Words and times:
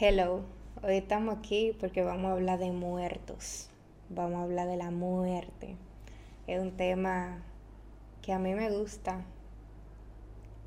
Hello, 0.00 0.40
hoy 0.82 0.96
estamos 0.96 1.36
aquí 1.36 1.76
porque 1.78 2.02
vamos 2.02 2.30
a 2.30 2.32
hablar 2.32 2.58
de 2.58 2.72
muertos, 2.72 3.68
vamos 4.08 4.40
a 4.40 4.44
hablar 4.44 4.66
de 4.66 4.78
la 4.78 4.90
muerte. 4.90 5.76
Es 6.46 6.62
un 6.62 6.72
tema 6.78 7.42
que 8.22 8.32
a 8.32 8.38
mí 8.38 8.54
me 8.54 8.70
gusta, 8.70 9.22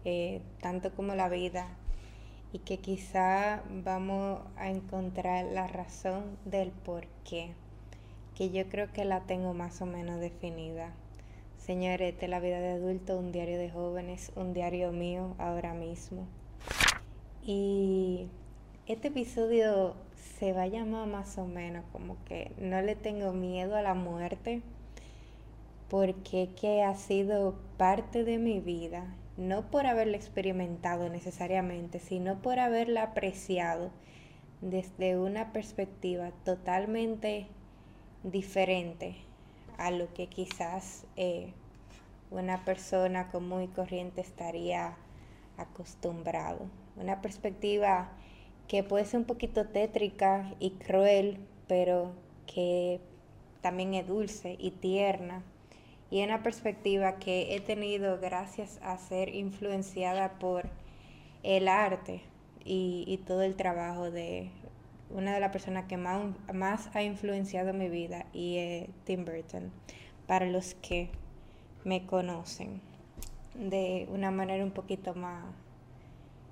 eh, 0.05 0.43
tanto 0.61 0.93
como 0.93 1.15
la 1.15 1.27
vida, 1.27 1.67
y 2.53 2.59
que 2.59 2.77
quizá 2.77 3.63
vamos 3.67 4.41
a 4.58 4.69
encontrar 4.69 5.46
la 5.46 5.65
razón 5.65 6.37
del 6.46 6.69
por 6.69 7.07
qué, 7.28 7.51
que 8.35 8.51
yo 8.51 8.69
creo 8.69 8.94
que 8.94 9.05
la 9.05 9.21
tengo 9.21 9.55
más 9.55 9.81
o 9.81 9.87
menos 9.87 10.19
definida. 10.19 10.94
Señores, 11.57 12.13
esta 12.13 12.28
la 12.28 12.39
vida 12.39 12.60
de 12.60 12.73
adulto, 12.73 13.17
un 13.17 13.31
diario 13.31 13.57
de 13.57 13.71
jóvenes, 13.71 14.31
un 14.35 14.53
diario 14.53 14.92
mío 14.92 15.33
ahora 15.39 15.73
mismo. 15.73 16.27
Y 17.44 18.30
este 18.88 19.08
episodio 19.08 19.95
se 20.38 20.54
va 20.54 20.64
a 20.64 20.68
llamar 20.68 21.08
más 21.08 21.40
o 21.40 21.48
menos 21.48 21.84
como 21.91 22.18
que 22.26 22.52
no 22.59 22.82
le 22.84 22.96
tengo 22.96 23.34
miedo 23.34 23.76
a 23.76 23.82
la 23.82 23.96
muerte 23.96 24.62
porque 25.90 26.50
que 26.59 26.84
ha 26.84 26.94
sido 26.94 27.56
parte 27.78 28.23
de 28.23 28.38
mi 28.38 28.59
vida, 28.59 29.06
no 29.38 29.72
por 29.72 29.88
haberla 29.88 30.18
experimentado 30.18 31.09
necesariamente, 31.09 31.98
sino 31.98 32.44
por 32.44 32.59
haberla 32.59 33.04
apreciado 33.04 33.90
desde 34.62 35.17
una 35.17 35.52
perspectiva 35.52 36.31
totalmente 36.44 37.48
diferente 38.23 39.16
a 39.80 39.90
lo 39.90 40.14
que 40.14 40.28
quizás 40.28 41.06
eh, 41.16 41.54
una 42.30 42.66
persona 42.66 43.31
común 43.31 43.64
y 43.64 43.67
corriente 43.67 44.22
estaría 44.22 44.95
acostumbrado. 45.58 46.67
Una 46.98 47.22
perspectiva 47.22 48.09
que 48.68 48.84
puede 48.84 49.05
ser 49.05 49.20
un 49.20 49.26
poquito 49.26 49.68
tétrica 49.68 50.54
y 50.60 50.72
cruel, 50.72 51.40
pero 51.68 52.12
que 52.48 53.00
también 53.62 53.94
es 53.94 54.08
dulce 54.08 54.56
y 54.59 54.72
tierna. 54.72 55.44
Y 56.12 56.23
una 56.23 56.44
perspectiva 56.44 57.17
que 57.17 57.56
he 57.56 57.59
tenido 57.59 58.20
gracias 58.20 58.80
a 58.84 58.98
ser 58.98 59.34
influenciada 59.34 60.38
por 60.39 60.70
el 61.44 61.67
arte 61.67 62.22
y, 62.64 63.20
todo 63.28 63.44
el 63.44 63.56
trabajo 63.56 64.09
de 64.12 64.50
una 65.09 65.34
de 65.34 65.39
las 65.39 65.52
personas 65.52 65.86
que 65.86 65.98
más, 65.98 66.89
ha 66.94 67.04
influenciado 67.04 67.73
mi 67.73 67.89
vida 67.89 68.26
y 68.34 68.58
es 68.58 68.89
Tim 69.04 69.26
Burton, 69.26 69.72
para 70.28 70.48
los 70.48 70.73
que 70.76 71.09
me 71.84 72.06
conocen 72.06 72.82
de 73.54 74.08
una 74.11 74.32
manera 74.32 74.64
un 74.64 74.72
poquito 74.72 75.14
más 75.14 75.45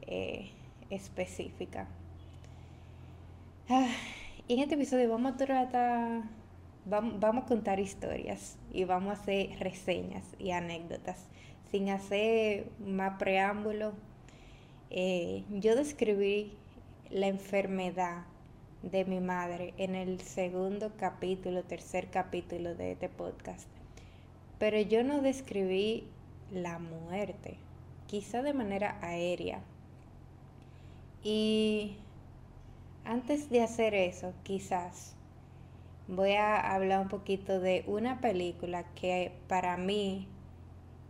eh, 0.01 0.51
específica. 0.89 1.87
En 4.49 4.59
este 4.59 4.75
episodio 4.75 5.09
vamos 5.09 5.33
a 5.33 5.37
tratar, 5.37 6.23
vamos, 6.85 7.43
a 7.43 7.45
contar 7.45 7.79
historias 7.79 8.57
y 8.71 8.83
vamos 8.83 9.11
a 9.11 9.21
hacer 9.21 9.57
reseñas 9.59 10.23
y 10.37 10.51
anécdotas. 10.51 11.27
Sin 11.71 11.89
hacer 11.89 12.67
más 12.85 13.17
preámbulo, 13.17 13.93
eh, 14.89 15.43
yo 15.49 15.75
describí 15.75 16.53
la 17.09 17.27
enfermedad 17.27 18.25
de 18.83 19.05
mi 19.05 19.21
madre 19.21 19.73
en 19.77 19.95
el 19.95 20.19
segundo 20.19 20.91
capítulo, 20.97 21.63
tercer 21.63 22.09
capítulo 22.09 22.75
de 22.75 22.91
este 22.91 23.07
podcast. 23.09 23.67
Pero 24.59 24.79
yo 24.81 25.03
no 25.03 25.21
describí 25.21 26.03
la 26.51 26.79
muerte, 26.79 27.55
quizá 28.07 28.43
de 28.43 28.53
manera 28.53 28.99
aérea. 29.01 29.61
Y 31.23 31.95
antes 33.05 33.49
de 33.49 33.61
hacer 33.61 33.93
eso, 33.93 34.33
quizás 34.43 35.15
voy 36.07 36.33
a 36.33 36.73
hablar 36.73 37.01
un 37.01 37.09
poquito 37.09 37.59
de 37.59 37.83
una 37.87 38.19
película 38.21 38.83
que 38.95 39.31
para 39.47 39.77
mí 39.77 40.27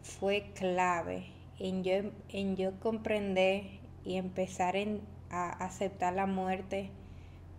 fue 0.01 0.51
clave 0.53 1.25
en 1.59 1.83
yo, 1.83 2.11
en 2.29 2.55
yo 2.55 2.79
comprender 2.79 3.63
y 4.03 4.17
empezar 4.17 4.75
a 5.29 5.49
aceptar 5.49 6.13
la 6.13 6.25
muerte 6.25 6.89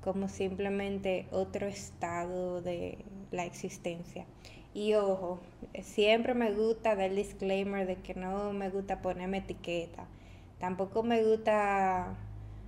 como 0.03 0.29
simplemente 0.29 1.27
otro 1.31 1.67
estado 1.67 2.61
de 2.61 2.99
la 3.31 3.47
existencia. 3.47 4.27
Y 4.75 4.95
ojo, 4.95 5.41
siempre 5.83 6.35
me 6.35 6.53
gusta 6.53 6.95
dar 6.97 7.15
disclaimer 7.15 7.87
de 7.87 7.97
que 7.97 8.15
no 8.15 8.53
me 8.53 8.69
gusta 8.69 9.01
ponerme 9.01 9.39
etiqueta. 9.39 10.07
Tampoco 10.59 11.03
me 11.03 11.25
gusta 11.25 12.17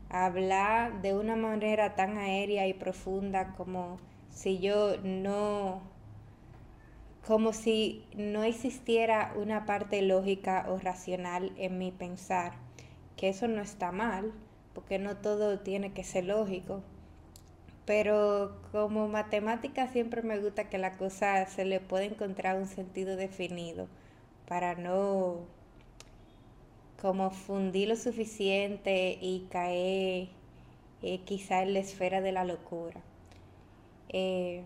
hablar 0.09 1.03
de 1.03 1.15
una 1.15 1.37
manera 1.37 1.95
tan 1.95 2.19
aérea 2.19 2.67
y 2.67 2.75
profunda 2.75 3.55
como 3.55 3.99
si 4.31 4.59
yo 4.59 4.97
no, 5.03 5.81
como 7.27 7.53
si 7.53 8.05
no 8.15 8.45
existiera 8.45 9.33
una 9.37 9.67
parte 9.67 10.03
lógica 10.03 10.67
o 10.69 10.79
racional 10.79 11.53
en 11.57 11.79
mi 11.79 11.91
pensar, 11.91 12.53
que 13.17 13.29
eso 13.29 13.49
no 13.49 13.63
está 13.63 13.93
mal, 13.93 14.33
porque 14.75 14.99
no 14.99 15.17
todo 15.17 15.61
tiene 15.61 15.93
que 15.93 16.05
ser 16.05 16.25
lógico. 16.25 16.83
Pero 17.87 18.61
como 18.73 19.09
matemática 19.09 19.87
siempre 19.89 20.23
me 20.23 20.39
gusta 20.39 20.69
que 20.69 20.77
la 20.77 20.99
cosa 20.99 21.47
se 21.47 21.65
le 21.65 21.81
pueda 21.81 22.05
encontrar 22.05 22.59
un 22.59 22.67
sentido 22.67 23.17
definido 23.17 23.89
para 24.47 24.75
no 24.75 25.47
como 27.07 27.31
fundir 27.31 27.87
lo 27.87 27.95
suficiente 27.95 29.17
y 29.21 29.47
caer 29.49 30.27
eh, 31.03 31.21
quizá 31.25 31.63
en 31.63 31.75
la 31.75 31.79
esfera 31.79 32.21
de 32.21 32.33
la 32.33 32.45
locura. 32.45 33.01
Eh, 34.09 34.65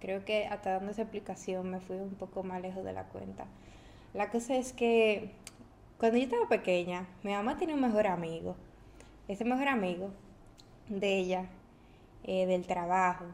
creo 0.00 0.24
que 0.24 0.46
hasta 0.46 0.72
dando 0.72 0.90
esa 0.90 1.02
explicación 1.02 1.70
me 1.70 1.78
fui 1.78 1.94
un 1.94 2.16
poco 2.16 2.42
más 2.42 2.60
lejos 2.60 2.84
de 2.84 2.92
la 2.92 3.04
cuenta. 3.04 3.46
La 4.14 4.32
cosa 4.32 4.56
es 4.56 4.72
que 4.72 5.30
cuando 5.96 6.18
yo 6.18 6.24
estaba 6.24 6.48
pequeña, 6.48 7.06
mi 7.22 7.30
mamá 7.30 7.56
tenía 7.56 7.76
un 7.76 7.82
mejor 7.82 8.08
amigo. 8.08 8.56
Ese 9.28 9.44
mejor 9.44 9.68
amigo 9.68 10.10
de 10.88 11.18
ella, 11.18 11.46
eh, 12.24 12.46
del 12.46 12.66
trabajo, 12.66 13.26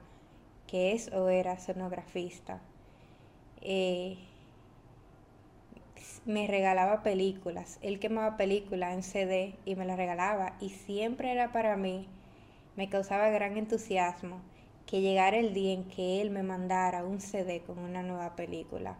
que 0.67 0.93
es 0.93 1.11
o 1.15 1.31
era 1.31 1.59
sonografista, 1.59 2.61
me 6.25 6.47
regalaba 6.47 7.03
películas. 7.03 7.79
Él 7.83 7.99
quemaba 7.99 8.37
películas 8.37 8.95
en 8.95 9.03
CD 9.03 9.55
y 9.65 9.75
me 9.75 9.85
las 9.85 9.97
regalaba. 9.97 10.57
Y 10.61 10.71
siempre 10.71 11.33
era 11.33 11.53
para 11.53 11.77
mí, 11.77 12.09
me 12.77 12.89
causaba 12.89 13.29
gran 13.31 13.57
entusiasmo 13.57 14.41
que 14.87 15.01
llegara 15.01 15.39
el 15.39 15.55
día 15.55 15.73
en 15.73 15.85
que 15.85 16.21
él 16.21 16.31
me 16.31 16.43
mandara 16.43 17.05
un 17.05 17.21
CD 17.21 17.61
con 17.61 17.79
una 17.79 18.03
nueva 18.03 18.35
película. 18.35 18.97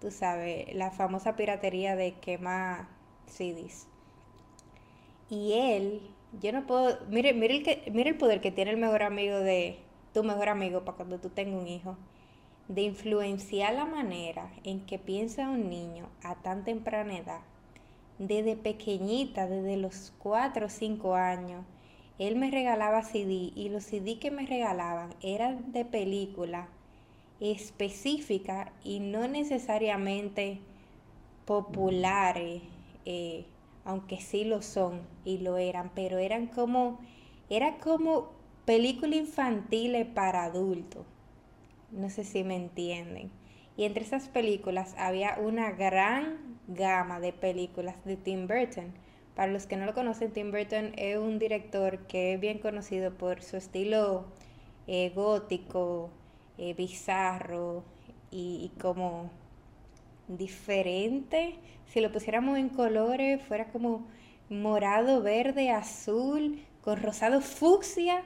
Tú 0.00 0.10
sabes, 0.10 0.74
la 0.74 0.90
famosa 0.90 1.36
piratería 1.36 1.96
de 1.96 2.14
quemar 2.14 2.88
CDs. 3.26 3.86
Y 5.28 5.52
él, 5.52 6.00
yo 6.40 6.52
no 6.52 6.66
puedo, 6.66 6.98
mire, 7.08 7.34
mire 7.34 7.56
el, 7.56 7.62
que, 7.62 7.90
mire 7.92 8.10
el 8.10 8.16
poder 8.16 8.40
que 8.40 8.52
tiene 8.52 8.70
el 8.70 8.78
mejor 8.78 9.02
amigo 9.02 9.38
de 9.38 9.78
tu 10.14 10.24
mejor 10.24 10.48
amigo 10.48 10.84
para 10.84 10.96
cuando 10.96 11.18
tú 11.18 11.28
tengas 11.28 11.60
un 11.60 11.68
hijo 11.68 11.96
de 12.68 12.82
influenciar 12.82 13.74
la 13.74 13.86
manera 13.86 14.52
en 14.62 14.84
que 14.84 14.98
piensa 14.98 15.48
un 15.48 15.70
niño 15.70 16.08
a 16.22 16.34
tan 16.36 16.64
temprana 16.64 17.16
edad, 17.16 17.40
desde 18.18 18.56
pequeñita, 18.56 19.46
desde 19.46 19.76
los 19.76 20.12
4 20.18 20.66
o 20.66 20.68
5 20.68 21.14
años, 21.14 21.64
él 22.18 22.36
me 22.36 22.50
regalaba 22.50 23.02
CD 23.02 23.52
y 23.54 23.68
los 23.70 23.84
CD 23.84 24.18
que 24.18 24.30
me 24.30 24.44
regalaban 24.44 25.14
eran 25.22 25.72
de 25.72 25.84
película 25.84 26.68
específica 27.40 28.72
y 28.84 29.00
no 29.00 29.28
necesariamente 29.28 30.60
populares, 31.44 32.62
eh, 33.06 33.46
aunque 33.84 34.20
sí 34.20 34.44
lo 34.44 34.60
son 34.60 35.00
y 35.24 35.38
lo 35.38 35.56
eran, 35.56 35.90
pero 35.94 36.18
eran 36.18 36.48
como, 36.48 36.98
era 37.48 37.78
como 37.78 38.32
película 38.64 39.16
infantil 39.16 40.06
para 40.08 40.44
adultos. 40.44 41.06
No 41.90 42.10
sé 42.10 42.24
si 42.24 42.44
me 42.44 42.56
entienden. 42.56 43.30
Y 43.76 43.84
entre 43.84 44.04
esas 44.04 44.28
películas 44.28 44.94
había 44.98 45.38
una 45.40 45.70
gran 45.70 46.58
gama 46.66 47.20
de 47.20 47.32
películas 47.32 47.96
de 48.04 48.16
Tim 48.16 48.46
Burton. 48.46 48.92
Para 49.34 49.52
los 49.52 49.66
que 49.66 49.76
no 49.76 49.86
lo 49.86 49.94
conocen, 49.94 50.32
Tim 50.32 50.50
Burton 50.50 50.92
es 50.96 51.16
un 51.16 51.38
director 51.38 52.06
que 52.06 52.34
es 52.34 52.40
bien 52.40 52.58
conocido 52.58 53.14
por 53.16 53.42
su 53.42 53.56
estilo 53.56 54.24
eh, 54.86 55.12
gótico, 55.14 56.10
eh, 56.58 56.74
bizarro 56.74 57.84
y, 58.30 58.70
y, 58.72 58.80
como 58.80 59.30
diferente. 60.26 61.54
Si 61.86 62.00
lo 62.00 62.10
pusiéramos 62.12 62.58
en 62.58 62.68
colores, 62.68 63.40
fuera 63.42 63.68
como 63.68 64.06
morado, 64.50 65.22
verde, 65.22 65.70
azul, 65.70 66.60
con 66.82 67.00
rosado 67.00 67.40
fucsia 67.40 68.24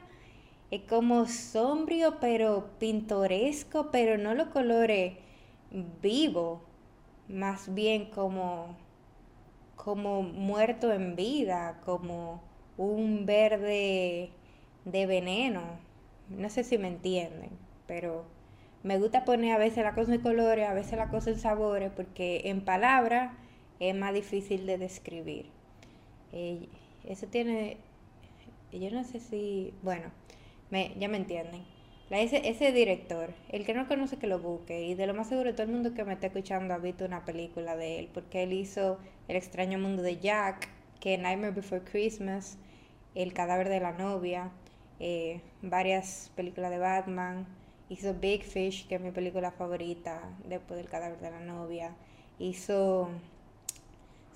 es 0.73 0.81
como 0.89 1.27
sombrío 1.27 2.19
pero 2.19 2.71
pintoresco, 2.79 3.91
pero 3.93 4.17
no 4.17 4.35
lo 4.35 4.51
colore 4.51 5.19
vivo, 6.01 6.63
más 7.29 7.75
bien 7.75 8.07
como, 8.07 8.75
como 9.77 10.23
muerto 10.23 10.91
en 10.91 11.15
vida, 11.15 11.79
como 11.85 12.43
un 12.79 13.27
verde 13.27 14.31
de 14.87 15.07
veneno. 15.07 15.61
No 16.31 16.49
sé 16.49 16.65
si 16.65 16.79
me 16.79 16.89
entienden, 16.89 17.51
pero 17.87 18.25
me 18.83 18.99
gusta 18.99 19.27
poner 19.27 19.55
a 19.55 19.59
veces 19.59 19.85
la 19.85 19.95
cosa 19.95 20.15
en 20.15 20.23
colores, 20.23 20.67
a 20.67 20.73
veces 20.73 20.97
la 20.97 21.11
cosa 21.11 21.29
en 21.29 21.39
sabores, 21.39 21.93
porque 21.95 22.45
en 22.47 22.65
palabras 22.65 23.35
es 23.79 23.95
más 23.95 24.15
difícil 24.15 24.65
de 24.65 24.79
describir. 24.79 25.51
Eh, 26.33 26.71
eso 27.05 27.27
tiene, 27.27 27.77
yo 28.73 28.91
no 28.91 29.05
sé 29.05 29.21
si, 29.21 29.75
bueno, 29.83 30.11
me, 30.73 30.95
ya 30.99 31.07
me 31.09 31.19
entienden. 31.19 31.63
ese, 32.11 32.49
ese 32.49 32.73
director, 32.73 33.35
el 33.51 33.65
que 33.67 33.75
no 33.75 33.87
conoce 33.87 34.17
que 34.17 34.27
lo 34.27 34.39
busque, 34.41 34.83
y 34.85 34.95
de 34.95 35.07
lo 35.07 35.15
más 35.15 35.29
seguro 35.29 35.53
todo 35.53 35.65
el 35.65 35.73
mundo 35.73 35.93
que 35.95 36.03
me 36.05 36.15
está 36.15 36.29
escuchando 36.29 36.73
ha 36.73 36.79
visto 36.79 37.05
una 37.05 37.25
película 37.27 37.77
de 37.77 37.99
él, 37.99 38.09
porque 38.13 38.43
él 38.43 38.55
hizo 38.55 38.99
El 39.29 39.37
extraño 39.37 39.79
mundo 39.79 40.03
de 40.03 40.19
Jack, 40.19 40.69
que 40.99 41.19
Nightmare 41.19 41.53
Before 41.53 41.83
Christmas, 41.85 42.57
El 43.15 43.35
cadáver 43.35 43.69
de 43.69 43.81
la 43.81 43.93
novia, 43.93 44.51
eh, 44.99 45.43
varias 45.61 46.33
películas 46.37 46.71
de 46.71 46.79
Batman, 46.79 47.47
hizo 47.91 48.15
Big 48.15 48.43
Fish, 48.43 48.89
que 48.89 48.95
es 48.95 49.01
mi 49.03 49.11
película 49.11 49.51
favorita 49.51 50.23
después 50.49 50.79
del 50.79 50.89
cadáver 50.89 51.21
de 51.21 51.31
la 51.31 51.41
novia, 51.41 51.95
hizo, 52.39 53.11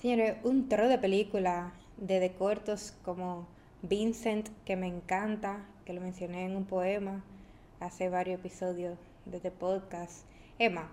señores, 0.02 0.36
un 0.44 0.68
trozo 0.68 0.90
de 0.90 0.98
películas 0.98 1.72
de, 1.96 2.20
de 2.20 2.32
cortos 2.32 2.94
como 3.02 3.48
Vincent, 3.80 4.50
que 4.66 4.76
me 4.76 4.86
encanta, 4.86 5.64
que 5.86 5.92
lo 5.92 6.00
mencioné 6.00 6.44
en 6.44 6.56
un 6.56 6.64
poema 6.64 7.22
hace 7.78 8.10
varios 8.10 8.40
episodios 8.40 8.98
de 9.24 9.36
este 9.36 9.52
podcast. 9.52 10.26
Emma, 10.58 10.90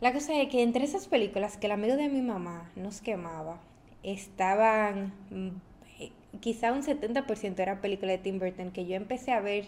la 0.00 0.12
cosa 0.14 0.40
es 0.40 0.48
que 0.48 0.62
entre 0.62 0.84
esas 0.84 1.06
películas 1.08 1.58
que 1.58 1.66
el 1.66 1.72
amigo 1.72 1.94
de 1.96 2.08
mi 2.08 2.22
mamá 2.22 2.72
nos 2.74 3.02
quemaba, 3.02 3.60
estaban, 4.02 5.12
mm, 5.30 6.38
quizá 6.40 6.72
un 6.72 6.82
70% 6.82 7.62
era 7.62 7.82
película 7.82 8.12
de 8.12 8.18
Tim 8.18 8.38
Burton 8.38 8.70
que 8.70 8.86
yo 8.86 8.96
empecé 8.96 9.30
a 9.30 9.40
ver 9.40 9.66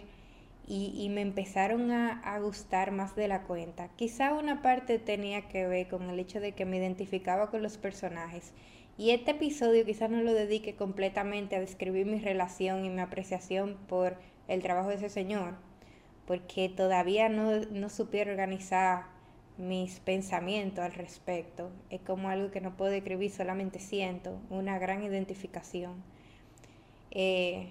y, 0.66 1.08
me 1.10 1.20
empezaron 1.20 1.90
a, 1.90 2.20
a, 2.20 2.38
gustar 2.38 2.92
más 2.92 3.16
de 3.16 3.26
la 3.26 3.42
cuenta. 3.42 3.88
Quizá 3.96 4.32
una 4.32 4.62
parte 4.62 5.00
tenía 5.00 5.48
que 5.48 5.66
ver 5.66 5.88
con 5.88 6.08
el 6.08 6.20
hecho 6.20 6.38
de 6.38 6.52
que 6.52 6.64
me 6.64 6.76
identificaba 6.76 7.50
con 7.50 7.60
los 7.60 7.76
personajes 7.76 8.52
y 9.00 9.12
este 9.12 9.30
episodio 9.30 9.86
quizás 9.86 10.10
no 10.10 10.20
lo 10.20 10.34
dedique 10.34 10.76
completamente 10.76 11.56
a 11.56 11.60
describir 11.60 12.04
mi 12.04 12.18
relación 12.18 12.84
y 12.84 12.90
mi 12.90 13.00
apreciación 13.00 13.78
por 13.88 14.18
el 14.46 14.60
trabajo 14.60 14.90
de 14.90 14.96
ese 14.96 15.08
señor, 15.08 15.54
porque 16.26 16.68
todavía 16.68 17.30
no, 17.30 17.60
no 17.70 17.88
supiera 17.88 18.30
organizar 18.30 19.04
mis 19.56 20.00
pensamientos 20.00 20.84
al 20.84 20.92
respecto. 20.92 21.70
Es 21.88 22.02
como 22.02 22.28
algo 22.28 22.50
que 22.50 22.60
no 22.60 22.76
puedo 22.76 22.90
describir, 22.90 23.30
solamente 23.30 23.78
siento 23.78 24.38
una 24.50 24.78
gran 24.78 25.02
identificación. 25.02 25.94
Eh, 27.10 27.68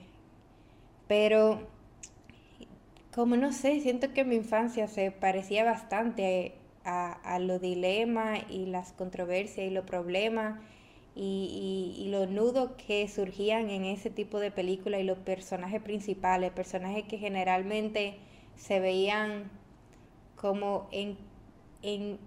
pero, 1.08 1.68
como 3.14 3.38
no 3.38 3.52
sé, 3.52 3.80
siento 3.82 4.14
que 4.16 4.26
mi 4.26 4.36
infancia 4.36 4.88
se 4.88 5.12
parecía 5.12 5.64
bastante 5.64 6.56
a, 6.86 7.12
a 7.12 7.38
los 7.38 7.62
dilemas 7.62 8.40
y 8.50 8.66
las 8.66 8.94
controversias 8.94 9.68
y 9.68 9.70
los 9.70 9.86
problemas 9.86 10.60
y, 11.22 11.96
y, 11.98 12.10
los 12.12 12.30
nudos 12.30 12.72
que 12.88 13.06
surgían 13.10 13.70
en 13.70 13.84
ese 13.84 14.10
tipo 14.10 14.40
de 14.40 14.52
película 14.52 15.00
y 15.00 15.04
los 15.04 15.18
personajes 15.18 15.82
principales, 15.82 16.52
personajes 16.54 17.04
que 17.04 17.18
generalmente 17.18 18.16
se 18.56 18.80
veían 18.80 19.52
como 20.38 20.88
en, 20.94 21.18
en 21.82 22.20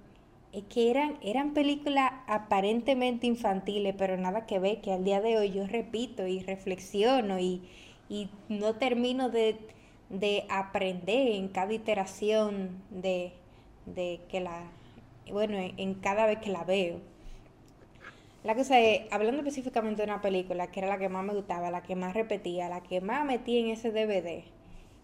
que 0.68 0.90
eran, 0.90 1.16
eran 1.22 1.54
películas 1.54 2.12
aparentemente 2.26 3.26
infantiles, 3.26 3.94
pero 3.96 4.18
nada 4.18 4.44
que 4.44 4.58
ver, 4.58 4.82
que 4.82 4.92
al 4.92 5.04
día 5.04 5.22
de 5.22 5.38
hoy 5.38 5.52
yo 5.52 5.66
repito 5.66 6.26
y 6.26 6.40
reflexiono 6.40 7.38
y, 7.38 7.62
y 8.10 8.28
no 8.50 8.74
termino 8.74 9.30
de, 9.30 9.56
de, 10.10 10.44
aprender 10.50 11.28
en 11.28 11.48
cada 11.48 11.72
iteración 11.72 12.82
de, 12.90 13.32
de 13.86 14.20
que 14.28 14.40
la, 14.40 14.70
bueno, 15.30 15.56
en 15.78 15.94
cada 15.94 16.26
vez 16.26 16.40
que 16.40 16.50
la 16.50 16.64
veo. 16.64 17.11
La 18.44 18.56
cosa 18.56 18.80
es, 18.80 19.02
hablando 19.12 19.38
específicamente 19.42 20.02
de 20.02 20.10
una 20.10 20.20
película 20.20 20.66
que 20.66 20.80
era 20.80 20.88
la 20.88 20.98
que 20.98 21.08
más 21.08 21.24
me 21.24 21.32
gustaba, 21.32 21.70
la 21.70 21.82
que 21.84 21.94
más 21.94 22.12
repetía, 22.12 22.68
la 22.68 22.82
que 22.82 23.00
más 23.00 23.24
metí 23.24 23.58
en 23.58 23.68
ese 23.68 23.92
DVD, 23.92 24.42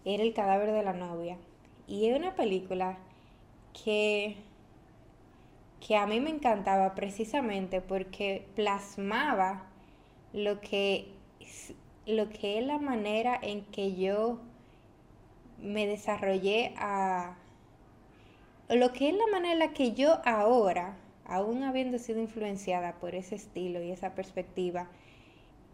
era 0.03 0.23
El 0.23 0.33
cadáver 0.33 0.73
de 0.73 0.83
la 0.83 0.91
novia. 0.91 1.37
Y 1.87 2.07
es 2.07 2.19
una 2.19 2.35
película 2.35 2.97
que, 3.71 4.35
que 5.79 5.95
a 5.95 6.05
mí 6.05 6.19
me 6.19 6.31
encantaba 6.31 6.95
precisamente 6.95 7.79
porque 7.79 8.45
plasmaba 8.55 9.63
lo 10.33 10.59
que, 10.59 11.07
lo 12.05 12.29
que 12.29 12.59
es 12.59 12.65
la 12.65 12.77
manera 12.77 13.39
en 13.41 13.63
que 13.65 13.95
yo 13.95 14.39
me 15.61 15.87
desarrollé 15.87 16.73
a... 16.77 17.37
Lo 18.67 18.91
que 18.91 19.09
es 19.09 19.15
la 19.15 19.27
manera 19.31 19.53
en 19.53 19.59
la 19.59 19.73
que 19.73 19.93
yo 19.93 20.19
ahora 20.25 20.97
aún 21.29 21.63
habiendo 21.63 21.99
sido 21.99 22.19
influenciada 22.19 22.93
por 22.99 23.15
ese 23.15 23.35
estilo 23.35 23.81
y 23.81 23.91
esa 23.91 24.15
perspectiva, 24.15 24.89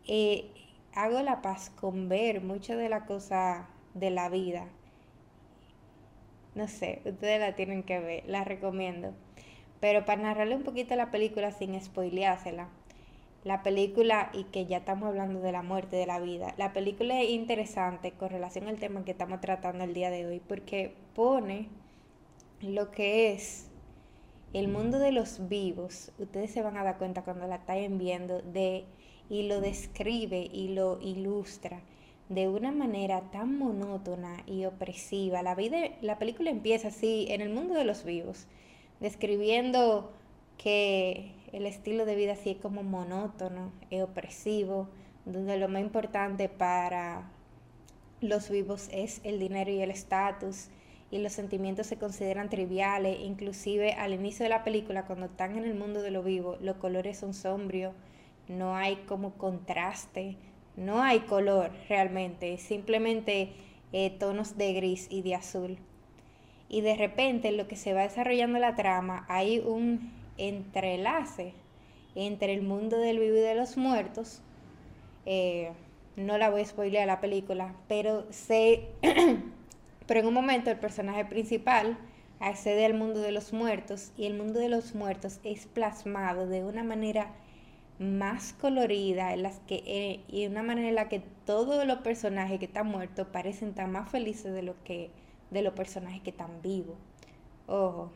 eh, 0.08 0.52
hago 0.94 1.22
la 1.22 1.42
paz 1.42 1.72
con 1.80 2.10
ver 2.10 2.42
mucho 2.42 2.78
de 2.78 2.90
la 2.90 3.06
cosa 3.06 3.68
de 3.94 4.12
la 4.12 4.30
vida. 4.30 4.68
No 6.54 6.68
sé, 6.68 7.02
ustedes 7.06 7.40
la 7.40 7.56
tienen 7.56 7.84
que 7.84 8.00
ver, 8.00 8.24
la 8.28 8.44
recomiendo. 8.44 9.14
Pero 9.80 10.06
para 10.06 10.22
narrarle 10.22 10.56
un 10.56 10.64
poquito 10.64 10.96
la 10.96 11.12
película 11.12 11.52
sin 11.52 11.80
spoileársela, 11.82 12.70
la 13.44 13.62
película, 13.62 14.32
y 14.34 14.46
que 14.46 14.66
ya 14.66 14.78
estamos 14.78 15.08
hablando 15.08 15.40
de 15.40 15.52
la 15.52 15.62
muerte, 15.62 15.98
de 15.98 16.08
la 16.08 16.20
vida, 16.20 16.56
la 16.58 16.74
película 16.74 17.22
es 17.22 17.30
interesante 17.30 18.12
con 18.12 18.30
relación 18.30 18.68
al 18.68 18.80
tema 18.80 19.06
que 19.06 19.12
estamos 19.12 19.40
tratando 19.40 19.84
el 19.84 19.94
día 19.94 20.10
de 20.10 20.26
hoy, 20.26 20.40
porque 20.40 20.96
pone 21.14 21.68
lo 22.62 22.90
que 22.90 23.34
es 23.34 23.70
el 24.60 24.70
mundo 24.70 25.00
de 25.00 25.12
los 25.12 25.50
vivos, 25.50 26.12
ustedes 26.18 26.52
se 26.52 26.62
van 26.62 26.78
a 26.78 26.84
dar 26.84 26.98
cuenta 26.98 27.24
cuando 27.24 27.46
la 27.46 27.56
están 27.56 27.98
viendo, 27.98 28.42
de, 28.42 28.86
y 29.30 29.48
lo 29.50 29.60
describe 29.60 30.50
y 30.52 30.70
lo 30.70 31.00
ilustra 31.02 31.82
de 32.30 32.48
una 32.48 32.72
manera 32.72 33.30
tan 33.32 33.58
monótona 33.60 34.44
y 34.48 34.66
opresiva. 34.66 35.44
La, 35.44 35.56
vida, 35.56 35.78
la 36.02 36.18
película 36.18 36.50
empieza 36.50 36.88
así, 36.88 37.28
en 37.30 37.42
el 37.42 37.50
mundo 37.50 37.74
de 37.74 37.84
los 37.84 38.06
vivos, 38.06 38.48
describiendo 39.02 40.14
que 40.58 41.34
el 41.52 41.66
estilo 41.66 42.06
de 42.06 42.16
vida 42.16 42.34
así 42.34 42.52
es 42.52 42.58
como 42.58 42.82
monótono, 42.82 43.74
es 43.92 44.04
opresivo, 44.04 44.88
donde 45.26 45.58
lo 45.58 45.68
más 45.68 45.82
importante 45.82 46.48
para 46.50 47.30
los 48.22 48.50
vivos 48.50 48.88
es 48.94 49.20
el 49.26 49.38
dinero 49.38 49.70
y 49.70 49.82
el 49.82 49.92
estatus, 49.92 50.70
y 51.16 51.20
los 51.20 51.32
sentimientos 51.32 51.88
se 51.88 51.96
consideran 51.96 52.50
triviales, 52.50 53.22
inclusive 53.22 53.94
al 53.94 54.14
inicio 54.14 54.44
de 54.44 54.50
la 54.50 54.66
película, 54.66 55.06
cuando 55.06 55.28
están 55.28 55.58
en 55.58 55.64
el 55.64 55.74
mundo 55.74 56.02
de 56.02 56.12
lo 56.12 56.24
vivo, 56.24 56.58
los 56.60 56.76
colores 56.76 57.18
son 57.18 57.34
sombrios, 57.34 57.94
no 58.50 58.76
hay 58.76 58.98
como 59.08 59.32
contraste, 59.36 60.36
no 60.76 61.02
hay 61.02 61.22
color 61.22 61.72
realmente, 61.88 62.58
simplemente 62.58 63.54
eh, 63.94 64.10
tonos 64.10 64.58
de 64.58 64.74
gris 64.74 65.08
y 65.10 65.22
de 65.22 65.36
azul. 65.36 65.78
Y 66.68 66.82
de 66.82 66.98
repente, 66.98 67.48
en 67.48 67.56
lo 67.56 67.70
que 67.70 67.78
se 67.78 67.94
va 67.94 68.02
desarrollando 68.02 68.60
la 68.60 68.76
trama, 68.76 69.26
hay 69.30 69.60
un 69.60 70.12
entrelace 70.38 71.54
entre 72.16 72.54
el 72.54 72.62
mundo 72.62 72.98
del 72.98 73.20
vivo 73.20 73.38
y 73.38 73.40
de 73.40 73.56
los 73.56 73.78
muertos. 73.78 74.42
Eh, 75.26 75.72
no 76.18 76.38
la 76.38 76.50
voy 76.50 76.64
a 76.64 76.66
spoilear 76.66 77.08
la 77.08 77.22
película, 77.22 77.74
pero 77.88 78.26
se 78.32 78.90
Pero 80.08 80.20
en 80.20 80.28
un 80.28 80.34
momento 80.34 80.70
el 80.70 80.78
personaje 80.78 81.26
principal 81.26 81.98
accede 82.40 82.86
al 82.86 82.94
mundo 82.94 83.22
de 83.22 83.32
los 83.32 83.54
muertos 83.54 84.12
y 84.18 84.26
el 84.26 84.36
mundo 84.36 84.60
de 84.60 84.70
los 84.70 84.94
muertos 84.94 85.40
es 85.44 85.66
plasmado 85.68 86.48
de 86.48 86.64
una 86.64 86.84
manera 86.84 87.32
más 87.98 88.54
colorida 88.54 89.34
en 89.34 89.44
las 89.44 89.60
que, 89.62 89.84
eh, 89.86 90.24
y 90.28 90.42
de 90.42 90.50
una 90.50 90.64
manera 90.64 90.90
en 90.90 90.96
la 90.96 91.10
que 91.10 91.22
todos 91.46 91.86
los 91.86 92.00
personajes 92.00 92.60
que 92.60 92.66
están 92.66 92.88
muertos 92.88 93.28
parecen 93.28 93.74
tan 93.74 93.92
más 93.92 94.10
felices 94.10 94.54
de 94.54 94.64
lo 94.64 94.76
que 94.84 95.12
de 95.52 95.62
los 95.62 95.74
personajes 95.74 96.22
que 96.22 96.32
están 96.32 96.62
vivos. 96.62 96.98
Ojo, 97.68 98.12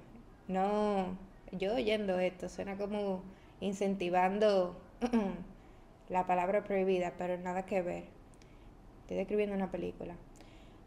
no, 0.48 1.18
yo 1.52 1.76
oyendo 1.76 2.20
esto 2.20 2.50
suena 2.50 2.78
como 2.78 3.24
incentivando 3.62 4.76
la 6.10 6.26
palabra 6.26 6.64
prohibida, 6.64 7.14
pero 7.18 7.38
nada 7.38 7.66
que 7.66 7.82
ver. 7.82 8.04
Estoy 9.02 9.18
describiendo 9.18 9.56
una 9.56 9.72
película. 9.72 10.16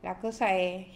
La 0.02 0.18
cosa 0.18 0.56
es 0.58 0.86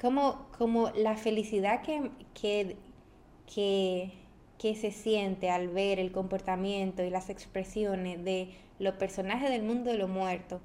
como, 0.00 0.46
como 0.58 0.90
la 0.90 1.16
felicidad 1.16 1.82
que, 1.82 2.10
que, 2.34 4.12
que, 4.58 4.74
se 4.74 4.90
siente 4.90 5.50
al 5.50 5.68
ver 5.68 5.98
el 6.00 6.10
comportamiento 6.10 7.04
y 7.04 7.10
las 7.10 7.30
expresiones 7.30 8.24
de 8.24 8.50
los 8.78 8.94
personajes 8.94 9.50
del 9.50 9.62
mundo 9.62 9.90
de 9.90 9.98
los 9.98 10.08
muertos. 10.08 10.60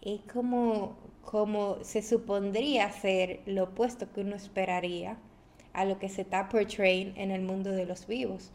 Es 0.00 0.20
como, 0.32 0.96
como 1.22 1.78
se 1.82 2.02
supondría 2.02 2.90
ser 2.90 3.40
lo 3.46 3.64
opuesto 3.64 4.10
que 4.12 4.22
uno 4.22 4.36
esperaría 4.36 5.18
a 5.72 5.84
lo 5.84 5.98
que 5.98 6.08
se 6.08 6.22
está 6.22 6.48
portraying 6.48 7.12
en 7.16 7.30
el 7.30 7.42
mundo 7.42 7.70
de 7.70 7.86
los 7.86 8.06
vivos. 8.06 8.50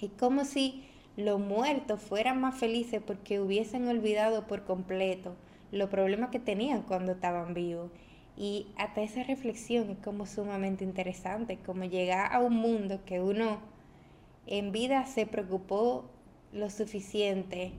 Es 0.00 0.10
como 0.18 0.44
si 0.44 0.84
los 1.16 1.38
muertos 1.40 2.02
fueran 2.02 2.40
más 2.40 2.58
felices 2.58 3.00
porque 3.06 3.40
hubiesen 3.40 3.86
olvidado 3.88 4.46
por 4.46 4.64
completo 4.64 5.36
los 5.72 5.88
problemas 5.88 6.30
que 6.30 6.38
tenían 6.38 6.82
cuando 6.82 7.12
estaban 7.12 7.54
vivos. 7.54 7.90
Y 8.36 8.68
hasta 8.76 9.02
esa 9.02 9.24
reflexión 9.24 9.90
es 9.90 9.98
como 9.98 10.26
sumamente 10.26 10.84
interesante, 10.84 11.58
como 11.58 11.84
llegar 11.84 12.32
a 12.32 12.38
un 12.38 12.54
mundo 12.54 13.00
que 13.04 13.20
uno 13.20 13.58
en 14.46 14.72
vida 14.72 15.06
se 15.06 15.26
preocupó 15.26 16.04
lo 16.52 16.70
suficiente 16.70 17.72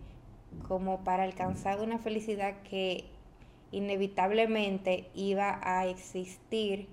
como 0.67 1.03
para 1.03 1.23
alcanzar 1.23 1.79
una 1.79 1.97
felicidad 1.97 2.61
que 2.69 3.05
inevitablemente 3.71 5.09
iba 5.15 5.59
a 5.63 5.87
existir 5.87 6.87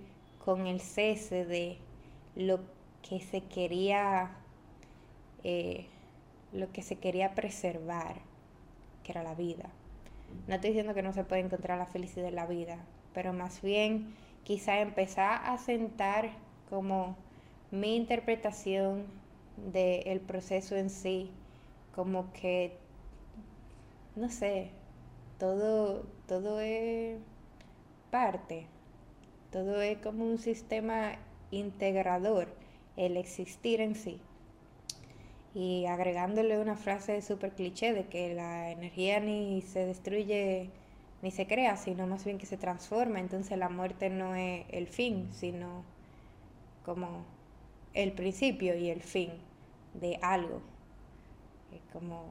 con 0.45 0.67
el 0.67 0.81
cese 0.81 1.45
de 1.45 1.77
lo 2.37 2.61
que 3.03 3.21
se 3.21 3.43
quería 3.43 4.31
eh, 5.45 5.87
lo 6.53 6.73
que 6.73 6.83
se 6.83 6.97
quería 6.97 7.35
preservar, 7.35 8.17
que 9.05 9.13
era 9.13 9.23
la 9.23 9.35
vida. 9.35 9.71
No 10.47 10.55
estoy 10.55 10.71
diciendo 10.71 10.95
que 10.95 11.03
no 11.03 11.13
se 11.13 11.25
puede 11.25 11.43
encontrar 11.43 11.79
la 11.79 11.87
felicidad 11.87 12.29
en 12.29 12.35
la 12.35 12.47
vida, 12.47 12.79
pero 13.15 13.33
más 13.33 13.63
bien 13.63 14.15
quizá 14.45 14.81
empezar 14.81 15.41
a 15.45 15.59
sentar 15.59 16.31
como 16.69 17.17
mi 17.71 17.97
interpretación 17.97 19.05
del 19.57 20.21
proceso 20.21 20.77
en 20.77 20.91
sí, 20.91 21.31
como 21.95 22.33
que, 22.33 22.73
no 24.17 24.29
sé, 24.29 24.71
todo, 25.39 26.05
todo 26.27 26.61
es 26.61 27.19
parte, 28.11 28.67
todo 29.53 29.81
es 29.83 29.99
como 29.99 30.25
un 30.25 30.39
sistema 30.39 31.13
integrador, 31.51 32.49
el 32.97 33.17
existir 33.17 33.81
en 33.81 33.95
sí 33.95 34.21
y 35.55 35.87
agregándole 35.87 36.59
una 36.59 36.77
frase 36.77 37.23
súper 37.23 37.53
cliché 37.53 37.93
de 37.93 38.07
que 38.07 38.35
la 38.35 38.71
energía 38.71 39.21
ni 39.21 39.63
se 39.63 39.87
destruye 39.87 40.71
ni 41.23 41.31
se 41.31 41.47
crea, 41.47 41.77
sino 41.77 42.07
más 42.07 42.25
bien 42.25 42.39
que 42.39 42.47
se 42.47 42.57
transforma. 42.57 43.21
Entonces 43.21 43.59
la 43.59 43.69
muerte 43.69 44.11
no 44.11 44.35
es 44.35 44.65
el 44.71 44.87
fin, 44.87 45.29
sino 45.33 45.85
como 46.85 47.25
el 47.95 48.13
principio 48.13 48.77
y 48.77 48.91
el 48.91 49.03
fin 49.03 49.31
de 49.95 50.19
algo. 50.23 50.63
Es 51.73 51.83
como, 51.93 52.25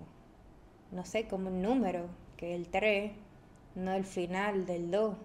no 0.91 1.05
sé, 1.05 1.27
como 1.27 1.49
un 1.49 1.61
número, 1.61 2.07
que 2.37 2.55
el 2.55 2.69
3 2.69 3.11
no 3.75 3.91
el 3.93 4.05
final 4.05 4.65
del 4.65 4.91
2, 4.91 5.15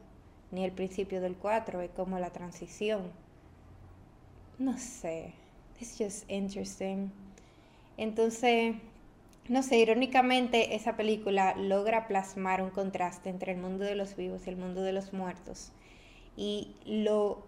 ni 0.51 0.65
el 0.65 0.73
principio 0.73 1.21
del 1.21 1.37
4, 1.37 1.81
es 1.81 1.91
como 1.91 2.19
la 2.19 2.31
transición. 2.31 3.11
No 4.59 4.77
sé, 4.79 5.33
it's 5.81 5.97
just 5.99 6.31
interesting. 6.31 7.11
Entonces, 7.97 8.75
no 9.49 9.63
sé, 9.63 9.79
irónicamente 9.79 10.75
esa 10.75 10.97
película 10.97 11.55
logra 11.57 12.09
plasmar 12.09 12.63
un 12.63 12.71
contraste 12.71 13.29
entre 13.29 13.53
el 13.53 13.59
mundo 13.59 13.85
de 13.85 13.95
los 13.95 14.17
vivos 14.17 14.47
y 14.47 14.51
el 14.51 14.57
mundo 14.57 14.83
de 14.83 14.93
los 14.93 15.13
muertos. 15.13 15.73
Y 16.37 16.75
lo, 16.87 17.45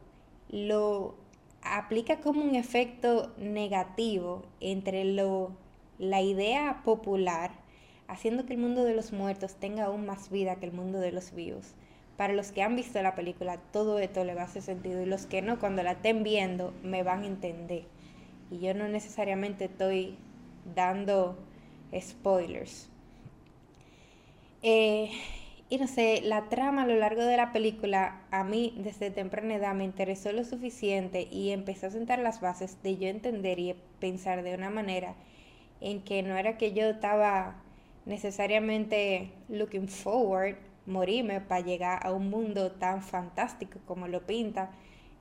lo 0.50 1.14
aplica 1.62 2.20
como 2.20 2.42
un 2.42 2.54
efecto 2.54 3.32
negativo 3.38 4.44
entre 4.60 5.04
lo, 5.04 5.52
la 5.98 6.20
idea 6.20 6.82
popular, 6.84 7.52
haciendo 8.08 8.46
que 8.46 8.52
el 8.52 8.60
mundo 8.60 8.84
de 8.84 8.94
los 8.94 9.12
muertos 9.12 9.54
tenga 9.54 9.86
aún 9.86 10.06
más 10.06 10.30
vida 10.30 10.56
que 10.56 10.66
el 10.66 10.72
mundo 10.72 11.00
de 11.00 11.12
los 11.12 11.34
vivos. 11.34 11.74
Para 12.16 12.34
los 12.34 12.52
que 12.52 12.62
han 12.62 12.76
visto 12.76 13.02
la 13.02 13.14
película, 13.14 13.58
todo 13.72 13.98
esto 13.98 14.24
le 14.24 14.34
va 14.34 14.42
a 14.42 14.44
hacer 14.44 14.62
sentido 14.62 15.02
y 15.02 15.06
los 15.06 15.26
que 15.26 15.42
no, 15.42 15.58
cuando 15.58 15.82
la 15.82 15.92
estén 15.92 16.22
viendo, 16.22 16.72
me 16.82 17.02
van 17.02 17.22
a 17.22 17.26
entender. 17.26 17.84
Y 18.50 18.58
yo 18.60 18.74
no 18.74 18.88
necesariamente 18.88 19.64
estoy 19.64 20.16
dando 20.74 21.36
spoilers. 21.98 22.88
Eh, 24.62 25.10
y 25.68 25.78
no 25.78 25.86
sé, 25.86 26.20
la 26.22 26.48
trama 26.48 26.82
a 26.82 26.86
lo 26.86 26.96
largo 26.96 27.22
de 27.22 27.36
la 27.36 27.52
película 27.52 28.20
a 28.30 28.44
mí 28.44 28.74
desde 28.78 29.10
temprana 29.10 29.56
edad 29.56 29.74
me 29.74 29.84
interesó 29.84 30.32
lo 30.32 30.44
suficiente 30.44 31.28
y 31.30 31.50
empecé 31.50 31.86
a 31.86 31.90
sentar 31.90 32.20
las 32.20 32.40
bases 32.40 32.82
de 32.82 32.96
yo 32.96 33.08
entender 33.08 33.58
y 33.58 33.74
pensar 33.98 34.42
de 34.42 34.54
una 34.54 34.70
manera 34.70 35.14
en 35.80 36.02
que 36.02 36.22
no 36.22 36.36
era 36.36 36.56
que 36.56 36.72
yo 36.72 36.86
estaba 36.86 37.56
necesariamente 38.06 39.32
looking 39.48 39.88
forward 39.88 40.56
morirme 40.86 41.40
para 41.40 41.60
llegar 41.60 42.06
a 42.06 42.12
un 42.12 42.30
mundo 42.30 42.70
tan 42.72 43.02
fantástico 43.02 43.80
como 43.86 44.06
lo 44.08 44.24
pinta 44.24 44.70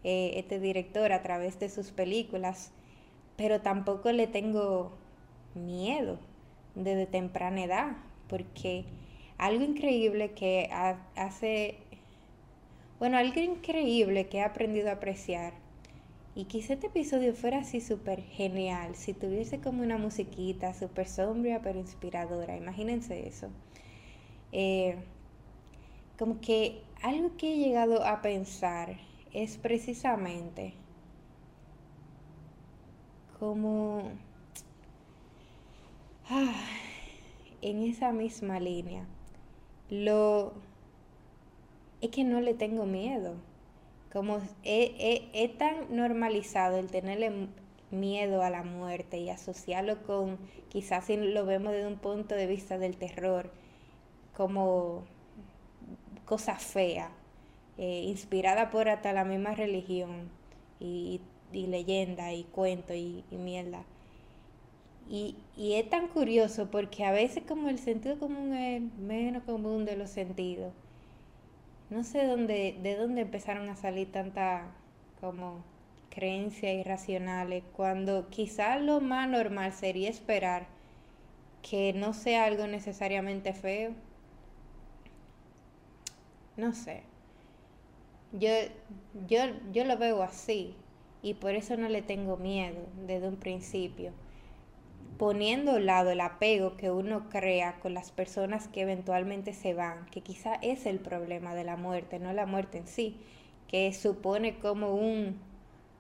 eh, 0.04 0.34
este 0.36 0.60
director 0.60 1.12
a 1.12 1.24
través 1.24 1.60
de 1.60 1.70
sus 1.70 1.92
películas, 1.92 2.72
pero 3.36 3.62
tampoco 3.62 4.12
le 4.12 4.28
tengo 4.28 4.96
miedo 5.56 6.20
desde 6.76 7.06
temprana 7.06 7.64
edad, 7.64 7.98
porque 8.28 8.86
algo 9.38 9.64
increíble 9.64 10.32
que 10.32 10.70
hace, 11.16 11.78
bueno, 13.00 13.18
algo 13.18 13.40
increíble 13.40 14.28
que 14.28 14.38
he 14.38 14.44
aprendido 14.44 14.90
a 14.90 14.94
apreciar, 14.94 15.54
y 16.36 16.46
quizá 16.46 16.74
este 16.74 16.88
episodio 16.88 17.34
fuera 17.34 17.60
así 17.60 17.80
súper 17.80 18.22
genial, 18.22 18.96
si 18.96 19.14
tuviese 19.14 19.62
como 19.62 19.84
una 19.84 19.98
musiquita 19.98 20.74
súper 20.74 21.08
sombria 21.08 21.62
pero 21.62 21.80
inspiradora, 21.80 22.58
imagínense 22.58 23.26
eso. 23.26 23.50
Eh, 24.52 24.98
como 26.20 26.42
que 26.42 26.82
algo 27.02 27.38
que 27.38 27.54
he 27.54 27.58
llegado 27.58 28.06
a 28.06 28.22
pensar 28.22 28.98
es 29.34 29.58
precisamente 29.58 30.74
como 33.40 34.12
Ah, 36.28 36.56
en 37.62 37.84
esa 37.84 38.12
misma 38.12 38.60
línea, 38.60 39.06
lo 39.92 40.54
es 42.02 42.10
que 42.10 42.24
no 42.24 42.42
le 42.42 42.56
tengo 42.56 42.86
miedo. 42.86 43.36
Como 44.12 44.42
es, 44.64 45.58
tan 45.58 45.96
normalizado 45.96 46.78
el 46.78 46.90
tenerle 46.90 47.50
miedo 47.92 48.42
a 48.42 48.50
la 48.50 48.64
muerte 48.64 49.20
y 49.20 49.30
asociarlo 49.30 50.02
con, 50.04 50.40
quizás 50.70 51.06
si 51.06 51.18
lo 51.18 51.46
vemos 51.46 51.74
desde 51.74 51.88
un 51.88 51.98
punto 51.98 52.34
de 52.34 52.48
vista 52.48 52.80
del 52.80 52.98
terror, 52.98 53.52
como 54.36 55.04
cosa 56.26 56.56
fea, 56.56 57.12
eh, 57.78 58.02
inspirada 58.08 58.72
por 58.72 58.90
hasta 58.90 59.14
la 59.14 59.26
misma 59.26 59.54
religión 59.54 60.30
y, 60.80 61.22
leyenda 61.54 62.34
y 62.34 62.46
cuento 62.46 62.96
y 62.96 63.24
mierda. 63.32 63.86
Y, 65.08 65.36
es 65.58 65.90
tan 65.90 66.08
curioso 66.08 66.70
porque 66.72 67.06
a 67.06 67.12
veces 67.12 67.44
como 67.48 67.70
el 67.70 67.78
sentido 67.80 68.18
común 68.20 68.54
es 68.54 68.82
menos 68.98 69.44
común 69.44 69.86
de 69.86 69.96
los 69.96 70.10
sentidos. 70.10 70.74
No 71.90 72.04
sé 72.04 72.26
dónde, 72.26 72.78
de 72.82 72.96
dónde 72.96 73.22
empezaron 73.22 73.70
a 73.70 73.76
salir 73.76 74.12
tantas 74.12 74.64
como 75.22 75.64
creencias 76.10 76.74
irracionales 76.74 77.64
cuando 77.76 78.30
quizás 78.30 78.82
lo 78.82 79.00
más 79.02 79.30
normal 79.30 79.74
sería 79.74 80.10
esperar 80.10 80.68
que 81.62 81.94
no 81.94 82.14
sea 82.14 82.46
algo 82.46 82.66
necesariamente 82.68 83.54
feo. 83.54 83.92
No 86.58 86.74
sé. 86.74 87.04
Yo, 88.32 88.50
yo, 89.28 89.40
yo 89.72 89.86
lo 89.86 89.98
veo 89.98 90.24
así 90.24 90.76
y 91.22 91.36
por 91.36 91.54
eso 91.54 91.78
no 91.78 91.90
le 91.90 92.02
tengo 92.02 92.38
miedo 92.38 92.88
desde 93.06 93.28
un 93.28 93.38
principio 93.38 94.12
poniendo 95.18 95.72
a 95.72 95.80
lado 95.80 96.12
el 96.12 96.22
apego 96.22 96.76
que 96.78 96.92
uno 96.92 97.30
crea 97.30 97.80
con 97.80 97.94
las 97.94 98.12
personas 98.12 98.68
que 98.68 98.82
eventualmente 98.82 99.54
se 99.54 99.74
van, 99.74 100.06
que 100.08 100.22
quizá 100.22 100.56
es 100.56 100.86
el 100.86 101.00
problema 101.00 101.56
de 101.56 101.64
la 101.64 101.78
muerte, 101.78 102.20
no 102.20 102.34
la 102.34 102.46
muerte 102.46 102.80
en 102.80 102.88
sí, 102.88 103.18
que 103.68 103.94
supone 103.94 104.60
como 104.60 104.96
un, 104.96 105.40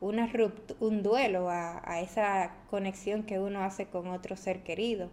un 0.02 1.04
duelo 1.04 1.50
a, 1.50 2.02
esa 2.02 2.56
conexión 2.70 3.24
que 3.24 3.40
uno 3.40 3.62
hace 3.64 3.88
con 3.88 4.08
otro 4.08 4.36
ser 4.36 4.64
querido. 4.64 5.10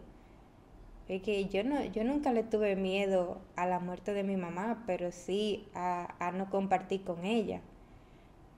Es 1.08 1.22
que 1.22 1.46
yo, 1.46 1.64
no, 1.64 1.84
yo 1.84 2.04
nunca 2.04 2.32
le 2.32 2.42
tuve 2.42 2.76
miedo 2.76 3.40
a 3.56 3.66
la 3.66 3.80
muerte 3.80 4.14
de 4.14 4.22
mi 4.22 4.36
mamá, 4.36 4.84
pero 4.86 5.12
sí 5.12 5.68
a, 5.74 6.14
a 6.24 6.32
no 6.32 6.48
compartir 6.48 7.04
con 7.04 7.24
ella. 7.24 7.60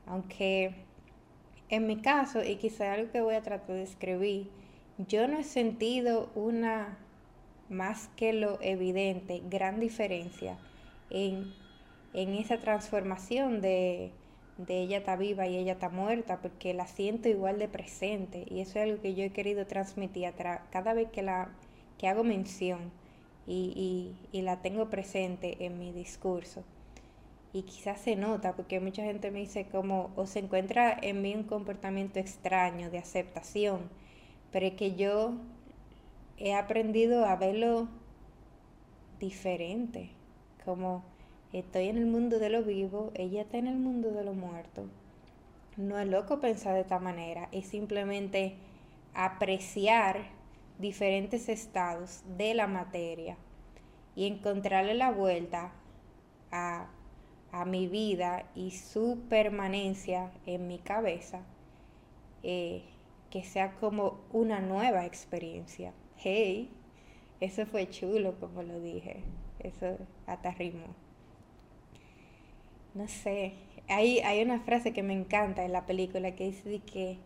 Aunque 0.07 0.75
en 1.71 1.87
mi 1.87 1.97
caso, 1.97 2.45
y 2.45 2.57
quizá 2.57 2.93
algo 2.93 3.11
que 3.11 3.21
voy 3.21 3.35
a 3.35 3.43
tratar 3.43 3.75
de 3.77 3.83
escribir, 3.83 4.51
yo 4.99 5.27
no 5.27 5.39
he 5.39 5.45
sentido 5.45 6.31
una, 6.35 6.99
más 7.69 8.09
que 8.17 8.33
lo 8.33 8.59
evidente, 8.63 9.43
gran 9.51 9.81
diferencia 9.81 10.59
en, 11.11 11.53
esa 12.13 12.59
transformación 12.59 13.61
de, 13.61 14.13
ella 14.69 14.99
está 14.99 15.17
viva 15.17 15.47
y 15.49 15.57
ella 15.57 15.73
está 15.73 15.89
muerta, 15.89 16.41
porque 16.41 16.75
la 16.75 16.87
siento 16.87 17.29
igual 17.29 17.59
de 17.59 17.69
presente 17.69 18.45
y 18.49 18.61
eso 18.61 18.79
es 18.79 18.85
algo 18.85 19.03
que 19.03 19.15
yo 19.15 19.25
he 19.25 19.31
querido 19.31 19.67
transmitir 19.67 20.33
cada 20.71 20.95
vez 20.95 21.09
que, 21.11 21.23
la, 21.23 21.51
que 21.99 22.07
hago 22.07 22.23
mención 22.23 22.93
y, 23.47 24.15
y, 24.33 24.43
la 24.43 24.63
tengo 24.63 24.89
presente 24.91 25.65
en 25.67 25.79
mi 25.79 25.93
discurso. 25.93 26.63
Y 27.53 27.63
quizás 27.63 28.01
se 28.01 28.17
nota, 28.17 28.55
porque 28.55 28.81
mucha 28.81 29.05
gente 29.05 29.31
me 29.31 29.41
dice 29.41 29.67
como, 29.67 30.11
o 30.17 30.27
se 30.27 30.41
encuentra 30.41 30.97
en 31.01 31.23
mí 31.23 31.35
un 31.35 31.45
comportamiento 31.45 32.19
extraño 32.19 32.91
de 32.91 32.99
aceptación, 32.99 33.91
pero 34.55 34.67
es 34.67 34.75
que 34.75 34.95
yo 34.95 35.33
he 36.39 36.55
aprendido 36.55 37.27
a 37.27 37.35
verlo 37.35 37.89
diferente, 39.19 40.11
como 40.65 41.03
estoy 41.53 41.89
en 41.89 41.99
el 41.99 42.07
mundo 42.07 42.39
de 42.39 42.51
lo 42.51 42.63
vivo, 42.63 43.11
ella 43.17 43.43
está 43.43 43.59
en 43.59 43.67
el 43.67 43.79
mundo 43.79 44.13
de 44.13 44.23
lo 44.23 44.33
muerto. 44.33 44.85
No 45.77 45.99
es 45.99 46.07
loco 46.07 46.39
pensar 46.39 46.75
de 46.75 46.83
esta 46.83 47.01
manera, 47.01 47.49
es 47.51 47.67
simplemente 47.67 48.55
apreciar 49.13 50.21
diferentes 50.79 51.49
estados 51.49 52.23
de 52.39 52.55
la 52.55 52.69
materia 52.69 53.37
y 54.15 54.29
encontrarle 54.29 54.95
la 54.95 55.11
vuelta 55.11 55.73
a, 56.53 56.87
mi 57.67 57.89
vida 57.89 58.45
y 58.55 58.71
su 58.71 59.19
permanencia 59.29 60.31
en 60.47 60.69
mi 60.69 60.79
cabeza, 60.79 61.43
eh, 62.45 62.85
que 63.35 63.43
sea 63.43 63.73
como 63.81 64.21
una 64.33 64.61
nueva 64.61 65.07
experiencia. 65.07 65.93
Hey, 66.17 66.71
eso 67.41 67.67
fue 67.67 67.91
chulo 67.91 68.39
como 68.39 68.63
lo 68.63 68.79
dije, 68.79 69.25
eso 69.59 69.99
hasta 70.25 70.53
ritmo. 70.53 70.87
No 72.95 73.09
sé, 73.09 73.55
hay, 73.89 74.21
hay 74.21 74.41
una 74.41 74.61
frase 74.61 74.93
que 74.93 75.03
me 75.03 75.15
encanta 75.15 75.65
en 75.65 75.73
la 75.73 75.85
película 75.85 76.37
que 76.37 76.45
dice 76.45 76.79
que 76.87 77.19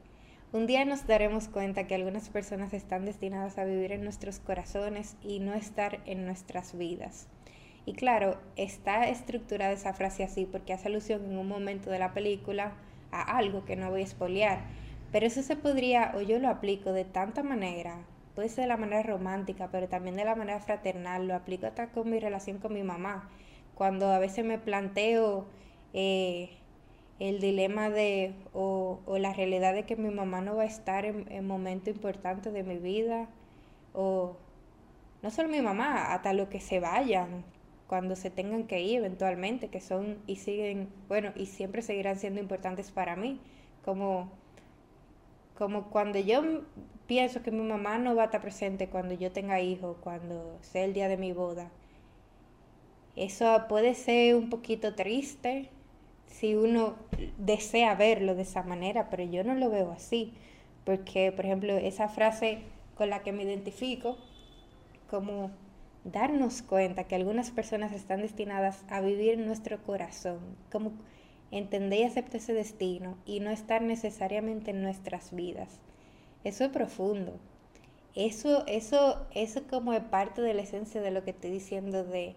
un 0.51 0.67
día 0.67 0.87
nos 0.87 1.07
daremos 1.07 1.47
cuenta 1.47 1.87
que 1.87 1.95
algunas 1.95 2.31
personas 2.31 2.73
están 2.73 3.05
destinadas 3.05 3.59
a 3.59 3.67
vivir 3.67 3.93
en 3.93 4.03
nuestros 4.03 4.41
corazones 4.41 5.15
y 5.23 5.41
no 5.41 5.53
estar 5.53 6.01
en 6.07 6.25
nuestras 6.25 6.79
vidas. 6.79 7.29
Y 7.85 7.93
claro, 7.93 8.41
está 8.57 9.11
estructurada 9.11 9.73
esa 9.73 9.93
frase 9.93 10.25
así 10.25 10.47
porque 10.47 10.73
hace 10.73 10.89
alusión 10.89 11.27
en 11.27 11.37
un 11.37 11.49
momento 11.49 11.91
de 11.91 11.99
la 11.99 12.15
película 12.15 12.73
a 13.11 13.37
algo 13.37 13.67
que 13.67 13.77
no 13.77 13.91
voy 13.91 14.01
a 14.01 14.05
espolear. 14.05 14.88
Pero 15.13 15.27
eso 15.27 15.43
se 15.43 15.57
podría, 15.57 16.13
o 16.17 16.21
yo 16.21 16.39
lo 16.39 16.49
aplico 16.49 16.93
de 16.93 17.05
tanta 17.05 17.43
manera, 17.43 18.05
puede 18.35 18.49
ser 18.49 18.65
de 18.65 18.69
la 18.69 18.77
manera 18.77 19.03
romántica, 19.03 19.69
pero 19.73 19.89
también 19.89 20.17
de 20.17 20.25
la 20.25 20.35
manera 20.35 20.61
fraternal, 20.61 21.27
lo 21.27 21.35
aplico 21.35 21.67
hasta 21.67 21.91
con 21.91 22.11
mi 22.11 22.21
relación 22.21 22.59
con 22.59 22.75
mi 22.75 22.83
mamá. 22.83 23.29
Cuando 23.75 24.13
a 24.13 24.19
veces 24.19 24.45
me 24.45 24.59
planteo 24.59 25.47
eh, 25.95 26.51
el 27.19 27.41
dilema 27.41 27.91
de 27.91 28.35
o, 28.53 29.01
la 29.19 29.33
realidad 29.33 29.75
de 29.75 29.85
que 29.85 29.97
mi 29.97 30.11
mamá 30.11 30.41
no 30.41 30.57
va 30.57 30.63
a 30.63 30.67
estar 30.67 31.05
en, 31.05 31.31
en 31.33 31.47
momentos 31.47 31.95
importantes 31.95 32.53
de 32.53 32.63
mi 32.63 32.79
vida 32.79 33.29
o 33.93 34.37
no 35.23 35.31
solo 35.31 35.49
mi 35.49 35.61
mamá, 35.61 36.13
hasta 36.15 36.33
los 36.33 36.49
que 36.49 36.61
se 36.61 36.79
vayan 36.81 37.45
cuando 37.89 38.15
se 38.15 38.31
tengan 38.31 38.65
que 38.65 38.81
ir 38.83 38.99
eventualmente, 38.99 39.69
que 39.69 39.81
son 39.81 40.19
y 40.27 40.37
siguen, 40.37 40.89
bueno, 41.09 41.33
y 41.35 41.47
siempre 41.47 41.83
seguirán 41.83 42.19
siendo 42.19 42.41
importantes 42.41 42.93
para 42.93 43.17
mí, 43.17 43.41
como 43.85 44.31
como 45.59 45.91
cuando 45.91 46.21
yo 46.21 46.63
pienso 47.09 47.43
que 47.43 47.51
mi 47.51 47.65
mamá 47.65 47.99
no 47.99 48.15
va 48.15 48.23
a 48.23 48.25
estar 48.27 48.41
presente 48.41 48.89
cuando 48.89 49.15
yo 49.15 49.33
tenga 49.33 49.61
hijos, 49.61 49.97
cuando 50.01 50.57
sea 50.61 50.85
el 50.85 50.95
día 50.95 51.09
de 51.09 51.17
mi 51.17 51.33
boda. 51.33 51.73
Eso 53.17 53.65
puede 53.69 53.97
ser 53.97 54.37
un 54.37 54.51
poquito 54.51 54.95
triste, 54.95 55.69
si 56.27 56.55
uno 56.55 56.95
desea 57.39 57.97
verlo 57.97 58.37
de 58.37 58.43
esa 58.43 58.63
manera, 58.63 59.11
pero 59.11 59.25
yo 59.25 59.43
no 59.43 59.57
lo 59.57 59.69
veo 59.69 59.91
así, 59.91 60.33
porque, 60.85 61.33
por 61.33 61.45
ejemplo, 61.45 61.77
esa 61.77 62.09
frase 62.09 62.61
con 62.95 63.11
la 63.11 63.25
que 63.25 63.33
me 63.33 63.43
identifico, 63.43 64.17
como 65.11 65.51
darnos 66.05 66.63
cuenta 66.63 67.05
que 67.05 67.17
algunas 67.17 67.51
personas 67.51 67.91
están 67.93 68.23
destinadas 68.23 68.85
a 68.91 69.01
vivir 69.01 69.35
en 69.35 69.47
nuestro 69.47 69.83
corazón, 69.83 70.39
como 70.71 70.93
entender 71.51 72.01
y 72.01 72.05
aceptar 72.05 72.37
ese 72.37 72.53
destino 72.53 73.17
y 73.25 73.41
no 73.41 73.51
estar 73.51 73.83
necesariamente 73.83 74.71
en 74.71 74.83
nuestras 74.83 75.35
vidas. 75.35 75.81
Eso 76.45 76.65
es 76.65 76.71
profundo. 76.71 77.39
Eso, 78.15 78.67
eso, 78.67 79.27
eso 79.35 79.63
como 79.69 79.93
es 79.93 80.03
parte 80.03 80.43
de 80.43 80.55
la 80.55 80.63
esencia 80.63 81.01
de 81.01 81.11
lo 81.11 81.25
que 81.25 81.31
estoy 81.31 81.51
diciendo 81.51 82.05
de 82.05 82.35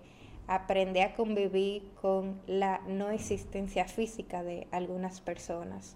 aprender 0.47 1.03
a 1.03 1.13
convivir 1.15 1.83
con 2.01 2.41
la 2.45 2.81
no 2.87 3.09
existencia 3.09 3.85
física 3.85 4.43
de 4.43 4.67
algunas 4.71 5.21
personas. 5.21 5.95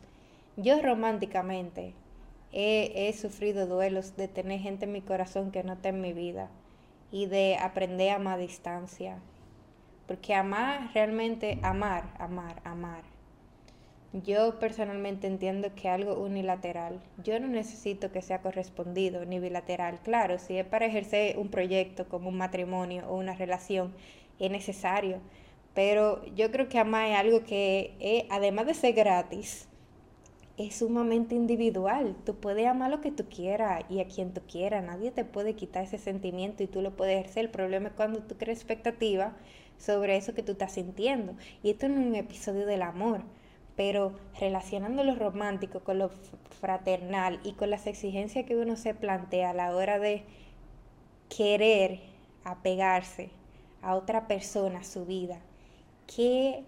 Yo 0.58 0.82
románticamente 0.82 1.94
he, 2.54 3.14
sufrido 3.14 3.68
duelos 3.68 4.16
de 4.16 4.30
tener 4.30 4.62
gente 4.62 4.86
en 4.86 4.94
mi 4.94 5.02
corazón 5.02 5.52
que 5.52 5.64
no 5.64 5.74
está 5.74 5.90
en 5.90 6.00
mi 6.00 6.14
vida 6.14 6.50
y 7.12 7.26
de 7.26 7.58
aprender 7.58 8.12
a 8.12 8.34
a 8.34 8.38
distancia. 8.38 9.20
Porque 10.08 10.34
amar, 10.36 10.92
realmente 10.94 11.60
amar, 11.64 12.14
amar, 12.20 12.62
amar. 12.64 13.04
Yo 14.24 14.60
personalmente 14.60 15.28
entiendo 15.28 15.76
que 15.76 15.90
algo 15.90 16.14
unilateral, 16.14 17.02
yo 17.24 17.38
no 17.40 17.48
necesito 17.48 18.12
que 18.14 18.22
sea 18.22 18.42
correspondido 18.42 19.26
ni 19.26 19.40
bilateral. 19.40 20.00
Claro, 20.04 20.40
si 20.40 20.58
es 20.58 20.66
para 20.66 20.86
ejercer 20.86 21.38
un 21.38 21.50
proyecto 21.50 22.08
como 22.08 22.30
un 22.30 22.38
matrimonio 22.38 23.04
o 23.10 23.18
una 23.18 23.36
relación, 23.36 23.94
es 24.40 24.50
necesario. 24.50 25.20
Pero 25.74 26.24
yo 26.36 26.50
creo 26.52 26.70
que 26.70 26.80
amar 26.80 27.10
es 27.10 27.18
algo 27.18 27.44
que, 27.44 28.26
además 28.30 28.68
de 28.68 28.74
ser 28.76 28.94
gratis, 28.94 29.68
es 30.58 30.78
sumamente 30.78 31.36
individual. 31.36 32.16
Tú 32.26 32.36
puedes 32.36 32.66
amar 32.66 32.90
lo 32.90 33.02
que 33.02 33.12
tú 33.12 33.26
quieras 33.26 33.84
y 33.90 34.00
a 34.00 34.08
quien 34.08 34.34
tú 34.34 34.40
quieras. 34.50 34.86
Nadie 34.86 35.12
te 35.12 35.26
puede 35.26 35.56
quitar 35.56 35.84
ese 35.84 35.98
sentimiento 35.98 36.64
y 36.64 36.68
tú 36.68 36.82
lo 36.82 36.96
puedes 36.96 37.20
ejercer. 37.20 37.46
El 37.46 37.52
problema 37.52 37.90
es 37.90 37.96
cuando 37.96 38.20
tú 38.20 38.38
crees 38.38 38.60
expectativa 38.60 39.34
sobre 39.78 40.18
eso 40.18 40.34
que 40.34 40.44
tú 40.44 40.54
estás 40.54 40.74
sintiendo. 40.74 41.36
Y 41.64 41.72
esto 41.72 41.88
no 41.88 42.00
es 42.00 42.08
un 42.08 42.16
episodio 42.16 42.66
del 42.66 42.82
amor, 42.82 43.22
pero 43.76 44.14
relacionando 44.40 45.04
lo 45.04 45.16
romántico 45.16 45.82
con 45.82 46.00
lo 46.00 46.10
fraternal 46.60 47.40
y 47.44 47.54
con 47.54 47.70
las 47.70 47.88
exigencias 47.88 48.46
que 48.46 48.56
uno 48.56 48.76
se 48.76 48.94
plantea 48.94 49.50
a 49.52 49.54
la 49.54 49.76
hora 49.76 50.00
de 50.00 50.24
querer 51.36 52.00
apegarse 52.44 53.30
a 53.82 53.96
otra 53.96 54.28
persona 54.28 54.84
su 54.84 55.06
vida, 55.06 55.40
que, 56.08 56.64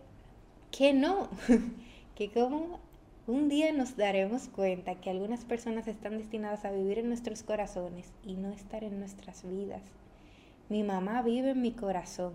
que 0.72 0.93
no, 0.93 1.30
que 2.15 2.30
como 2.32 2.80
un 3.28 3.50
día 3.50 3.74
nos 3.74 3.98
daremos 3.98 4.48
cuenta 4.48 4.96
que 4.96 5.10
algunas 5.10 5.46
personas 5.46 5.88
están 5.88 6.17
destinadas 6.17 6.63
a 6.63 6.72
vivir 6.72 7.00
en 7.00 7.10
nuestros 7.10 7.43
corazones 7.43 8.12
y 8.24 8.36
no 8.36 8.52
estar 8.52 8.84
en 8.84 9.00
nuestras 9.00 9.43
vidas. 9.43 9.82
Mi 10.70 10.84
mamá 10.84 11.22
vive 11.22 11.52
en 11.52 11.62
mi 11.62 11.72
corazón, 11.72 12.34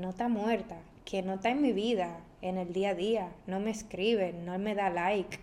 no 0.00 0.10
está 0.10 0.28
muerta, 0.28 0.76
que 1.04 1.22
no 1.22 1.34
está 1.34 1.50
en 1.50 1.62
mi 1.62 1.72
vida, 1.72 2.20
en 2.42 2.58
el 2.58 2.72
día 2.72 2.90
a 2.90 2.94
día, 2.94 3.32
no 3.46 3.60
me 3.60 3.70
escribe, 3.70 4.32
no 4.32 4.58
me 4.58 4.74
da 4.74 4.90
like, 4.90 5.38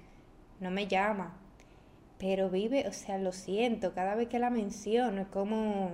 no 0.59 0.71
me 0.71 0.87
llama, 0.87 1.35
pero 2.19 2.49
vive, 2.49 2.87
o 2.87 2.93
sea, 2.93 3.17
lo 3.17 3.31
siento, 3.31 3.93
cada 3.93 4.15
vez 4.15 4.29
que 4.29 4.39
la 4.39 4.49
menciono 4.49 5.21
es 5.21 5.27
como 5.27 5.91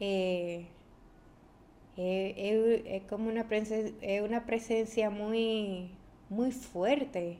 eh, 0.00 0.66
eh, 1.96 2.82
es 2.86 3.02
como 3.04 3.28
una, 3.28 3.46
una 4.24 4.46
presencia 4.46 5.10
muy, 5.10 5.90
muy 6.28 6.50
fuerte 6.52 7.38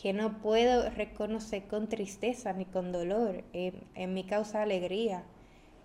que 0.00 0.12
no 0.12 0.38
puedo 0.38 0.90
reconocer 0.90 1.66
con 1.66 1.88
tristeza 1.88 2.52
ni 2.52 2.66
con 2.66 2.92
dolor. 2.92 3.44
en 3.52 4.14
mi 4.14 4.24
causa 4.24 4.62
alegría. 4.62 5.24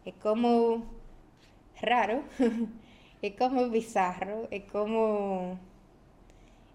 Es 0.06 0.13
como 0.15 0.84
raro, 1.82 2.24
es 3.22 3.36
como 3.36 3.70
bizarro, 3.70 4.48
es 4.52 4.63
como 4.72 5.60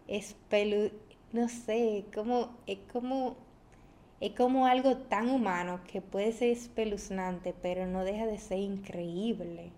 espelu 0.09 0.91
no 1.33 1.49
sé, 1.49 2.05
como, 2.15 2.57
es 2.67 2.79
como 2.93 3.37
es 4.21 4.33
como 4.33 4.67
algo 4.67 4.97
tan 4.97 5.29
humano 5.29 5.81
que 5.91 6.01
puede 6.01 6.33
ser 6.33 6.51
espeluznante, 6.51 7.55
pero 7.61 7.87
no 7.87 8.05
deja 8.05 8.27
de 8.27 8.39
ser 8.39 8.59
increíble. 8.59 9.73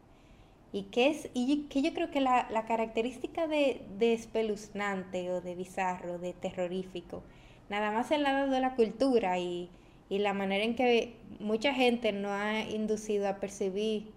Y 0.73 0.85
que, 0.85 1.09
es, 1.09 1.31
y 1.35 1.65
que 1.65 1.83
yo 1.83 1.95
creo 1.95 2.11
que 2.11 2.21
la, 2.21 2.47
característica 2.69 3.49
de, 3.49 3.81
espeluznante 4.01 5.31
o 5.33 5.41
de 5.41 5.55
bizarro, 5.55 6.19
de 6.19 6.35
terrorífico, 6.35 7.23
nada 7.71 7.91
más 7.91 8.11
el 8.11 8.23
lado 8.23 8.51
de 8.51 8.61
la 8.61 8.75
cultura 8.77 9.39
y, 9.39 9.71
la 10.11 10.33
manera 10.35 10.65
en 10.65 10.75
que 10.75 11.17
mucha 11.41 11.75
gente 11.75 12.13
no 12.13 12.31
ha 12.33 12.61
inducido 12.61 13.29
a 13.29 13.37
percibir 13.41 14.11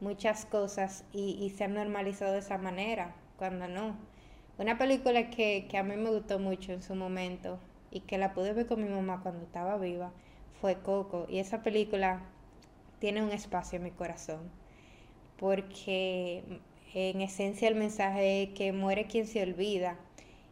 muchas 0.00 0.46
cosas 0.46 1.04
y, 1.12 1.50
se 1.56 1.64
ha 1.64 1.68
normalizado 1.68 2.32
de 2.32 2.40
esa 2.40 2.58
manera, 2.58 3.14
cuando 3.36 3.68
no. 3.68 3.96
Una 4.58 4.78
película 4.78 5.30
que, 5.30 5.68
a 5.78 5.82
mí 5.82 5.96
me 5.96 6.10
gustó 6.10 6.38
mucho 6.38 6.72
en 6.72 6.82
su 6.82 6.94
momento 6.94 7.58
y 7.90 8.00
que 8.00 8.18
la 8.18 8.34
pude 8.34 8.52
ver 8.52 8.66
con 8.66 8.82
mi 8.82 8.88
mamá 8.88 9.20
cuando 9.22 9.44
estaba 9.44 9.78
viva 9.78 10.12
fue 10.60 10.76
Coco. 10.82 11.26
Y 11.28 11.38
esa 11.38 11.62
película 11.62 12.22
tiene 12.98 13.22
un 13.22 13.30
espacio 13.30 13.76
en 13.76 13.84
mi 13.84 13.90
corazón 13.92 14.50
porque 15.38 16.42
en 16.94 17.20
esencia 17.20 17.68
el 17.68 17.76
mensaje 17.76 18.42
es 18.42 18.48
que 18.50 18.72
muere 18.72 19.06
quien 19.06 19.26
se 19.26 19.42
olvida. 19.42 19.96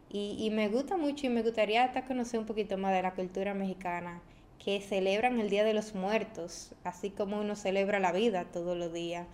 Y, 0.08 0.48
me 0.50 0.68
gusta 0.68 0.96
mucho 0.96 1.26
y 1.26 1.28
me 1.28 1.42
gustaría 1.42 1.84
hasta 1.84 2.06
conocer 2.06 2.40
un 2.40 2.46
poquito 2.46 2.78
más 2.78 2.94
de 2.94 3.02
la 3.02 3.14
cultura 3.14 3.52
mexicana, 3.52 4.22
que 4.64 4.80
celebran 4.80 5.40
el 5.40 5.50
Día 5.50 5.64
de 5.64 5.74
los 5.74 5.94
Muertos, 5.94 6.74
así 6.84 7.10
como 7.10 7.40
uno 7.40 7.56
celebra 7.56 8.00
la 8.00 8.12
vida 8.12 8.44
todos 8.52 8.76
los 8.76 8.92
días, 8.92 9.26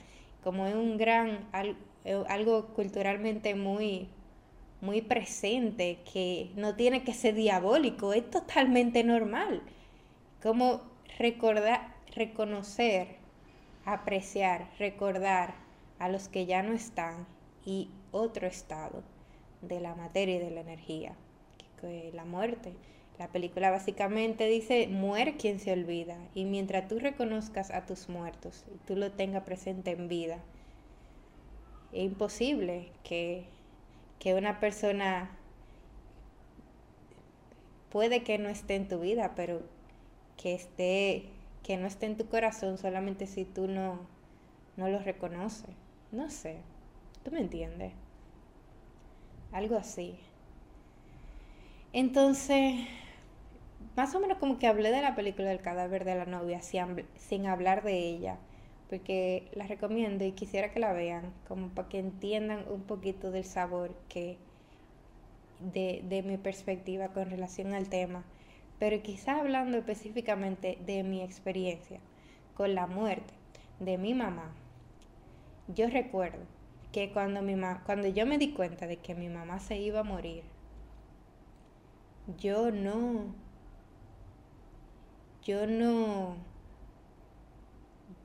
como 0.43 0.67
es 0.67 0.75
un 0.75 0.99
gran, 0.99 1.47
algo 2.29 2.67
culturalmente 2.75 3.55
muy, 3.55 4.09
muy 4.81 5.01
presente, 5.01 5.99
que 6.13 6.51
no 6.57 6.75
tiene 6.75 7.05
que 7.05 7.15
ser 7.15 7.35
diabólico, 7.35 8.13
es 8.13 8.29
totalmente 8.31 9.05
normal. 9.05 9.63
Como 10.43 10.83
recordar, 11.19 11.95
reconocer, 12.15 13.17
apreciar, 13.85 14.69
recordar 14.79 15.55
a 15.99 16.09
los 16.09 16.29
que 16.29 16.47
ya 16.47 16.63
no 16.63 16.73
están 16.73 17.27
y 17.65 17.89
otro 18.11 18.47
estado 18.47 19.03
de 19.61 19.81
la 19.81 19.95
materia 19.95 20.37
y 20.37 20.41
de 20.41 20.51
la 20.51 20.61
energía, 20.61 21.15
que, 21.81 22.11
la 22.13 22.25
muerte. 22.25 22.75
La 23.19 23.29
película 23.29 23.71
básicamente 23.71 24.47
dice, 24.47 24.89
muere 24.89 25.37
quien 25.37 25.61
se 25.61 25.73
olvida. 25.73 26.17
Y 26.35 26.45
mientras 26.45 26.89
tú 26.89 26.99
reconozcas 26.99 27.71
a 27.71 27.87
tus 27.87 28.09
muertos 28.09 28.65
y 28.75 28.79
tú 28.87 28.97
lo 28.97 29.13
tengas 29.13 29.45
presente 29.45 29.93
en 29.93 30.09
vida, 30.09 30.39
es 31.93 32.05
imposible 32.05 32.89
que, 33.05 33.45
que 34.19 34.35
una 34.35 34.61
persona 34.61 35.31
puede 37.91 38.23
que 38.23 38.39
no 38.39 38.49
esté 38.49 38.77
en 38.77 38.89
tu 38.89 39.01
vida, 39.01 39.35
pero 39.37 39.63
que 40.39 40.55
esté, 40.55 41.29
que 41.63 41.77
no 41.77 41.87
esté 41.87 42.07
en 42.07 42.17
tu 42.17 42.27
corazón 42.27 42.79
solamente 42.79 43.27
si 43.27 43.45
tú 43.45 43.69
no, 43.69 44.01
no 44.77 44.89
lo 44.89 44.99
reconoces. 44.99 45.71
No 46.11 46.31
sé, 46.31 46.57
¿tú 47.23 47.31
me 47.31 47.41
entiendes? 47.41 47.93
Algo 49.53 49.77
así. 49.77 50.19
Entonces, 51.93 52.87
más 53.97 54.15
o 54.15 54.21
menos 54.21 54.39
como 54.39 54.59
que 54.59 54.67
hablé 54.67 54.91
de 54.91 55.03
la 55.03 55.15
película 55.15 55.49
del 55.49 55.61
cadáver 55.61 56.05
de 56.07 56.15
la 56.15 56.25
novia 56.25 56.63
sin, 56.63 57.47
hablar 57.47 57.83
de 57.83 57.99
ella, 57.99 58.39
porque 58.89 59.51
la 59.53 59.67
recomiendo 59.67 60.25
y 60.25 60.33
quisiera 60.33 60.71
que 60.71 60.81
la 60.81 60.95
vean, 60.95 61.35
como 61.47 61.69
para 61.69 61.89
que 61.91 61.99
entiendan 61.99 62.65
un 62.71 62.83
poquito 62.83 63.31
del 63.31 63.45
sabor 63.45 63.95
que 64.09 64.39
de, 65.61 66.03
de 66.09 66.23
mi 66.23 66.39
perspectiva 66.39 67.09
con 67.09 67.29
relación 67.29 67.75
al 67.75 67.91
tema, 67.91 68.25
pero 68.79 69.03
quizá 69.03 69.39
hablando 69.39 69.77
específicamente 69.77 70.79
de 70.87 71.03
mi 71.03 71.23
experiencia 71.23 72.01
con 72.55 72.75
la 72.75 72.87
muerte 72.87 73.35
de 73.81 73.99
mi 73.99 74.15
mamá. 74.15 74.55
Yo 75.69 75.89
recuerdo 75.89 76.45
que 76.91 77.13
cuando, 77.13 77.43
mi 77.43 77.55
cuando 77.85 78.09
yo 78.09 78.27
me 78.27 78.39
di 78.39 78.53
cuenta 78.53 78.87
de 78.87 78.97
que 78.97 79.15
mi 79.15 79.29
mamá 79.29 79.61
se 79.61 79.77
iba 79.77 80.01
a 80.01 80.05
morir, 80.05 80.43
yo 82.39 82.71
no, 82.71 83.35
yo 85.43 85.67
no, 85.67 86.37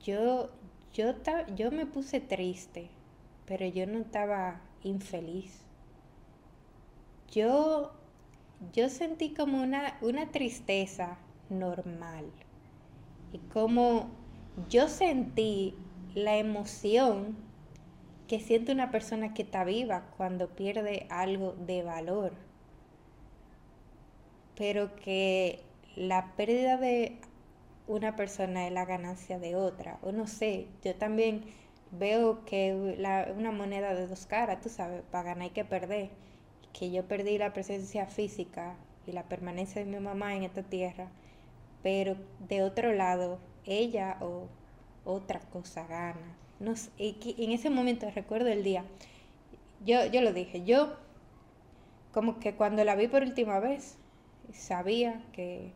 yo, 0.02 0.50
yo, 0.92 1.14
yo 1.56 1.70
me 1.70 1.86
puse 1.86 2.20
triste, 2.20 2.90
pero 3.46 3.66
yo 3.66 3.86
no 3.86 3.98
estaba 3.98 4.60
infeliz. 4.82 5.62
Yo, 7.30 7.92
yo 8.72 8.88
sentí 8.88 9.34
como 9.34 9.62
una, 9.62 9.98
una 10.00 10.30
tristeza 10.30 11.18
normal 11.50 12.26
y 13.32 13.38
como 13.52 14.08
yo 14.68 14.88
sentí 14.88 15.74
la 16.14 16.36
emoción 16.36 17.36
que 18.26 18.40
siente 18.40 18.72
una 18.72 18.90
persona 18.90 19.34
que 19.34 19.42
está 19.42 19.64
viva 19.64 20.10
cuando 20.16 20.48
pierde 20.48 21.06
algo 21.10 21.52
de 21.52 21.82
valor. 21.82 22.47
Pero 24.58 24.94
que 24.96 25.60
la 25.96 26.34
pérdida 26.36 26.76
de 26.76 27.16
una 27.86 28.16
persona 28.16 28.66
es 28.66 28.72
la 28.72 28.84
ganancia 28.84 29.38
de 29.38 29.56
otra. 29.56 29.98
O 30.02 30.12
no 30.12 30.26
sé, 30.26 30.66
yo 30.84 30.94
también 30.96 31.44
veo 31.92 32.44
que 32.44 32.74
una 33.36 33.52
moneda 33.52 33.94
de 33.94 34.06
dos 34.06 34.26
caras, 34.26 34.60
tú 34.60 34.68
sabes, 34.68 35.02
para 35.10 35.24
ganar 35.30 35.44
hay 35.44 35.50
que 35.50 35.64
perder. 35.64 36.10
Que 36.74 36.90
yo 36.90 37.04
perdí 37.08 37.38
la 37.38 37.54
presencia 37.54 38.06
física 38.06 38.76
y 39.06 39.12
la 39.12 39.22
permanencia 39.22 39.82
de 39.82 39.90
mi 39.90 40.00
mamá 40.00 40.34
en 40.36 40.42
esta 40.42 40.62
tierra, 40.62 41.08
pero 41.82 42.16
de 42.40 42.62
otro 42.62 42.92
lado, 42.92 43.38
ella 43.64 44.18
o 44.20 44.48
otra 45.04 45.40
cosa 45.40 45.86
gana 45.86 46.36
no 46.60 46.74
en 46.98 47.52
ese 47.52 47.70
momento 47.70 48.10
recuerdo 48.10 48.48
el 48.48 48.64
día, 48.64 48.84
yo, 49.84 50.04
yo 50.06 50.20
lo 50.22 50.32
dije, 50.32 50.64
yo 50.64 50.96
como 52.12 52.40
que 52.40 52.54
cuando 52.54 52.84
la 52.84 52.96
vi 52.96 53.06
por 53.06 53.22
última 53.22 53.60
vez, 53.60 53.96
sabía 54.52 55.22
que, 55.32 55.72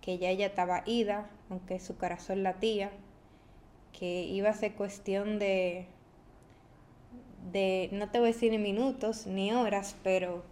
que 0.00 0.18
ya 0.18 0.30
ella 0.30 0.46
estaba 0.46 0.82
ida, 0.86 1.30
aunque 1.50 1.78
su 1.78 1.96
corazón 1.96 2.42
latía, 2.42 2.90
que 3.92 4.24
iba 4.24 4.50
a 4.50 4.54
ser 4.54 4.74
cuestión 4.74 5.38
de, 5.38 5.86
de, 7.52 7.88
no 7.92 8.10
te 8.10 8.18
voy 8.18 8.30
a 8.30 8.32
decir 8.32 8.50
ni 8.50 8.58
minutos 8.58 9.26
ni 9.26 9.52
horas, 9.52 9.96
pero 10.02 10.44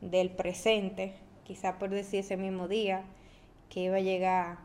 del 0.00 0.30
presente, 0.30 1.14
quizá 1.44 1.78
por 1.78 1.90
decir 1.90 2.20
ese 2.20 2.36
mismo 2.36 2.68
día, 2.68 3.04
que 3.68 3.80
iba 3.80 3.96
a 3.96 4.00
llegar 4.00 4.58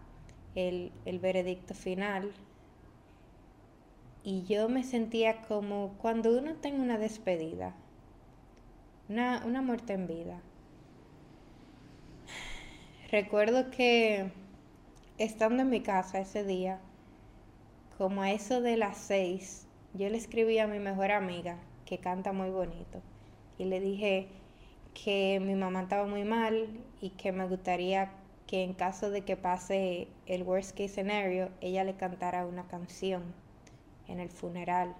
el, 0.55 0.91
el 1.05 1.19
veredicto 1.19 1.73
final 1.73 2.33
y 4.23 4.43
yo 4.43 4.69
me 4.69 4.83
sentía 4.83 5.41
como 5.43 5.95
cuando 5.97 6.37
uno 6.37 6.55
tiene 6.55 6.81
una 6.81 6.97
despedida, 6.97 7.73
una, 9.07 9.43
una 9.45 9.61
muerte 9.61 9.93
en 9.93 10.07
vida. 10.07 10.41
Recuerdo 13.11 13.71
que 13.71 14.29
estando 15.17 15.63
en 15.63 15.71
mi 15.71 15.81
casa 15.81 16.19
ese 16.19 16.43
día, 16.43 16.79
como 17.97 18.21
a 18.21 18.31
eso 18.31 18.61
de 18.61 18.77
las 18.77 18.97
seis, 18.97 19.65
yo 19.95 20.07
le 20.09 20.17
escribí 20.17 20.59
a 20.59 20.67
mi 20.67 20.77
mejor 20.77 21.09
amiga, 21.09 21.57
que 21.87 21.97
canta 21.97 22.33
muy 22.33 22.51
bonito, 22.51 23.01
y 23.57 23.65
le 23.65 23.79
dije 23.79 24.27
que 24.93 25.41
mi 25.43 25.55
mamá 25.55 25.81
estaba 25.81 26.05
muy 26.05 26.23
mal 26.23 26.69
y 27.01 27.09
que 27.09 27.31
me 27.31 27.47
gustaría 27.47 28.11
que 28.45 28.63
en 28.63 28.75
caso 28.75 29.09
de 29.09 29.21
que 29.21 29.35
pase 29.35 30.07
el 30.27 30.43
worst 30.43 30.77
case 30.77 30.89
scenario, 30.89 31.49
ella 31.61 31.83
le 31.83 31.95
cantara 31.95 32.45
una 32.45 32.67
canción 32.67 33.23
en 34.07 34.19
el 34.19 34.29
funeral. 34.29 34.95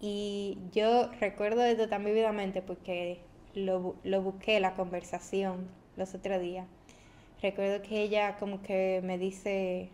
Y 0.00 0.58
yo 0.72 1.12
recuerdo 1.20 1.62
esto 1.62 1.88
tan 1.88 2.04
vividamente 2.04 2.60
porque 2.60 3.20
lo, 3.54 3.94
lo 4.02 4.20
busqué, 4.20 4.58
la 4.58 4.74
conversación, 4.74 5.68
los 5.96 6.14
otros 6.14 6.40
días. 6.40 6.66
Recuerdo 7.40 7.82
que 7.82 8.02
ella 8.02 8.36
como 8.38 8.62
que 8.62 9.00
me 9.02 9.18
dice, 9.18 9.88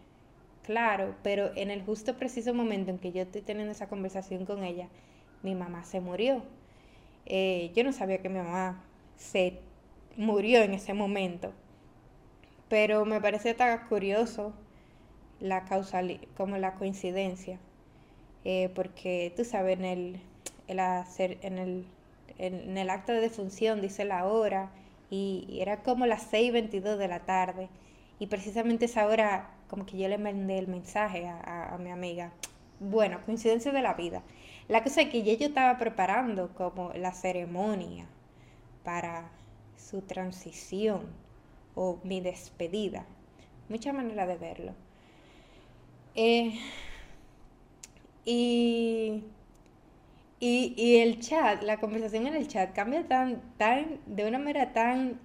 claro, 0.64 1.14
pero 1.22 1.50
en 1.56 1.70
el 1.70 1.82
justo 1.82 2.16
preciso 2.16 2.52
momento 2.54 2.90
en 2.90 2.98
que 2.98 3.12
yo 3.12 3.22
estoy 3.22 3.42
teniendo 3.42 3.72
esa 3.72 3.88
conversación 3.88 4.44
con 4.44 4.64
ella, 4.64 4.88
mi 5.42 5.54
mamá 5.54 5.84
se 5.84 6.00
murió. 6.00 6.42
Eh, 7.26 7.72
yo 7.74 7.84
no 7.84 7.92
sabía 7.92 8.18
que 8.18 8.28
mi 8.28 8.38
mamá 8.38 8.84
se 9.16 9.60
murió 10.16 10.62
en 10.62 10.74
ese 10.74 10.94
momento, 10.94 11.52
pero 12.68 13.04
me 13.04 13.20
parece 13.20 13.54
tan 13.54 13.88
curioso 13.88 14.52
la 15.40 15.64
causal, 15.64 16.20
como 16.36 16.58
la 16.58 16.74
coincidencia. 16.74 17.58
Eh, 18.44 18.70
porque 18.74 19.32
tú 19.36 19.44
sabes, 19.44 19.78
en 19.78 19.84
el, 19.84 20.20
en, 22.38 22.78
el 22.78 22.90
acto 22.90 23.12
de 23.12 23.20
defunción 23.20 23.80
dice 23.80 24.04
la 24.04 24.26
hora 24.26 24.70
y, 25.10 25.58
era 25.60 25.82
como 25.82 26.06
las 26.06 26.32
6.22 26.32 26.96
de 26.96 27.08
la 27.08 27.20
tarde 27.20 27.68
y 28.18 28.26
precisamente 28.26 28.86
esa 28.86 29.06
hora 29.06 29.50
como 29.68 29.86
que 29.86 29.98
yo 29.98 30.08
le 30.08 30.18
mandé 30.18 30.58
el 30.58 30.68
mensaje 30.68 31.26
a, 31.26 31.76
mi 31.78 31.90
amiga. 31.90 32.32
Bueno, 32.80 33.20
coincidencia 33.24 33.72
de 33.72 33.82
la 33.82 33.94
vida. 33.94 34.22
La 34.68 34.82
cosa 34.82 35.02
es 35.02 35.08
que 35.08 35.22
yo 35.22 35.46
estaba 35.46 35.78
preparando 35.78 36.48
como 36.54 36.92
la 36.94 37.12
ceremonia 37.12 38.06
para 38.84 39.30
su 39.76 40.02
transición 40.02 41.02
o 41.74 41.98
mi 42.02 42.20
despedida. 42.20 43.04
Mucha 43.68 43.92
manera 43.92 44.26
de 44.26 44.36
verlo. 44.36 44.72
Eh, 46.14 46.58
y, 48.24 49.22
y, 50.40 50.98
el 50.98 51.18
chat, 51.20 51.62
la 51.64 51.78
conversación 51.80 52.26
en 52.28 52.36
el 52.36 52.46
chat 52.46 52.72
cambia 52.72 53.06
tan, 53.08 53.42
tan, 53.56 53.98
de 54.06 54.26
una 54.28 54.38
manera 54.38 54.72
tan, 54.72 55.20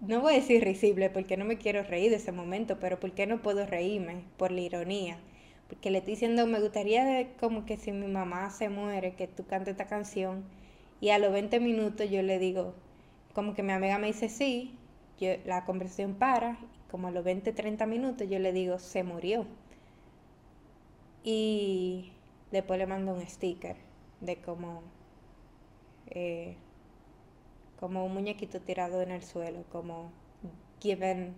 no 0.00 0.20
voy 0.20 0.34
a 0.34 0.36
decir 0.36 0.62
risible 0.62 1.08
porque 1.10 1.36
no 1.38 1.44
me 1.46 1.56
quiero 1.56 1.82
reír 1.82 2.10
de 2.10 2.16
ese 2.16 2.32
momento, 2.32 2.78
pero 2.80 3.00
porque 3.00 3.26
no 3.26 3.40
puedo 3.42 3.64
reírme 3.66 4.24
por 4.36 4.50
la 4.52 4.60
ironía. 4.60 5.18
Porque 5.68 5.90
le 5.90 5.98
estoy 5.98 6.14
diciendo, 6.14 6.46
me 6.46 6.60
gustaría 6.60 7.34
como 7.38 7.64
que 7.66 7.78
si 7.78 7.92
mi 7.92 8.06
mamá 8.06 8.50
se 8.50 8.68
muere, 8.68 9.14
que 9.14 9.26
tú 9.28 9.46
cantes 9.46 9.72
esta 9.72 9.86
canción. 9.86 10.44
Y 11.00 11.10
a 11.10 11.18
los 11.18 11.32
20 11.32 11.60
minutos 11.60 12.10
yo 12.10 12.22
le 12.22 12.38
digo, 12.38 12.74
como 13.34 13.54
que 13.54 13.62
mi 13.62 13.72
amiga 13.72 13.98
me 13.98 14.08
dice 14.08 14.28
sí, 14.28 14.76
yo, 15.20 15.30
la 15.46 15.64
conversación 15.64 16.14
para, 16.14 16.58
como 16.90 17.08
a 17.08 17.10
los 17.10 17.24
20, 17.24 17.52
30 17.52 17.86
minutos 17.86 18.28
yo 18.28 18.38
le 18.38 18.52
digo, 18.52 18.78
se 18.78 19.02
murió. 19.04 19.46
Y 21.24 22.12
después 22.52 22.78
le 22.78 22.86
mando 22.86 23.14
un 23.14 23.26
sticker 23.26 23.83
de 24.24 24.36
como, 24.36 24.82
eh, 26.06 26.56
como 27.78 28.04
un 28.04 28.14
muñequito 28.14 28.60
tirado 28.60 29.02
en 29.02 29.10
el 29.10 29.22
suelo, 29.22 29.64
como 29.70 30.10
given, 30.80 31.34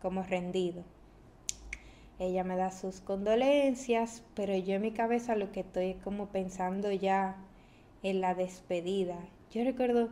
como 0.00 0.22
rendido. 0.22 0.84
Ella 2.18 2.44
me 2.44 2.56
da 2.56 2.70
sus 2.70 3.00
condolencias, 3.00 4.22
pero 4.34 4.56
yo 4.56 4.74
en 4.74 4.82
mi 4.82 4.92
cabeza 4.92 5.34
lo 5.34 5.50
que 5.50 5.60
estoy 5.60 5.90
es 5.90 6.02
como 6.02 6.26
pensando 6.26 6.92
ya 6.92 7.36
en 8.02 8.20
la 8.20 8.34
despedida. 8.34 9.18
Yo 9.50 9.64
recuerdo 9.64 10.08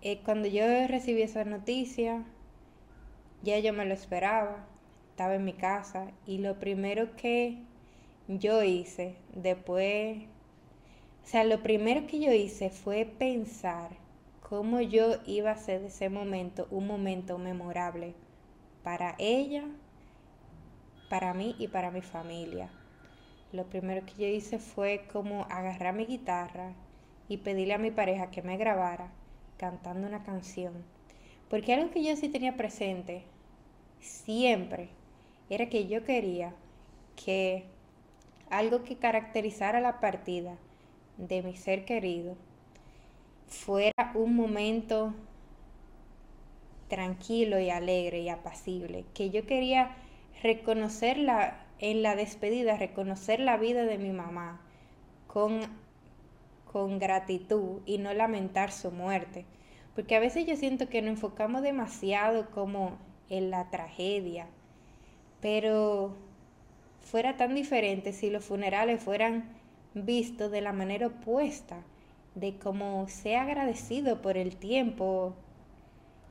eh, 0.00 0.20
cuando 0.24 0.48
yo 0.48 0.64
recibí 0.86 1.22
esa 1.22 1.44
noticia, 1.44 2.24
ya 3.42 3.58
yo 3.58 3.72
me 3.72 3.84
lo 3.84 3.94
esperaba, 3.94 4.66
estaba 5.10 5.34
en 5.34 5.44
mi 5.44 5.52
casa 5.52 6.12
y 6.26 6.38
lo 6.38 6.58
primero 6.58 7.16
que 7.16 7.58
yo 8.28 8.62
hice 8.62 9.16
después, 9.34 10.22
o 11.28 11.30
sea, 11.30 11.44
lo 11.44 11.62
primero 11.62 12.06
que 12.06 12.20
yo 12.20 12.32
hice 12.32 12.70
fue 12.70 13.04
pensar 13.04 13.90
cómo 14.40 14.80
yo 14.80 15.16
iba 15.26 15.50
a 15.50 15.56
hacer 15.56 15.82
de 15.82 15.88
ese 15.88 16.08
momento 16.08 16.66
un 16.70 16.86
momento 16.86 17.36
memorable 17.36 18.14
para 18.82 19.14
ella, 19.18 19.64
para 21.10 21.34
mí 21.34 21.54
y 21.58 21.68
para 21.68 21.90
mi 21.90 22.00
familia. 22.00 22.70
Lo 23.52 23.66
primero 23.66 24.06
que 24.06 24.14
yo 24.14 24.26
hice 24.26 24.58
fue 24.58 25.06
como 25.12 25.42
agarrar 25.50 25.94
mi 25.94 26.06
guitarra 26.06 26.72
y 27.28 27.36
pedirle 27.36 27.74
a 27.74 27.78
mi 27.78 27.90
pareja 27.90 28.30
que 28.30 28.40
me 28.40 28.56
grabara 28.56 29.12
cantando 29.58 30.08
una 30.08 30.22
canción. 30.22 30.82
Porque 31.50 31.74
algo 31.74 31.90
que 31.90 32.02
yo 32.02 32.16
sí 32.16 32.30
tenía 32.30 32.56
presente 32.56 33.24
siempre 34.00 34.88
era 35.50 35.68
que 35.68 35.88
yo 35.88 36.04
quería 36.04 36.54
que 37.22 37.66
algo 38.48 38.82
que 38.82 38.96
caracterizara 38.96 39.82
la 39.82 40.00
partida 40.00 40.56
de 41.18 41.42
mi 41.42 41.56
ser 41.56 41.84
querido 41.84 42.36
fuera 43.48 44.12
un 44.14 44.36
momento 44.36 45.14
tranquilo 46.88 47.58
y 47.58 47.70
alegre 47.70 48.20
y 48.20 48.28
apacible, 48.28 49.04
que 49.14 49.30
yo 49.30 49.46
quería 49.46 49.96
reconocerla 50.42 51.58
en 51.80 52.02
la 52.02 52.16
despedida, 52.16 52.76
reconocer 52.76 53.40
la 53.40 53.56
vida 53.56 53.84
de 53.84 53.98
mi 53.98 54.10
mamá 54.10 54.60
con, 55.26 55.60
con 56.70 56.98
gratitud 56.98 57.80
y 57.86 57.98
no 57.98 58.12
lamentar 58.14 58.72
su 58.72 58.90
muerte. 58.90 59.44
Porque 59.94 60.16
a 60.16 60.20
veces 60.20 60.46
yo 60.46 60.56
siento 60.56 60.88
que 60.88 61.02
nos 61.02 61.10
enfocamos 61.10 61.62
demasiado 61.62 62.50
como 62.50 62.98
en 63.28 63.50
la 63.50 63.68
tragedia, 63.70 64.46
pero 65.40 66.16
fuera 67.00 67.36
tan 67.36 67.54
diferente 67.54 68.12
si 68.12 68.30
los 68.30 68.44
funerales 68.44 69.02
fueran 69.02 69.57
vistos 70.04 70.50
de 70.50 70.60
la 70.60 70.72
manera 70.72 71.08
opuesta, 71.08 71.82
de 72.34 72.58
cómo 72.58 73.06
sea 73.08 73.42
agradecido 73.42 74.22
por 74.22 74.36
el 74.36 74.56
tiempo 74.56 75.34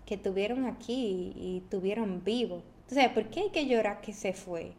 que 0.05 0.17
tuvieron 0.17 0.65
aquí 0.65 1.33
y 1.35 1.63
tuvieron 1.69 2.23
vivo. 2.23 2.63
Entonces, 2.83 3.09
¿por 3.09 3.25
qué 3.25 3.41
hay 3.41 3.49
que 3.49 3.67
llorar 3.67 4.01
que 4.01 4.13
se 4.13 4.33
fue? 4.33 4.71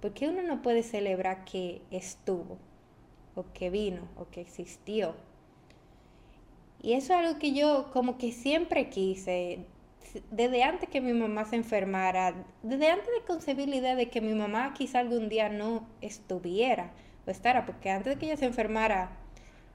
¿Por 0.00 0.12
qué 0.12 0.28
uno 0.28 0.42
no 0.42 0.60
puede 0.60 0.82
celebrar 0.82 1.44
que 1.46 1.80
estuvo? 1.90 2.58
O 3.34 3.44
que 3.54 3.70
vino, 3.70 4.02
o 4.16 4.28
que 4.28 4.42
existió. 4.42 5.14
Y 6.82 6.92
eso 6.92 7.14
es 7.14 7.20
algo 7.20 7.38
que 7.38 7.54
yo 7.54 7.90
como 7.94 8.18
que 8.18 8.30
siempre 8.30 8.90
quise, 8.90 9.60
desde 10.30 10.62
antes 10.62 10.90
que 10.90 11.00
mi 11.00 11.14
mamá 11.14 11.46
se 11.46 11.56
enfermara, 11.56 12.34
desde 12.62 12.90
antes 12.90 13.06
de 13.06 13.24
concebir 13.26 13.68
la 13.70 13.76
idea 13.76 13.96
de 13.96 14.10
que 14.10 14.20
mi 14.20 14.34
mamá 14.34 14.74
quizá 14.74 14.98
algún 14.98 15.30
día 15.30 15.48
no 15.48 15.88
estuviera 16.02 16.92
porque 17.66 17.90
antes 17.90 18.14
de 18.14 18.18
que 18.18 18.26
ella 18.26 18.36
se 18.36 18.46
enfermara 18.46 19.10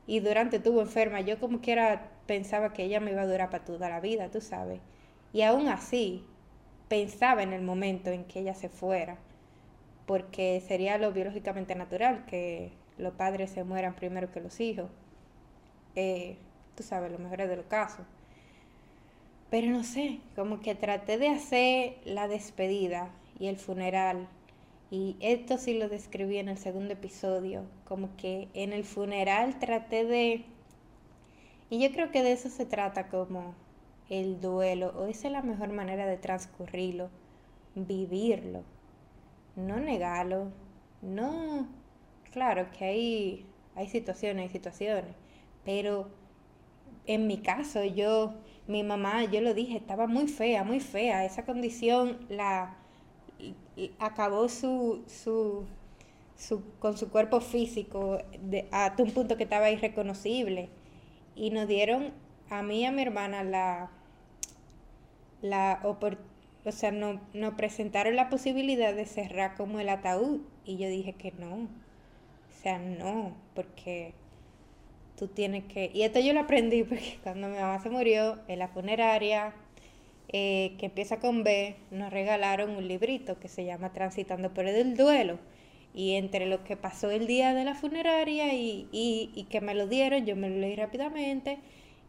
y 0.07 0.19
durante 0.19 0.57
estuvo 0.57 0.81
enferma, 0.81 1.21
yo 1.21 1.39
como 1.39 1.61
que 1.61 1.71
era, 1.71 2.09
pensaba 2.25 2.73
que 2.73 2.83
ella 2.83 2.99
me 2.99 3.11
iba 3.11 3.21
a 3.21 3.27
durar 3.27 3.49
para 3.49 3.65
toda 3.65 3.89
la 3.89 3.99
vida, 3.99 4.29
tú 4.29 4.41
sabes. 4.41 4.79
Y 5.33 5.43
aún 5.43 5.67
así, 5.67 6.25
pensaba 6.87 7.43
en 7.43 7.53
el 7.53 7.61
momento 7.61 8.09
en 8.09 8.25
que 8.25 8.39
ella 8.39 8.55
se 8.55 8.69
fuera, 8.69 9.17
porque 10.05 10.61
sería 10.67 10.97
lo 10.97 11.11
biológicamente 11.11 11.75
natural 11.75 12.25
que 12.25 12.71
los 12.97 13.13
padres 13.13 13.51
se 13.51 13.63
mueran 13.63 13.95
primero 13.95 14.31
que 14.31 14.41
los 14.41 14.59
hijos. 14.59 14.89
Eh, 15.95 16.37
tú 16.75 16.83
sabes, 16.83 17.11
lo 17.11 17.19
mejor 17.19 17.37
de 17.47 17.55
los 17.55 17.65
casos. 17.65 18.05
Pero 19.49 19.67
no 19.71 19.83
sé, 19.83 20.19
como 20.35 20.59
que 20.61 20.75
traté 20.75 21.17
de 21.17 21.29
hacer 21.29 21.97
la 22.05 22.27
despedida 22.27 23.09
y 23.39 23.47
el 23.47 23.57
funeral. 23.57 24.27
Y 24.91 25.17
esto 25.19 25.57
sí 25.57 25.77
lo 25.77 25.87
describí 25.87 26.37
en 26.37 26.49
el 26.49 26.57
segundo 26.57 26.93
episodio. 26.93 27.63
Como 27.85 28.15
que 28.17 28.47
en 28.53 28.73
el 28.73 28.83
funeral 28.83 29.59
traté 29.59 30.05
de... 30.05 30.45
Y 31.69 31.79
yo 31.79 31.91
creo 31.91 32.11
que 32.11 32.23
de 32.23 32.31
eso 32.31 32.49
se 32.49 32.65
trata 32.65 33.09
como 33.09 33.53
el 34.09 34.41
duelo. 34.41 34.93
O 34.97 35.05
esa 35.05 35.27
es 35.27 35.33
la 35.33 35.43
mejor 35.43 35.71
manera 35.71 36.07
de 36.07 36.17
transcurrirlo. 36.17 37.09
Vivirlo. 37.75 38.63
No 39.55 39.79
negarlo. 39.79 40.51
No... 41.01 41.67
Claro 42.31 42.67
que 42.71 42.85
hay, 42.85 43.45
hay 43.75 43.87
situaciones, 43.87 44.43
hay 44.43 44.49
situaciones. 44.49 45.15
Pero 45.65 46.09
en 47.05 47.27
mi 47.27 47.39
caso, 47.39 47.83
yo, 47.83 48.33
mi 48.67 48.83
mamá, 48.83 49.25
yo 49.25 49.41
lo 49.41 49.53
dije, 49.53 49.77
estaba 49.77 50.07
muy 50.07 50.27
fea, 50.27 50.63
muy 50.63 50.79
fea. 50.79 51.25
Esa 51.25 51.43
condición 51.45 52.19
la 52.29 52.77
acabó 53.99 54.49
su, 54.49 55.03
su, 55.07 55.65
su 56.35 56.63
con 56.79 56.97
su 56.97 57.09
cuerpo 57.09 57.41
físico 57.41 58.19
de, 58.41 58.67
hasta 58.71 59.03
un 59.03 59.11
punto 59.11 59.37
que 59.37 59.43
estaba 59.43 59.69
irreconocible. 59.69 60.69
Y 61.35 61.51
nos 61.51 61.67
dieron 61.67 62.11
a 62.49 62.63
mí 62.63 62.81
y 62.81 62.85
a 62.85 62.91
mi 62.91 63.01
hermana 63.01 63.43
la, 63.43 63.91
la 65.41 65.79
o 66.65 66.71
sea, 66.71 66.91
no, 66.91 67.19
nos 67.33 67.53
presentaron 67.53 68.15
la 68.15 68.29
posibilidad 68.29 68.93
de 68.93 69.05
cerrar 69.05 69.55
como 69.55 69.79
el 69.79 69.89
ataúd. 69.89 70.41
Y 70.65 70.77
yo 70.77 70.87
dije 70.87 71.13
que 71.13 71.31
no. 71.31 71.55
O 71.55 72.61
sea, 72.61 72.77
no, 72.79 73.35
porque 73.55 74.13
tú 75.17 75.27
tienes 75.27 75.63
que... 75.65 75.91
Y 75.93 76.03
esto 76.03 76.19
yo 76.19 76.33
lo 76.33 76.41
aprendí 76.41 76.83
porque 76.85 77.19
cuando 77.23 77.47
mi 77.47 77.57
mamá 77.57 77.79
se 77.79 77.89
murió 77.89 78.39
en 78.47 78.59
la 78.59 78.67
funeraria, 78.67 79.53
eh, 80.31 80.75
que 80.77 80.85
empieza 80.85 81.19
con 81.19 81.43
B, 81.43 81.75
nos 81.89 82.11
regalaron 82.11 82.71
un 82.71 82.87
librito 82.87 83.39
que 83.39 83.47
se 83.47 83.65
llama 83.65 83.93
Transitando 83.93 84.53
por 84.53 84.67
el 84.67 84.95
duelo. 84.95 85.39
Y 85.93 86.13
entre 86.13 86.45
lo 86.45 86.63
que 86.63 86.77
pasó 86.77 87.09
el 87.09 87.25
día 87.25 87.55
de 87.55 87.65
la 87.65 87.73
funeraria 87.73 88.53
y, 88.53 88.87
y, 88.91 89.47
que 89.49 89.59
me 89.59 89.73
lo 89.73 89.87
dieron, 89.87 90.25
yo 90.27 90.35
me 90.35 90.49
lo 90.49 90.57
leí 90.57 90.75
rápidamente 90.75 91.57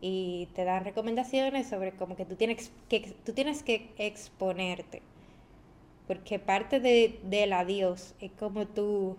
y 0.02 0.48
te 0.54 0.64
dan 0.64 0.84
recomendaciones 0.84 1.66
sobre 1.68 1.92
cómo 1.92 2.14
que 2.14 2.26
tú 2.26 2.36
tienes 2.36 2.70
que, 2.90 3.00
tú 3.24 3.32
tienes 3.32 3.62
que 3.62 3.88
exponerte. 3.96 5.00
Porque 6.06 6.38
parte 6.38 6.78
de, 6.78 7.20
del 7.24 7.54
adiós 7.54 8.14
es 8.20 8.32
como 8.32 8.66
tú, 8.66 9.16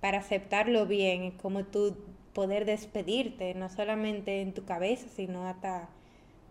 para 0.00 0.18
aceptarlo 0.18 0.86
bien, 0.86 1.24
es 1.24 1.34
como 1.34 1.64
tú 1.64 1.96
poder 2.32 2.64
despedirte, 2.64 3.52
no 3.54 3.68
solamente 3.68 4.40
en 4.40 4.54
tu 4.54 4.64
cabeza, 4.64 5.08
sino 5.08 5.46
hasta, 5.46 5.90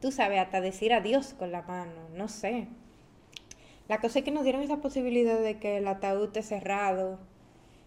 tú 0.02 0.12
sabes, 0.12 0.40
hasta 0.40 0.60
decir 0.62 0.94
adiós 0.94 1.34
con 1.34 1.52
la 1.52 1.62
mano, 1.62 2.10
no 2.16 2.28
sé. 2.28 2.68
La 3.88 4.00
cosa 4.00 4.20
es 4.20 4.26
que 4.26 4.32
nos 4.32 4.44
dieron 4.44 4.62
esa 4.62 4.78
posibilidad 4.78 5.40
de 5.40 5.60
que 5.60 5.78
el 5.78 5.88
ataúd 5.88 6.26
esté 6.26 6.42
cerrado, 6.42 7.20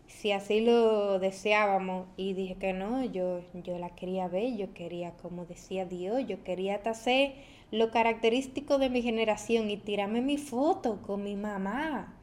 si 0.07 0.33
así 0.33 0.61
lo 0.61 1.19
deseábamos, 1.19 2.07
y 2.17 2.35
dije 2.35 2.57
que 2.57 2.73
no, 2.73 3.05
yo, 3.05 3.41
yo 3.55 3.79
la 3.79 3.91
quería 3.91 4.29
ver, 4.29 4.57
yo 4.57 4.73
quería, 4.75 5.13
como 5.23 5.47
decía 5.47 5.87
Dios, 5.87 6.27
yo 6.27 6.43
quería 6.45 6.77
hacer 6.85 7.35
lo 7.71 7.91
característico 7.91 8.79
de 8.79 8.91
mi 8.91 9.03
generación 9.03 9.71
y 9.71 9.77
tirarme 9.77 10.21
mi 10.21 10.37
foto 10.37 11.03
con 11.03 11.25
mi 11.25 11.37
mamá. 11.37 12.15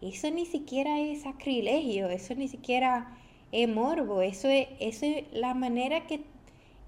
Eso 0.00 0.30
ni 0.30 0.46
siquiera 0.46 1.00
es 1.00 1.22
sacrilegio, 1.22 2.08
eso 2.08 2.34
ni 2.34 2.48
siquiera 2.48 3.16
es 3.52 3.68
morbo, 3.68 4.22
eso 4.22 4.48
es, 4.48 4.68
eso 4.78 5.06
es 5.06 5.24
la 5.32 5.54
manera 5.54 6.06
que, 6.06 6.20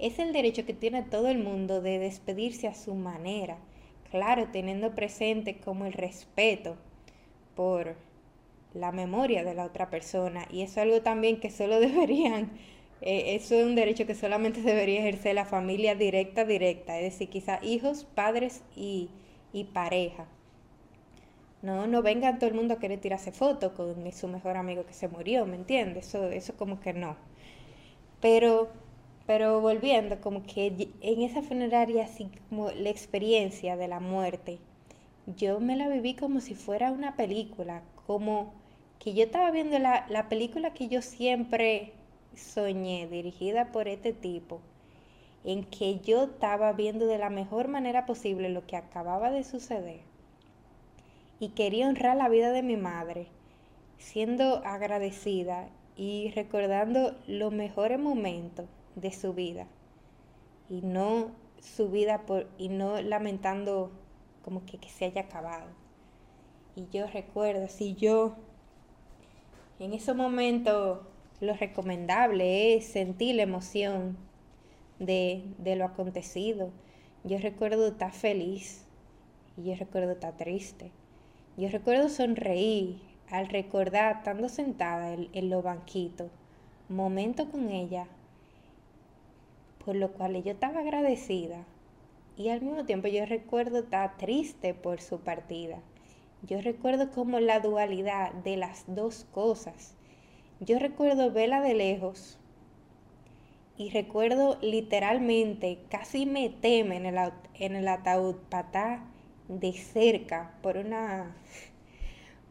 es 0.03 0.19
el 0.19 0.33
derecho 0.33 0.67
que 0.67 0.75
tiene 0.75 1.03
todo 1.03 1.29
el 1.29 1.39
mundo 1.39 1.81
de 1.81 2.01
despedirse 2.01 2.67
a 2.67 2.75
su 2.75 2.95
manera. 2.95 3.59
Claro, 4.11 4.49
teniendo 4.53 4.95
presente 4.95 5.59
como 5.59 5.87
el 5.87 5.93
respeto 5.93 6.77
por 7.55 7.97
la 8.75 8.91
memoria 8.93 9.45
de 9.45 9.55
la 9.55 9.65
otra 9.65 9.91
persona. 9.91 10.47
Y 10.51 10.63
eso 10.63 10.73
es 10.73 10.79
algo 10.79 11.03
también 11.03 11.39
que 11.39 11.51
solo 11.51 11.81
deberían, 11.81 12.51
eh, 13.01 13.37
eso 13.37 13.55
es 13.55 13.65
un 13.65 13.77
derecho 13.77 14.05
que 14.07 14.15
solamente 14.17 14.61
debería 14.63 15.01
ejercer 15.01 15.37
la 15.37 15.45
familia 15.45 15.95
directa, 15.95 16.45
directa, 16.45 16.99
es 16.99 17.13
decir, 17.13 17.29
quizá 17.29 17.61
hijos, 17.63 18.05
padres 18.05 18.63
y, 18.77 19.11
pareja. 19.73 20.27
No, 21.63 21.87
no 21.87 22.03
venga 22.03 22.39
todo 22.39 22.51
el 22.51 22.57
mundo 22.57 22.75
a 22.75 22.79
querer 22.81 23.01
tirarse 23.01 23.31
fotos 23.31 23.73
con 23.73 24.13
su 24.13 24.27
mejor 24.27 24.57
amigo 24.57 24.85
que 24.85 24.95
se 24.95 25.07
murió, 25.07 25.47
¿me 25.47 25.55
entiendes? 25.55 26.09
Eso, 26.09 26.29
eso 26.29 26.57
como 26.57 26.81
que 26.81 26.93
no. 26.93 27.17
Pero, 28.21 28.71
pero 29.33 29.63
volviendo, 29.63 30.21
como 30.21 30.43
que 30.43 30.91
en 31.01 31.23
esa 31.23 31.41
funeraria, 31.41 32.05
así 32.05 32.29
como 32.51 32.71
la 32.71 32.91
experiencia 32.91 33.79
de 33.79 33.89
la 33.89 33.99
muerte, 33.99 34.59
yo 35.39 35.59
me 35.59 35.75
la 35.75 35.89
viví 35.89 36.13
como 36.13 36.41
si 36.41 36.55
fuera 36.55 36.93
una 36.93 37.17
película, 37.17 37.81
como 38.07 38.53
que 38.99 39.15
yo 39.15 39.25
estaba 39.25 39.51
viendo 39.51 39.79
la, 39.79 40.05
la 40.11 40.29
película 40.29 40.75
que 40.75 40.89
yo 40.89 41.01
siempre 41.01 41.95
soñé, 42.37 43.09
dirigida 43.09 43.73
por 43.73 43.89
este 43.89 44.13
tipo, 44.13 44.61
en 45.45 45.65
que 45.65 46.01
yo 46.01 46.25
estaba 46.25 46.71
viendo 46.75 47.07
de 47.07 47.17
la 47.17 47.31
mejor 47.31 47.69
manera 47.69 48.05
posible 48.05 48.51
lo 48.51 48.67
que 48.67 48.77
acababa 48.77 49.31
de 49.31 49.45
suceder. 49.45 50.03
Y 51.41 51.49
quería 51.53 51.89
honrar 51.89 52.19
la 52.19 52.29
vida 52.29 52.53
de 52.53 52.63
mi 52.63 52.77
madre, 52.77 53.29
siendo 53.97 54.63
agradecida 54.67 55.71
y 55.97 56.31
recordando 56.33 57.17
los 57.27 57.51
mejores 57.51 57.99
momentos 57.99 58.67
de 58.95 59.13
su 59.13 59.35
vida 59.35 59.67
y 60.69 60.83
no 60.83 61.31
su 61.61 61.91
vida 61.91 62.27
por, 62.27 62.49
y 62.59 62.69
no 62.69 63.01
lamentando 63.01 63.91
como 64.45 64.65
que, 64.65 64.79
se 64.89 65.05
haya 65.07 65.23
acabado. 65.23 65.69
Y 66.75 66.87
yo 66.91 67.07
recuerdo, 67.07 67.69
si 67.69 67.95
yo 67.95 68.35
en 69.79 69.93
ese 69.93 70.15
momento 70.15 71.07
lo 71.41 71.55
recomendable 71.55 72.75
es 72.75 72.87
sentir 72.87 73.37
la 73.37 73.43
emoción 73.43 74.17
de, 74.99 75.45
de 75.59 75.77
lo 75.77 75.85
acontecido. 75.85 76.71
Yo 77.25 77.39
recuerdo 77.39 77.89
estar 77.89 78.13
feliz 78.13 78.85
y 79.57 79.65
yo 79.65 79.75
recuerdo 79.77 80.13
estar 80.13 80.37
triste. 80.37 80.91
Yo 81.57 81.69
recuerdo 81.69 82.09
sonreír 82.09 83.01
al 83.31 83.49
recordar 83.49 84.19
estando 84.19 84.49
sentada 84.49 85.13
en, 85.15 85.29
en 85.33 85.51
los 85.51 85.63
banquitos, 85.63 86.31
momento 86.89 87.51
con 87.51 87.71
ella, 87.71 88.07
por 89.85 89.97
lo 89.97 90.13
cual 90.13 90.43
yo 90.43 90.53
estaba 90.53 90.81
agradecida. 90.81 91.65
Y 92.37 92.49
al 92.49 92.63
mismo 92.63 92.85
tiempo 92.85 93.09
yo 93.09 93.27
recuerdo 93.27 93.81
estar 93.81 94.17
triste 94.17 94.75
por 94.75 95.01
su 95.01 95.21
partida. 95.21 95.81
Yo 96.43 96.61
recuerdo 96.61 97.11
como 97.11 97.41
la 97.41 97.61
dualidad 97.61 98.33
de 98.33 98.57
las 98.57 98.85
dos 98.87 99.27
cosas. 99.33 99.95
Yo 100.61 100.79
recuerdo 100.79 101.31
verla 101.31 101.61
de 101.61 101.75
lejos 101.75 102.39
y 103.77 103.91
recuerdo 103.91 104.59
literalmente 104.61 105.79
casi 105.89 106.27
me 106.27 106.49
teme 106.49 106.97
en 106.97 107.07
el, 107.07 107.33
en 107.55 107.77
el 107.77 107.89
ataúd 107.89 108.37
patá 108.49 109.05
de 109.49 109.73
cerca 109.73 110.55
por 110.63 110.77
una, 110.77 111.37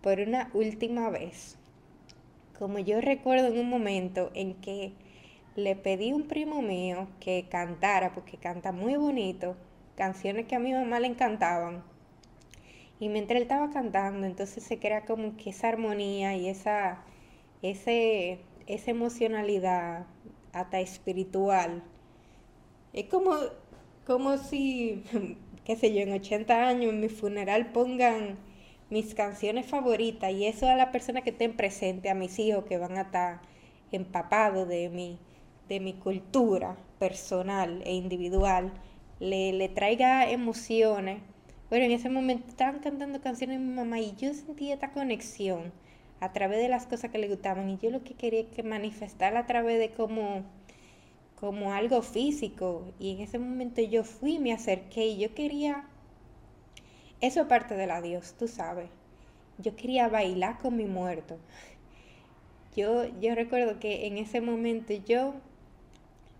por 0.02 0.20
una 0.20 0.50
última 0.54 1.10
vez. 1.10 1.58
Como 2.58 2.80
yo 2.80 3.02
recuerdo 3.02 3.48
en 3.48 3.60
un 3.60 3.70
momento 3.70 4.32
en 4.36 4.56
que 4.56 4.94
le 5.56 5.76
pedí 5.76 6.12
a 6.12 6.16
un 6.16 6.28
primo 6.28 6.62
mío 6.62 7.08
que 7.20 7.48
cantara, 7.50 8.14
porque 8.14 8.38
canta 8.38 8.72
muy 8.72 8.96
bonito, 8.96 9.56
canciones 9.96 10.46
que 10.48 10.56
a 10.56 10.60
mi 10.60 10.74
mamá 10.74 11.00
le 11.00 11.08
encantaban. 11.08 11.84
Y 13.00 13.10
mientras 13.10 13.38
él 13.38 13.44
estaba 13.44 13.72
cantando, 13.72 14.26
entonces 14.28 14.64
se 14.64 14.80
crea 14.80 15.06
como 15.06 15.36
que 15.36 15.50
esa 15.50 15.70
armonía 15.70 16.36
y 16.36 16.48
esa, 16.48 17.04
ese, 17.62 18.40
esa 18.68 18.92
emocionalidad 18.92 20.06
hasta 20.54 20.80
espiritual. 20.80 21.84
Es 22.94 23.06
como, 23.06 23.32
como 24.06 24.38
si, 24.38 25.04
qué 25.66 25.76
sé 25.76 25.94
yo, 25.94 26.02
en 26.02 26.14
80 26.14 26.68
años 26.68 26.94
en 26.94 27.02
mi 27.02 27.10
funeral 27.10 27.72
pongan 27.72 28.38
mis 28.90 29.16
canciones 29.16 29.66
favoritas 29.66 30.32
y 30.32 30.46
eso 30.46 30.68
a 30.68 30.76
la 30.76 30.92
persona 30.92 31.22
que 31.22 31.32
estén 31.32 31.56
presente, 31.56 32.10
a 32.10 32.14
mis 32.14 32.38
hijos 32.40 32.66
que 32.66 32.78
van 32.78 32.98
a 32.98 33.02
estar 33.02 33.42
empapados 33.92 34.68
de 34.68 34.90
mi, 34.90 35.18
de 35.72 35.80
mi 35.80 35.94
cultura 35.94 36.76
personal 37.00 37.82
e 37.86 37.94
individual, 37.94 38.74
le, 39.22 39.54
le 39.54 39.70
traiga 39.70 40.30
emociones. 40.30 41.22
Bueno, 41.70 41.86
en 41.86 41.92
ese 41.94 42.10
momento 42.10 42.50
estaban 42.50 42.80
cantando 42.80 43.22
canciones 43.22 43.58
de 43.58 43.66
mi 43.66 43.74
mamá 43.74 43.98
y 44.00 44.14
yo 44.18 44.34
sentí 44.34 44.70
esta 44.70 44.92
conexión 44.92 45.72
a 46.20 46.34
través 46.34 46.60
de 46.60 46.68
las 46.68 46.88
cosas 46.88 47.10
que 47.10 47.20
le 47.20 47.30
gustaban 47.30 47.70
y 47.70 47.78
yo 47.78 47.90
lo 47.90 48.04
que 48.04 48.16
quería 48.16 48.50
que 48.50 48.64
manifestar 48.64 49.38
a 49.38 49.46
través 49.46 49.80
de 49.80 49.92
como 49.92 50.44
como 51.40 51.74
algo 51.74 52.02
físico 52.02 52.94
y 53.00 53.16
en 53.16 53.22
ese 53.22 53.40
momento 53.40 53.82
yo 53.82 54.04
fui, 54.04 54.40
me 54.40 54.54
acerqué 54.54 55.08
y 55.08 55.18
yo 55.20 55.34
quería 55.34 55.86
eso 57.22 57.48
parte 57.48 57.76
de 57.76 57.88
la 57.88 58.02
Dios, 58.02 58.36
tú 58.38 58.48
sabes. 58.50 58.90
Yo 59.58 59.76
quería 59.78 60.10
bailar 60.10 60.58
con 60.60 60.76
mi 60.76 60.86
muerto. 60.86 61.38
Yo 62.76 63.06
yo 63.20 63.36
recuerdo 63.36 63.80
que 63.80 64.08
en 64.08 64.18
ese 64.18 64.40
momento 64.40 64.94
yo 64.94 65.34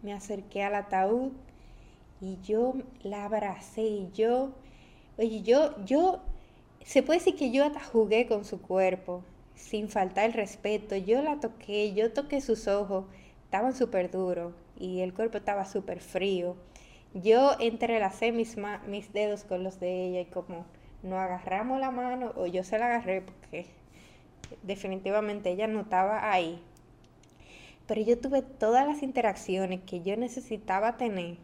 me 0.02 0.14
acerqué 0.14 0.64
al 0.64 0.76
ataúd 0.76 1.32
y 2.20 2.40
yo 2.42 2.74
la 3.04 3.26
abracé 3.26 3.82
y 3.82 4.12
yo 4.14 4.52
oye, 5.18 5.42
yo 5.42 5.76
yo 5.86 6.22
se 6.84 7.04
puede 7.04 7.20
decir 7.20 7.36
que 7.36 7.52
yo 7.52 7.66
hasta 7.66 7.80
jugué 7.80 8.28
con 8.28 8.46
su 8.46 8.62
cuerpo 8.62 9.24
sin 9.56 9.90
faltar 9.90 10.26
el 10.26 10.34
respeto. 10.34 10.96
Yo 10.96 11.22
la 11.22 11.40
toqué, 11.40 11.94
yo 11.94 12.12
toqué 12.12 12.42
sus 12.42 12.68
ojos, 12.68 13.06
estaban 13.46 13.74
súper 13.74 14.12
duros 14.12 14.54
y 14.78 15.02
el 15.02 15.14
cuerpo 15.14 15.38
estaba 15.38 15.66
súper 15.66 16.00
frío. 16.00 16.56
Yo 17.14 17.52
entrelacé 17.60 18.32
mis, 18.32 18.56
mis 18.88 19.14
dedos 19.14 19.44
con 19.44 19.64
los 19.64 19.80
de 19.80 20.08
ella 20.08 20.22
y 20.22 20.26
como 20.26 20.66
no 21.04 21.20
agarramos 21.20 21.80
la 21.80 21.92
mano, 21.92 22.32
o 22.36 22.46
yo 22.46 22.64
se 22.64 22.78
la 22.78 22.86
agarré 22.86 23.22
porque 23.22 23.66
definitivamente 24.64 25.52
ella 25.52 25.68
no 25.68 25.82
estaba 25.82 26.32
ahí. 26.32 26.62
Pero 27.92 28.04
yo 28.04 28.18
tuve 28.18 28.42
todas 28.42 28.88
las 28.88 29.04
interacciones 29.04 29.82
que 29.82 30.00
yo 30.00 30.16
necesitaba 30.16 30.96
tener 30.96 31.36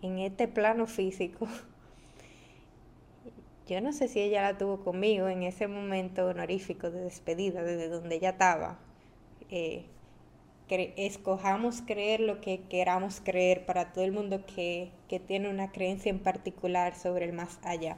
en 0.00 0.20
este 0.20 0.46
plano 0.46 0.86
físico 0.86 1.48
yo 3.66 3.80
no 3.80 3.92
sé 3.92 4.06
si 4.06 4.20
ella 4.20 4.42
la 4.42 4.56
tuvo 4.56 4.84
conmigo 4.84 5.26
en 5.26 5.42
ese 5.42 5.66
momento 5.66 6.26
honorífico 6.26 6.92
de 6.92 7.00
despedida, 7.00 7.64
desde 7.64 7.88
donde 7.88 8.14
ella 8.14 8.30
estaba. 8.30 8.78
Eh, 9.50 9.84
escojamos 10.68 11.82
creer 11.82 12.20
lo 12.20 12.40
que 12.40 12.60
queramos 12.70 13.20
creer 13.20 13.66
para 13.66 13.92
todo 13.92 14.04
el 14.04 14.12
mundo 14.12 14.46
que, 14.46 14.92
que 15.08 15.18
tiene 15.18 15.50
una 15.50 15.72
creencia 15.72 16.10
en 16.10 16.20
particular 16.20 16.94
sobre 16.94 17.24
el 17.24 17.32
más 17.32 17.58
allá. 17.64 17.96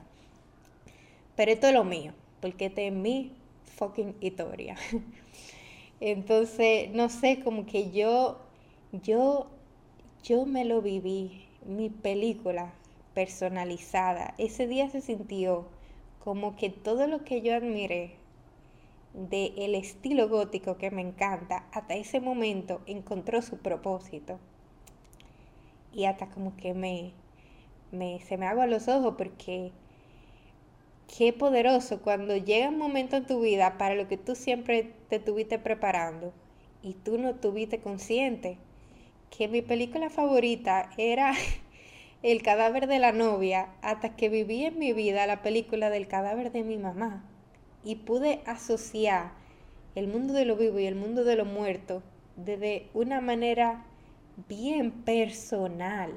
Pero 1.37 1.53
esto 1.53 1.67
es 1.67 1.75
lo 1.75 1.85
mío, 1.85 2.15
porque 2.41 2.65
esta 2.65 2.81
es 2.81 2.93
mi 2.95 3.35
fucking 3.77 4.17
historia. 4.23 4.77
Entonces, 6.01 6.91
no 6.91 7.09
sé, 7.09 7.41
como 7.41 7.67
que 7.67 7.91
yo, 7.91 8.39
yo, 8.93 9.47
yo 10.23 10.47
me 10.47 10.65
lo 10.65 10.83
viví, 10.83 11.47
mi 11.65 11.89
película, 11.91 12.73
personalizada. 13.15 14.35
Ese 14.39 14.67
día 14.67 14.91
se 14.91 15.01
sintió 15.01 15.67
como 16.23 16.57
que 16.57 16.71
todo 16.71 17.07
lo 17.07 17.25
que 17.25 17.43
yo 17.43 17.55
admiré 17.55 18.17
del 19.15 19.53
el 19.57 19.75
estilo 19.77 20.29
gótico 20.29 20.77
que 20.77 20.91
me 20.91 21.03
encanta, 21.03 21.67
hasta 21.73 21.95
ese 21.95 22.21
momento 22.21 22.81
encontró 22.87 23.41
su 23.43 23.59
propósito. 23.59 24.39
Y 25.93 26.07
hasta 26.07 26.29
como 26.29 26.57
que 26.57 26.75
me, 26.75 27.13
me 27.93 28.19
se 28.21 28.37
me 28.37 28.47
a 28.47 28.67
los 28.67 28.89
ojos 28.89 29.15
porque 29.17 29.71
qué 31.17 31.33
poderoso 31.33 32.01
cuando 32.01 32.37
llega 32.37 32.69
un 32.69 32.79
momento 32.79 33.17
en 33.17 33.27
tu 33.27 33.41
vida 33.41 33.79
para 33.79 33.95
lo 33.95 34.09
que 34.09 34.17
tú 34.17 34.35
siempre 34.35 34.93
te 35.19 35.25
tuviste 35.25 35.61
preparando 35.61 36.33
y 36.83 36.95
tú 36.95 37.19
no 37.19 37.37
tuviste 37.37 37.79
consciente 37.79 38.59
que 39.31 39.47
mi 39.47 39.63
película 39.63 40.11
favorita 40.11 40.91
era 40.99 41.35
el 42.25 42.43
cadáver 42.43 42.89
de 42.89 42.99
la 42.99 43.13
novia 43.13 43.69
hasta 43.81 44.17
que 44.17 44.29
viví 44.29 44.65
en 44.65 44.77
mi 44.77 44.93
vida 44.93 45.29
la 45.29 45.41
película 45.41 45.89
del 45.89 46.09
cadáver 46.09 46.51
de 46.51 46.65
mi 46.65 46.79
mamá 46.79 47.25
y 47.85 47.97
pude 47.97 48.41
asociar 48.45 49.31
el 49.95 50.09
mundo 50.09 50.35
de 50.35 50.47
lo 50.47 50.57
vivo 50.57 50.81
y 50.81 50.87
el 50.87 50.97
mundo 50.97 51.23
de 51.23 51.37
lo 51.37 51.45
muerto 51.45 52.03
desde 52.35 52.89
una 52.93 53.21
manera 53.21 53.85
bien 54.49 54.91
personal. 54.91 56.11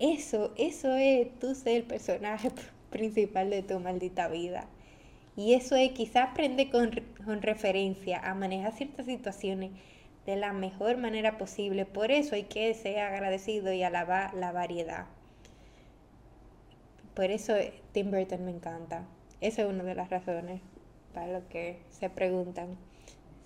Eso, 0.00 0.52
eso 0.56 0.96
es 0.96 1.28
tú 1.38 1.54
ser 1.54 1.76
el 1.76 1.84
personaje 1.84 2.50
principal 2.90 3.50
de 3.50 3.62
tu 3.62 3.78
maldita 3.78 4.26
vida. 4.26 4.66
Y 5.36 5.54
eso 5.54 5.76
es 5.76 5.92
quizás 5.92 6.30
aprender 6.30 6.70
con, 6.70 6.92
referencia 7.42 8.18
a 8.20 8.34
manejar 8.34 8.72
ciertas 8.72 9.06
situaciones 9.06 9.72
de 10.26 10.36
la 10.36 10.52
mejor 10.52 10.96
manera 10.96 11.38
posible. 11.38 11.86
Por 11.86 12.10
eso 12.10 12.34
hay 12.34 12.44
que 12.44 12.72
ser 12.74 13.00
agradecido 13.00 13.72
y 13.72 13.82
alabar 13.82 14.34
la 14.34 14.52
variedad. 14.52 15.06
Por 17.14 17.26
eso 17.26 17.54
Tim 17.92 18.10
Burton 18.10 18.44
me 18.44 18.52
encanta. 18.52 19.06
Esa 19.40 19.62
es 19.62 19.68
una 19.68 19.84
de 19.84 19.94
las 19.94 20.10
razones 20.10 20.60
para 21.12 21.32
lo 21.32 21.48
que 21.48 21.78
se 21.90 22.10
preguntan, 22.10 22.76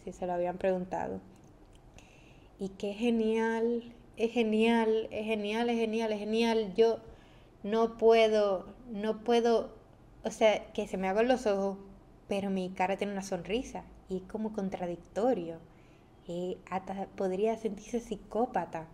si 0.04 0.12
se 0.12 0.26
lo 0.26 0.32
habían 0.32 0.58
preguntado. 0.58 1.20
Y 2.58 2.70
qué 2.70 2.92
genial, 2.94 3.82
es 4.16 4.32
genial, 4.32 5.08
es 5.10 5.26
genial, 5.26 5.70
es 5.70 5.78
genial, 5.78 6.12
es 6.12 6.18
genial. 6.18 6.74
Yo 6.76 6.98
no 7.62 7.98
puedo, 7.98 8.66
no 8.90 9.20
puedo, 9.22 9.70
o 10.24 10.30
sea, 10.30 10.72
que 10.72 10.86
se 10.86 10.96
me 10.96 11.08
hagan 11.08 11.28
los 11.28 11.46
ojos, 11.46 11.78
pero 12.28 12.50
mi 12.50 12.70
cara 12.70 12.96
tiene 12.96 13.12
una 13.12 13.22
sonrisa 13.22 13.84
y 14.08 14.18
es 14.18 14.22
como 14.22 14.52
contradictorio. 14.52 15.58
Hasta 16.70 17.06
podría 17.16 17.56
sentirse 17.56 18.00
psicópata, 18.00 18.86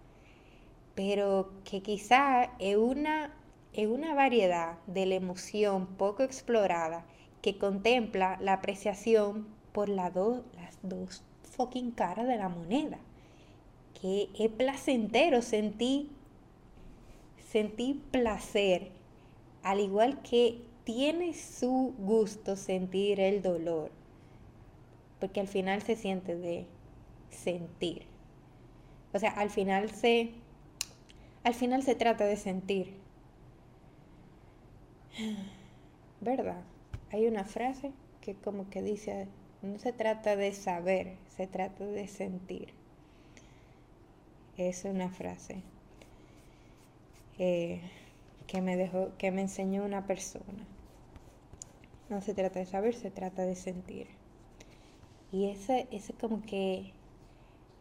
pero 0.94 1.50
que 1.64 1.82
quizá 1.82 2.50
es 2.60 2.76
una, 2.76 3.34
es 3.72 3.88
una 3.88 4.14
variedad 4.14 4.78
de 4.86 5.06
la 5.06 5.16
emoción 5.16 5.86
poco 5.86 6.22
explorada 6.22 7.04
que 7.42 7.58
contempla 7.58 8.38
la 8.40 8.52
apreciación 8.52 9.48
por 9.72 9.88
las 9.88 10.14
dos 10.14 11.24
fucking 11.56 11.90
caras 11.90 12.28
de 12.28 12.36
la 12.36 12.48
moneda. 12.48 12.98
Que 14.00 14.28
es 14.38 14.50
placentero 14.50 15.42
sentir, 15.42 16.10
sentir 17.48 18.00
placer, 18.12 18.92
al 19.64 19.80
igual 19.80 20.22
que 20.22 20.62
tiene 20.84 21.32
su 21.34 21.94
gusto 21.98 22.56
sentir 22.56 23.18
el 23.20 23.42
dolor, 23.42 23.90
porque 25.18 25.40
al 25.40 25.48
final 25.48 25.82
se 25.82 25.96
siente 25.96 26.36
de 26.36 26.66
sentir. 27.30 28.06
O 29.12 29.18
sea, 29.18 29.30
al 29.30 29.50
final 29.50 29.90
se, 29.90 30.30
al 31.42 31.54
final 31.54 31.82
se 31.82 31.94
trata 31.94 32.24
de 32.26 32.36
sentir. 32.36 32.94
¿Verdad? 36.20 36.62
Hay 37.10 37.26
una 37.26 37.44
frase 37.44 37.92
que 38.20 38.34
como 38.34 38.68
que 38.70 38.82
dice 38.82 39.28
No 39.62 39.78
se 39.78 39.92
trata 39.92 40.36
de 40.36 40.52
saber, 40.52 41.16
se 41.36 41.46
trata 41.46 41.84
de 41.84 42.08
sentir. 42.08 42.74
Es 44.56 44.84
una 44.84 45.10
frase 45.10 45.62
eh, 47.38 47.80
que 48.46 48.60
me 48.60 48.76
dejó, 48.76 49.12
que 49.18 49.30
me 49.30 49.42
enseñó 49.42 49.84
una 49.84 50.06
persona. 50.06 50.66
No 52.10 52.20
se 52.20 52.34
trata 52.34 52.58
de 52.58 52.66
saber, 52.66 52.94
se 52.94 53.10
trata 53.10 53.46
de 53.46 53.56
sentir. 53.56 54.08
Y 55.32 55.46
ese, 55.46 55.88
ese 55.90 56.12
como 56.12 56.42
que, 56.42 56.92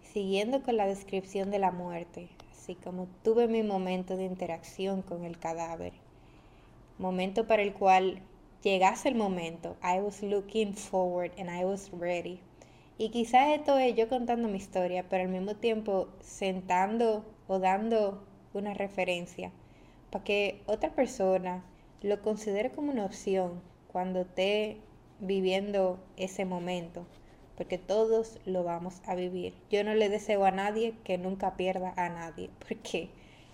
siguiendo 0.01 0.63
con 0.63 0.77
la 0.77 0.87
descripción 0.87 1.51
de 1.51 1.59
la 1.59 1.71
muerte, 1.71 2.29
así 2.51 2.75
como 2.75 3.07
tuve 3.23 3.49
mi 3.49 3.63
momento 3.63 4.15
de 4.15 4.23
interacción 4.23 5.01
con 5.01 5.25
el 5.25 5.37
cadáver, 5.37 5.91
momento 6.97 7.47
para 7.47 7.63
el 7.63 7.73
cual 7.73 8.21
llegase 8.63 9.09
el 9.09 9.15
momento, 9.15 9.75
I 9.83 9.99
was 9.99 10.23
looking 10.23 10.73
forward 10.73 11.31
and 11.37 11.49
I 11.49 11.65
was 11.65 11.91
ready. 11.91 12.39
Y 12.97 13.09
quizás 13.09 13.49
esto 13.49 13.77
es 13.77 13.93
yo 13.95 14.07
contando 14.07 14.47
mi 14.47 14.57
historia, 14.57 15.05
pero 15.09 15.23
al 15.23 15.29
mismo 15.29 15.55
tiempo 15.55 16.07
sentando 16.21 17.25
o 17.47 17.59
dando 17.59 18.23
una 18.53 18.73
referencia 18.73 19.51
para 20.11 20.23
que 20.23 20.61
otra 20.65 20.91
persona 20.95 21.65
lo 22.01 22.21
considere 22.21 22.71
como 22.71 22.91
una 22.91 23.05
opción 23.05 23.61
cuando 23.93 24.21
esté 24.21 24.77
viviendo 25.19 26.03
ese 26.17 26.45
momento, 26.45 27.05
porque 27.55 27.77
todos 27.77 28.39
lo 28.45 28.63
vamos 28.63 29.01
a 29.05 29.15
vivir. 29.15 29.53
Yo 29.69 29.83
no 29.83 29.93
le 29.93 30.09
deseo 30.09 30.43
a 30.43 30.51
nadie 30.51 30.95
que 31.03 31.17
nunca 31.19 31.55
pierda 31.55 31.93
a 31.95 32.09
nadie, 32.09 32.49
porque 32.67 33.09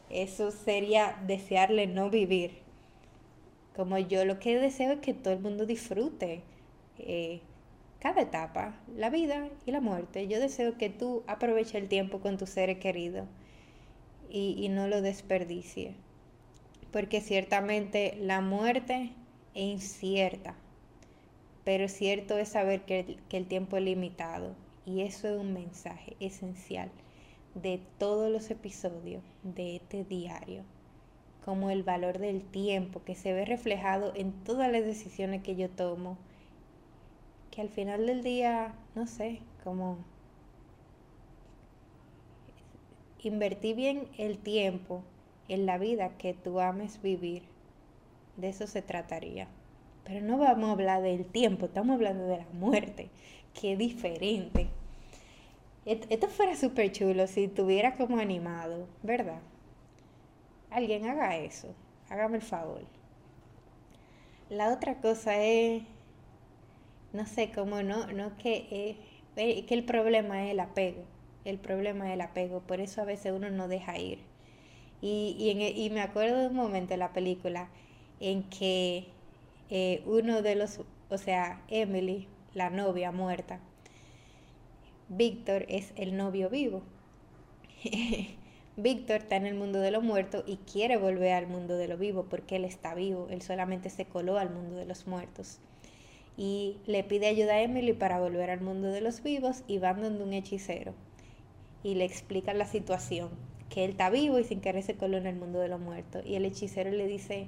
eso 0.10 0.50
sería 0.50 1.22
desearle 1.28 1.86
no 1.86 2.10
vivir. 2.10 2.60
Como 3.76 3.98
yo 3.98 4.26
lo 4.26 4.40
que 4.40 4.58
deseo 4.58 4.94
es 4.94 5.00
que 5.00 5.14
todo 5.14 5.34
el 5.34 5.42
mundo 5.42 5.66
disfrute 5.66 6.42
eh, 6.98 7.42
cada 8.00 8.22
etapa, 8.22 8.80
la 8.96 9.10
vida 9.10 9.50
y 9.66 9.72
la 9.72 9.82
muerte. 9.82 10.28
Yo 10.28 10.40
deseo 10.40 10.78
que 10.78 10.90
tú 10.90 11.24
aproveches 11.28 11.76
el 11.76 11.90
tiempo 11.90 12.20
con 12.20 12.38
tus 12.38 12.50
seres 12.50 12.80
queridos 12.80 13.28
y, 14.30 14.56
y 14.58 14.70
no 14.70 14.88
lo 14.88 15.02
desperdicies. 15.02 15.96
Porque 16.92 17.22
ciertamente 17.22 18.18
la 18.20 18.42
muerte 18.42 19.12
es 19.60 19.74
incierta, 19.74 20.56
pero 21.64 21.88
cierto 21.88 22.38
es 22.38 22.50
saber 22.50 22.82
que 22.86 23.18
que 23.30 23.38
el 23.38 23.48
tiempo 23.48 23.78
es 23.78 23.84
limitado. 23.84 24.56
Y 24.86 25.02
eso 25.02 25.28
es 25.28 25.40
un 25.40 25.54
mensaje 25.54 26.16
esencial 26.20 26.90
de 27.54 27.80
todos 28.00 28.32
los 28.32 28.50
episodios 28.50 29.24
de 29.44 29.76
este 29.76 30.04
diario 30.04 30.64
como 31.50 31.72
el 31.72 31.82
valor 31.82 32.20
del 32.20 32.44
tiempo 32.44 33.02
que 33.04 33.16
se 33.16 33.34
ve 33.34 33.44
reflejado 33.44 34.14
en 34.16 34.34
todas 34.44 34.72
las 34.72 34.84
decisiones 34.86 35.42
que 35.42 35.56
yo 35.56 35.68
tomo, 35.68 36.16
que 37.50 37.62
al 37.62 37.70
final 37.70 38.06
del 38.06 38.22
día, 38.22 38.76
no 38.94 39.08
sé, 39.08 39.42
como 39.64 39.98
invertir 43.24 43.76
bien 43.76 44.08
el 44.20 44.38
tiempo 44.38 45.02
en 45.48 45.66
la 45.66 45.80
vida 45.80 46.18
que 46.20 46.36
tú 46.36 46.60
ames 46.60 47.02
vivir. 47.02 47.49
De 48.40 48.50
eso 48.50 48.68
se 48.68 48.82
trataría. 48.82 49.48
Pero 50.04 50.26
no 50.26 50.38
vamos 50.38 50.70
a 50.70 50.72
hablar 50.72 51.02
del 51.02 51.26
tiempo, 51.26 51.68
estamos 51.68 51.96
hablando 51.96 52.26
de 52.26 52.38
la 52.38 52.48
muerte, 52.54 53.10
es 53.64 53.78
diferente. 53.78 54.68
Esto 55.86 56.28
fuera 56.28 56.56
súper 56.56 56.92
chulo 56.92 57.26
si 57.28 57.48
tuviera 57.48 57.96
como 57.96 58.20
animado, 58.20 58.88
¿verdad? 59.02 59.40
Alguien 60.70 61.06
haga 61.06 61.38
eso. 61.38 61.74
Hágame 62.10 62.38
el 62.38 62.44
favor. 62.44 62.84
La 64.50 64.72
otra 64.72 64.96
cosa 64.96 65.42
es, 65.42 65.84
no 67.12 67.26
sé, 67.26 67.52
cómo 67.52 67.82
no, 67.82 68.08
no 68.08 68.38
que, 68.38 68.98
eh, 69.36 69.66
que 69.66 69.74
el 69.74 69.84
problema 69.84 70.46
es 70.46 70.52
el 70.52 70.60
apego. 70.60 71.04
El 71.44 71.58
problema 71.58 72.08
es 72.08 72.14
el 72.14 72.22
apego. 72.22 72.62
Por 72.62 72.82
eso 72.82 73.02
a 73.02 73.06
veces 73.06 73.32
uno 73.32 73.50
no 73.50 73.68
deja 73.68 73.98
ir. 73.98 74.20
Y, 75.02 75.36
y, 75.40 75.50
e, 75.50 75.72
y 75.72 75.90
me 75.90 76.02
acuerdo 76.02 76.38
de 76.38 76.48
un 76.48 76.56
momento 76.56 76.94
en 76.94 77.00
la 77.00 77.14
película 77.14 77.70
en 78.20 78.44
que 78.44 79.08
eh, 79.70 80.02
uno 80.06 80.42
de 80.42 80.56
los, 80.56 80.80
o 81.10 81.18
sea, 81.18 81.62
Emily, 81.70 82.28
la 82.54 82.70
novia 82.70 83.12
muerta, 83.12 83.60
Víctor 85.10 85.66
es 85.70 85.94
el 85.96 86.16
novio 86.16 86.50
vivo. 86.50 86.84
Víctor 88.78 89.18
está 89.18 89.36
en 89.36 89.46
el 89.46 89.56
mundo 89.56 89.80
de 89.80 89.92
los 89.92 90.04
muertos 90.04 90.44
y 90.48 90.58
quiere 90.58 90.98
volver 90.98 91.34
al 91.34 91.48
mundo 91.48 91.76
de 91.76 91.88
los 91.88 92.00
vivos 92.00 92.28
porque 92.30 92.56
él 92.56 92.66
está 92.66 92.94
vivo, 92.94 93.28
él 93.30 93.42
solamente 93.42 93.90
se 93.90 94.06
coló 94.06 94.38
al 94.38 94.50
mundo 94.50 94.76
de 94.76 94.86
los 94.86 95.08
muertos. 95.08 95.60
Y 96.38 96.78
le 96.86 97.04
pide 97.04 97.28
ayuda 97.28 97.56
a 97.56 97.62
Emily 97.62 97.92
para 97.92 98.20
volver 98.20 98.50
al 98.50 98.62
mundo 98.62 98.88
de 98.88 99.02
los 99.02 99.22
vivos 99.22 99.64
y 99.68 99.80
van 99.80 100.02
donde 100.02 100.24
un 100.24 100.32
hechicero. 100.32 100.94
Y 101.84 101.96
le 101.96 102.06
explica 102.06 102.54
la 102.54 102.66
situación, 102.66 103.30
que 103.70 103.84
él 103.84 103.92
está 103.92 104.10
vivo 104.10 104.40
y 104.40 104.46
sin 104.46 104.62
querer 104.62 104.84
se 104.84 104.96
coló 104.96 105.18
en 105.18 105.28
el 105.28 105.36
mundo 105.36 105.60
de 105.60 105.68
los 105.68 105.82
muertos. 105.82 106.26
Y 106.26 106.36
el 106.36 106.46
hechicero 106.46 106.92
le 106.92 107.08
dice, 107.08 107.48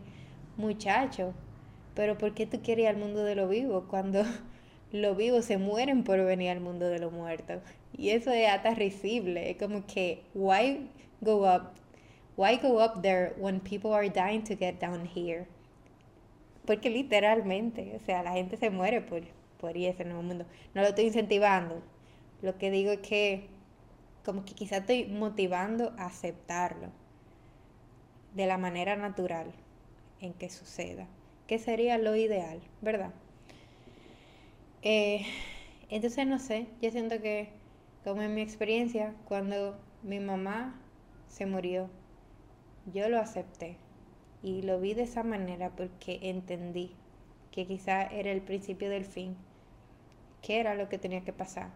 muchacho, 0.62 1.34
pero 1.95 2.18
¿por 2.18 2.34
qué 2.34 2.45
tú 2.45 2.62
quieres 2.62 2.84
ir 2.84 2.89
al 2.89 2.97
mundo 2.97 3.24
de 3.24 3.36
los 3.36 3.49
vivos 3.49 3.84
cuando 3.89 4.24
los 4.91 5.18
vivos 5.18 5.45
se 5.45 5.57
mueren 5.57 6.03
por 6.03 6.24
venir 6.24 6.51
al 6.51 6.62
mundo 6.62 6.88
de 6.88 6.99
los 6.99 7.12
muertos? 7.12 7.62
Y 7.97 8.12
eso 8.12 8.32
es 8.32 8.47
hasta 8.47 8.70
es 8.72 9.57
como 9.57 9.86
que, 9.86 10.24
why 10.34 10.89
go 11.20 11.45
up? 11.45 11.72
Why 12.38 12.57
go 12.57 12.84
up 12.84 13.01
there 13.01 13.34
when 13.38 13.59
people 13.59 13.93
are 13.93 14.09
dying 14.09 14.43
to 14.43 14.55
get 14.55 14.80
down 14.80 15.05
here? 15.05 15.47
Porque 16.66 16.89
literalmente, 16.89 17.93
o 17.95 17.99
sea, 18.05 18.24
la 18.24 18.32
gente 18.32 18.55
se 18.55 18.70
muere 18.70 19.01
por, 19.01 19.22
por 19.59 19.76
ir 19.76 19.88
a 19.88 19.91
ese 19.91 20.05
nuevo 20.05 20.24
mundo. 20.24 20.45
No 20.74 20.82
lo 20.82 20.88
estoy 20.88 21.05
incentivando. 21.05 21.82
Lo 22.41 22.57
que 22.57 22.72
digo 22.72 22.91
es 22.91 22.99
que 22.99 23.49
como 24.24 24.45
que 24.45 24.53
quizás 24.53 24.80
estoy 24.80 25.05
motivando 25.05 25.93
a 25.97 26.05
aceptarlo 26.05 26.88
de 28.34 28.45
la 28.45 28.57
manera 28.57 28.95
natural 28.95 29.51
en 30.22 30.34
que 30.34 30.49
suceda, 30.49 31.07
que 31.47 31.59
sería 31.59 31.97
lo 31.97 32.15
ideal, 32.15 32.61
¿verdad? 32.82 33.13
Eh, 34.84 35.26
entonces, 35.89 36.26
no 36.26 36.39
sé, 36.39 36.67
yo 36.82 36.89
siento 36.91 37.22
que, 37.22 37.49
como 38.03 38.22
en 38.22 38.34
mi 38.34 38.41
experiencia, 38.41 39.13
cuando 39.26 39.78
mi 40.03 40.19
mamá 40.19 40.80
se 41.28 41.45
murió. 41.45 41.89
Yo 42.91 43.09
lo 43.09 43.19
acepté 43.19 43.78
y 44.41 44.63
lo 44.63 44.80
vi 44.80 44.93
de 44.93 45.03
esa 45.03 45.24
manera 45.24 45.69
porque 45.76 46.19
entendí 46.24 46.95
que 47.51 47.67
quizá 47.67 48.03
era 48.03 48.32
el 48.32 48.41
principio 48.41 48.89
del 48.89 49.05
fin, 49.05 49.36
que 50.41 50.59
era 50.59 50.74
lo 50.76 50.89
que 50.89 50.97
tenía 50.97 51.24
que 51.24 51.34
pasar, 51.34 51.72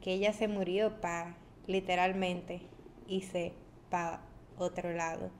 que 0.00 0.12
ella 0.12 0.32
se 0.32 0.46
murió 0.48 1.00
para 1.00 1.36
literalmente 1.66 2.60
irse 3.08 3.52
para 3.90 4.20
otro 4.58 4.92
lado, 4.92 5.30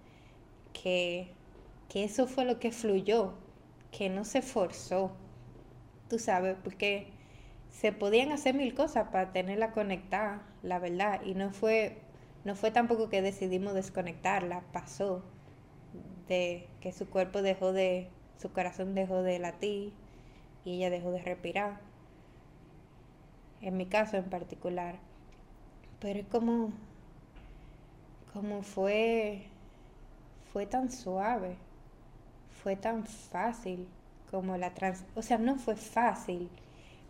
que, 0.73 1.29
que 1.89 2.05
eso 2.05 2.27
fue 2.27 2.45
lo 2.45 2.59
que 2.59 2.73
fluyó, 2.73 3.35
que 3.91 4.09
no 4.09 4.25
se 4.25 4.43
forzó, 4.43 5.13
tú 6.09 6.19
sabes, 6.19 6.57
porque 6.63 7.09
se 7.71 7.93
podían 7.93 8.33
hacer 8.33 8.55
mil 8.55 8.75
cosas 8.75 9.09
para 9.11 9.33
tenerla 9.33 9.73
conectada, 9.73 10.43
la 10.63 10.79
verdad, 10.79 11.23
y 11.25 11.35
no 11.35 11.51
fue 11.51 11.99
no 12.47 12.55
fue 12.55 12.71
tampoco 12.71 13.09
que 13.09 13.23
decidimos 13.23 13.75
desconectarla, 13.75 14.63
pasó 14.73 15.25
de 16.29 16.69
que 16.81 16.93
su 16.93 17.11
cuerpo 17.11 17.43
dejó 17.43 17.73
de, 17.73 18.09
su 18.39 18.53
corazón 18.53 18.95
dejó 18.95 19.23
de 19.25 19.41
latir 19.41 19.93
y 20.65 20.77
ella 20.77 20.89
dejó 20.91 21.11
de 21.11 21.23
respirar. 21.23 21.81
En 23.63 23.77
mi 23.77 23.87
caso 23.87 24.17
en 24.17 24.31
particular. 24.31 25.01
Pero 25.99 26.21
es 26.21 26.27
como, 26.27 26.71
como 28.33 28.63
fue, 28.63 29.49
fue 30.53 30.67
tan 30.67 30.93
suave, 30.93 31.57
fue 32.67 32.75
tan 32.75 33.07
fácil 33.07 33.87
como 34.29 34.57
la 34.57 34.75
trans, 34.75 35.05
o 35.15 35.23
sea, 35.23 35.39
no 35.39 35.55
fue 35.55 35.77
fácil, 35.77 36.51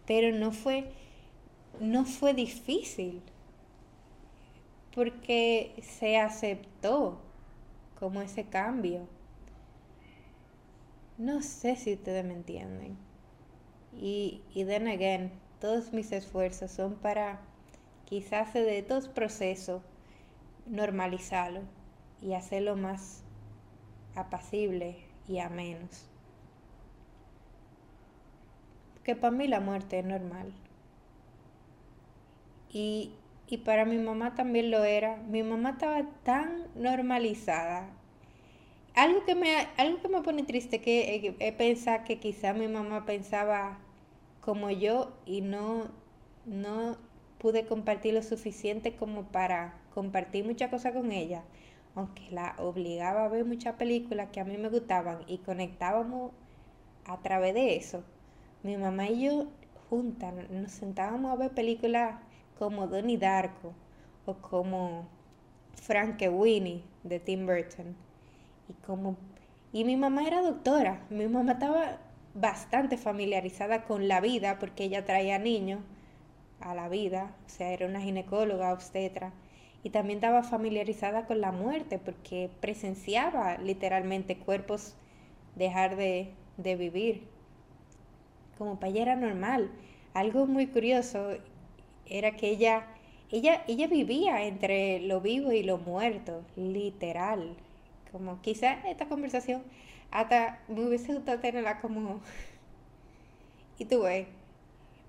pero 0.07 0.37
no 0.37 0.53
fue, 0.53 0.93
no 1.81 2.05
fue 2.05 2.35
difícil 2.35 3.23
porque 4.95 5.73
se 5.81 6.19
aceptó 6.19 7.23
como 7.99 8.21
ese 8.21 8.45
cambio. 8.45 9.09
No 11.17 11.41
sé 11.41 11.77
si 11.77 11.95
ustedes 11.95 12.23
me 12.23 12.35
entienden. 12.35 12.99
Y, 13.95 14.43
y 14.53 14.67
then 14.67 14.89
again, 14.89 15.33
todos 15.59 15.95
mis 15.95 16.13
esfuerzos 16.13 16.71
son 16.71 16.97
para 16.97 17.41
quizás 18.05 18.53
de 18.53 18.79
estos 18.79 19.09
procesos 19.09 19.81
normalizarlo 20.67 21.63
y 22.21 22.35
hacerlo 22.35 22.77
más 22.77 23.23
apacible 24.15 25.06
y 25.29 25.39
a 25.39 25.49
menos. 25.49 26.09
Que 29.05 29.15
para 29.17 29.31
mí 29.31 29.47
la 29.49 29.61
muerte 29.61 29.99
es 30.01 30.05
normal. 30.05 30.53
Y 32.71 33.13
y 33.49 33.59
para 33.59 33.85
mi 33.85 33.99
mamá 33.99 34.35
también 34.35 34.71
lo 34.71 34.85
era. 34.85 35.17
Mi 35.29 35.43
mamá 35.43 35.71
estaba 35.71 36.03
tan 36.25 36.65
normalizada. 36.75 37.89
Algo 38.95 39.25
que 39.25 39.35
me, 39.35 39.69
algo 39.77 40.01
que 40.01 40.09
me 40.09 40.23
pone 40.23 40.43
triste 40.43 40.81
que 40.81 41.35
es 41.39 41.53
pensar 41.55 42.05
que 42.05 42.19
quizá 42.19 42.55
mi 42.55 42.67
mamá 42.67 43.05
pensaba 43.07 43.79
como 44.41 44.71
yo 44.71 45.13
y 45.27 45.43
no, 45.43 45.91
no 46.47 46.97
pude 47.39 47.67
compartir 47.67 48.15
lo 48.15 48.23
suficiente 48.23 48.97
como 48.97 49.25
para 49.25 49.75
compartir 49.95 50.45
muchas 50.45 50.71
cosas 50.71 50.95
con 50.95 51.13
ella, 51.13 51.43
aunque 51.97 52.31
la 52.31 52.55
obligaba 52.59 53.25
a 53.25 53.29
ver 53.29 53.45
muchas 53.45 53.75
películas 53.75 54.29
que 54.31 54.41
a 54.41 54.45
mí 54.45 54.57
me 54.57 54.69
gustaban 54.69 55.21
y 55.27 55.39
conectábamos 55.39 56.31
a 57.07 57.19
través 57.19 57.55
de 57.55 57.77
eso. 57.77 58.05
Mi 58.63 58.77
mamá 58.77 59.09
y 59.09 59.25
yo 59.25 59.47
juntas 59.89 60.35
nos 60.51 60.73
sentábamos 60.73 61.33
a 61.33 61.37
ver 61.37 61.51
películas 61.53 62.17
como 62.59 62.87
Donnie 62.87 63.19
Darko 63.19 63.73
o 64.27 64.35
como 64.35 65.09
Frank 65.75 66.23
Winnie 66.31 66.85
de 67.03 67.19
Tim 67.19 67.47
Burton. 67.47 67.97
Y 68.69 68.73
como 68.87 69.17
y 69.73 69.85
mi 69.85 69.97
mamá 69.97 70.27
era 70.27 70.43
doctora. 70.43 71.05
Mi 71.11 71.27
mamá 71.27 71.53
estaba 71.53 71.99
bastante 72.35 72.97
familiarizada 72.97 73.85
con 73.85 74.09
la 74.09 74.21
vida 74.21 74.59
porque 74.59 74.85
ella 74.85 75.05
traía 75.05 75.39
niños 75.39 75.81
a 76.61 76.75
la 76.75 76.89
vida, 76.89 77.35
o 77.47 77.49
sea, 77.49 77.71
era 77.73 77.87
una 77.87 78.01
ginecóloga, 78.01 78.73
obstetra, 78.73 79.33
y 79.87 79.91
también 79.91 80.17
estaba 80.17 80.43
familiarizada 80.43 81.27
con 81.27 81.41
la 81.41 81.53
muerte 81.53 82.01
porque 82.01 82.51
presenciaba 82.61 83.57
literalmente 83.59 84.37
cuerpos 84.37 84.97
dejar 85.55 85.95
de, 85.95 86.33
de 86.57 86.75
vivir. 86.75 87.23
Como 88.59 88.81
para 88.81 88.91
ella 88.91 89.03
era 89.03 89.15
normal. 89.15 89.71
Algo 90.13 90.49
muy 90.49 90.67
curioso 90.67 91.37
era 92.05 92.33
que 92.35 92.51
ella, 92.51 92.89
ella, 93.31 93.63
ella 93.69 93.87
vivía 93.87 94.45
entre 94.47 94.99
lo 95.03 95.21
vivo 95.21 95.53
y 95.53 95.63
lo 95.63 95.79
muerto, 95.79 96.43
literal. 96.57 97.55
Como 98.11 98.43
quizá 98.43 98.73
esta 98.89 99.07
conversación 99.07 99.63
hasta 100.11 100.59
me 100.67 100.85
hubiese 100.85 101.15
gustado 101.15 101.39
tenerla 101.39 101.81
como... 101.81 102.21
Y 103.79 103.85
tú 103.85 104.03
ves, 104.03 104.27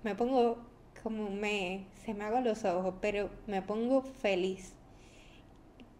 me 0.04 0.14
pongo 0.14 0.58
como 1.02 1.30
me... 1.30 1.84
Me 2.14 2.24
hago 2.24 2.40
los 2.40 2.64
ojos, 2.64 2.94
pero 3.00 3.30
me 3.46 3.62
pongo 3.62 4.02
feliz 4.02 4.72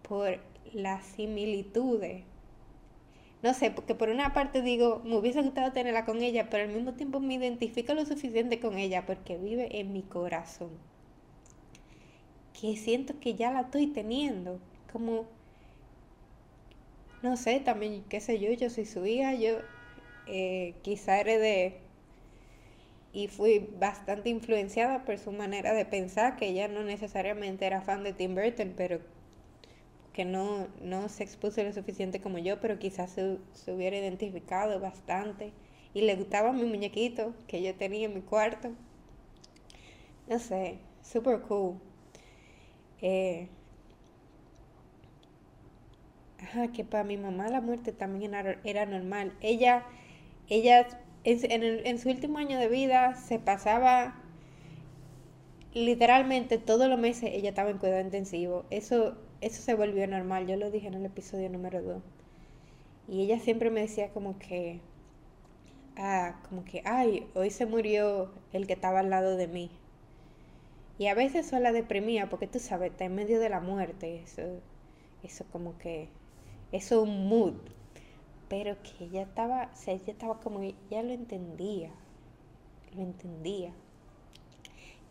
por 0.03 0.39
las 0.73 1.05
similitudes. 1.05 2.25
No 3.43 3.55
sé, 3.55 3.71
porque 3.71 3.95
por 3.95 4.09
una 4.09 4.33
parte 4.33 4.63
digo, 4.63 5.01
me 5.05 5.17
hubiese 5.17 5.43
gustado 5.43 5.73
tenerla 5.73 6.05
con 6.05 6.23
ella, 6.23 6.49
pero 6.51 6.65
al 6.65 6.71
mismo 6.75 6.95
tiempo 6.95 7.21
me 7.21 7.35
identifico 7.35 7.95
lo 7.95 8.05
suficiente 8.05 8.59
con 8.59 8.79
ella 8.79 9.07
porque 9.07 9.37
vive 9.37 9.81
en 9.81 9.93
mi 9.93 10.03
corazón. 10.03 10.71
Que 12.61 12.77
siento 12.77 13.21
que 13.21 13.35
ya 13.35 13.53
la 13.53 13.61
estoy 13.61 13.87
teniendo. 13.87 14.59
Como 14.93 15.27
no 17.23 17.37
sé, 17.37 17.61
también, 17.61 18.05
qué 18.09 18.21
sé 18.21 18.39
yo, 18.39 18.53
yo 18.53 18.71
soy 18.71 18.87
su 18.87 19.05
hija, 19.05 19.35
yo 19.35 19.59
eh, 20.27 20.75
quizá 20.83 21.21
heredé 21.21 21.81
y 23.13 23.29
fui 23.29 23.71
bastante 23.79 24.29
influenciada 24.29 25.05
por 25.05 25.19
su 25.19 25.33
manera 25.33 25.73
de 25.73 25.85
pensar, 25.85 26.37
que 26.37 26.49
ella 26.49 26.69
no 26.69 26.83
necesariamente 26.85 27.67
era 27.67 27.81
fan 27.83 28.05
de 28.05 28.13
Tim 28.13 28.35
Burton, 28.35 28.75
pero 28.77 29.01
que 30.13 30.25
no, 30.25 30.69
no 30.83 31.09
se 31.09 31.23
expuso 31.25 31.63
lo 31.63 31.73
suficiente 31.73 32.21
como 32.21 32.39
yo, 32.39 32.61
pero 32.61 32.79
quizás 32.79 33.11
se, 33.13 33.39
se 33.55 33.73
hubiera 33.73 33.97
identificado 33.99 34.81
bastante. 34.81 35.53
Y 35.95 36.03
le 36.03 36.17
gustaba 36.17 36.53
mi 36.53 36.65
muñequito 36.65 37.35
que 37.47 37.63
yo 37.63 37.75
tenía 37.75 38.07
en 38.07 38.15
mi 38.15 38.21
cuarto. 38.21 38.71
No 40.29 40.39
sé, 40.39 40.79
super 41.03 41.41
cool. 41.43 41.81
Eh, 43.01 43.49
ajá, 46.41 46.69
que 46.73 46.85
para 46.85 47.05
mi 47.05 47.17
mamá 47.17 47.49
la 47.49 47.61
muerte 47.61 47.93
también 47.93 48.35
era, 48.35 48.87
normal. 48.87 49.33
Ella, 49.41 49.87
ella 50.49 50.87
en, 51.25 51.87
en, 51.87 51.99
su 51.99 52.09
último 52.09 52.39
año 52.39 52.59
de 52.59 52.69
vida 52.69 53.15
se 53.15 53.39
pasaba 53.39 54.15
literalmente 55.75 56.59
todos 56.59 56.89
los 56.89 56.99
meses 56.99 57.31
ella 57.33 57.51
estaba 57.51 57.71
en 57.71 57.79
cuidado 57.79 58.01
intensivo. 58.01 58.65
Eso, 58.71 59.17
eso 59.41 59.63
se 59.63 59.75
volvió 59.75 60.07
normal, 60.07 60.47
yo 60.47 60.57
lo 60.57 60.71
dije 60.71 60.89
en 60.89 60.95
el 60.95 61.05
episodio 61.07 61.49
número 61.51 61.83
2. 61.83 62.03
Y 63.09 63.23
ella 63.23 63.39
siempre 63.41 63.71
me 63.71 63.81
decía 63.81 64.11
como 64.11 64.39
que, 64.39 64.81
ah, 65.97 66.41
como 66.49 66.65
que, 66.65 66.83
ay, 66.85 67.27
hoy 67.35 67.51
se 67.51 67.67
murió 67.67 68.31
el 68.53 68.67
que 68.67 68.75
estaba 68.75 69.01
al 69.01 69.11
lado 69.11 69.37
de 69.37 69.49
mí. 69.49 69.71
Y 70.99 71.07
a 71.07 71.15
veces 71.15 71.47
eso 71.47 71.59
la 71.61 71.73
deprimía 71.73 72.29
porque 72.29 72.49
tú 72.49 72.59
sabes, 72.59 72.91
está 72.91 73.05
en 73.05 73.15
medio 73.15 73.39
de 73.41 73.49
la 73.49 73.61
muerte, 73.61 74.21
eso, 74.23 74.43
eso 75.23 75.45
como 75.53 75.79
que 75.79 76.09
es 76.73 76.91
un 76.91 77.29
mood, 77.29 77.55
pero 78.49 78.77
que 78.83 79.05
ella 79.05 79.23
estaba, 79.23 79.71
o 79.73 79.77
sea, 79.77 79.95
ella 79.95 80.13
estaba 80.13 80.41
como, 80.41 80.63
ya 80.91 81.03
lo 81.03 81.13
entendía, 81.13 81.91
lo 82.95 83.03
entendía. 83.03 83.73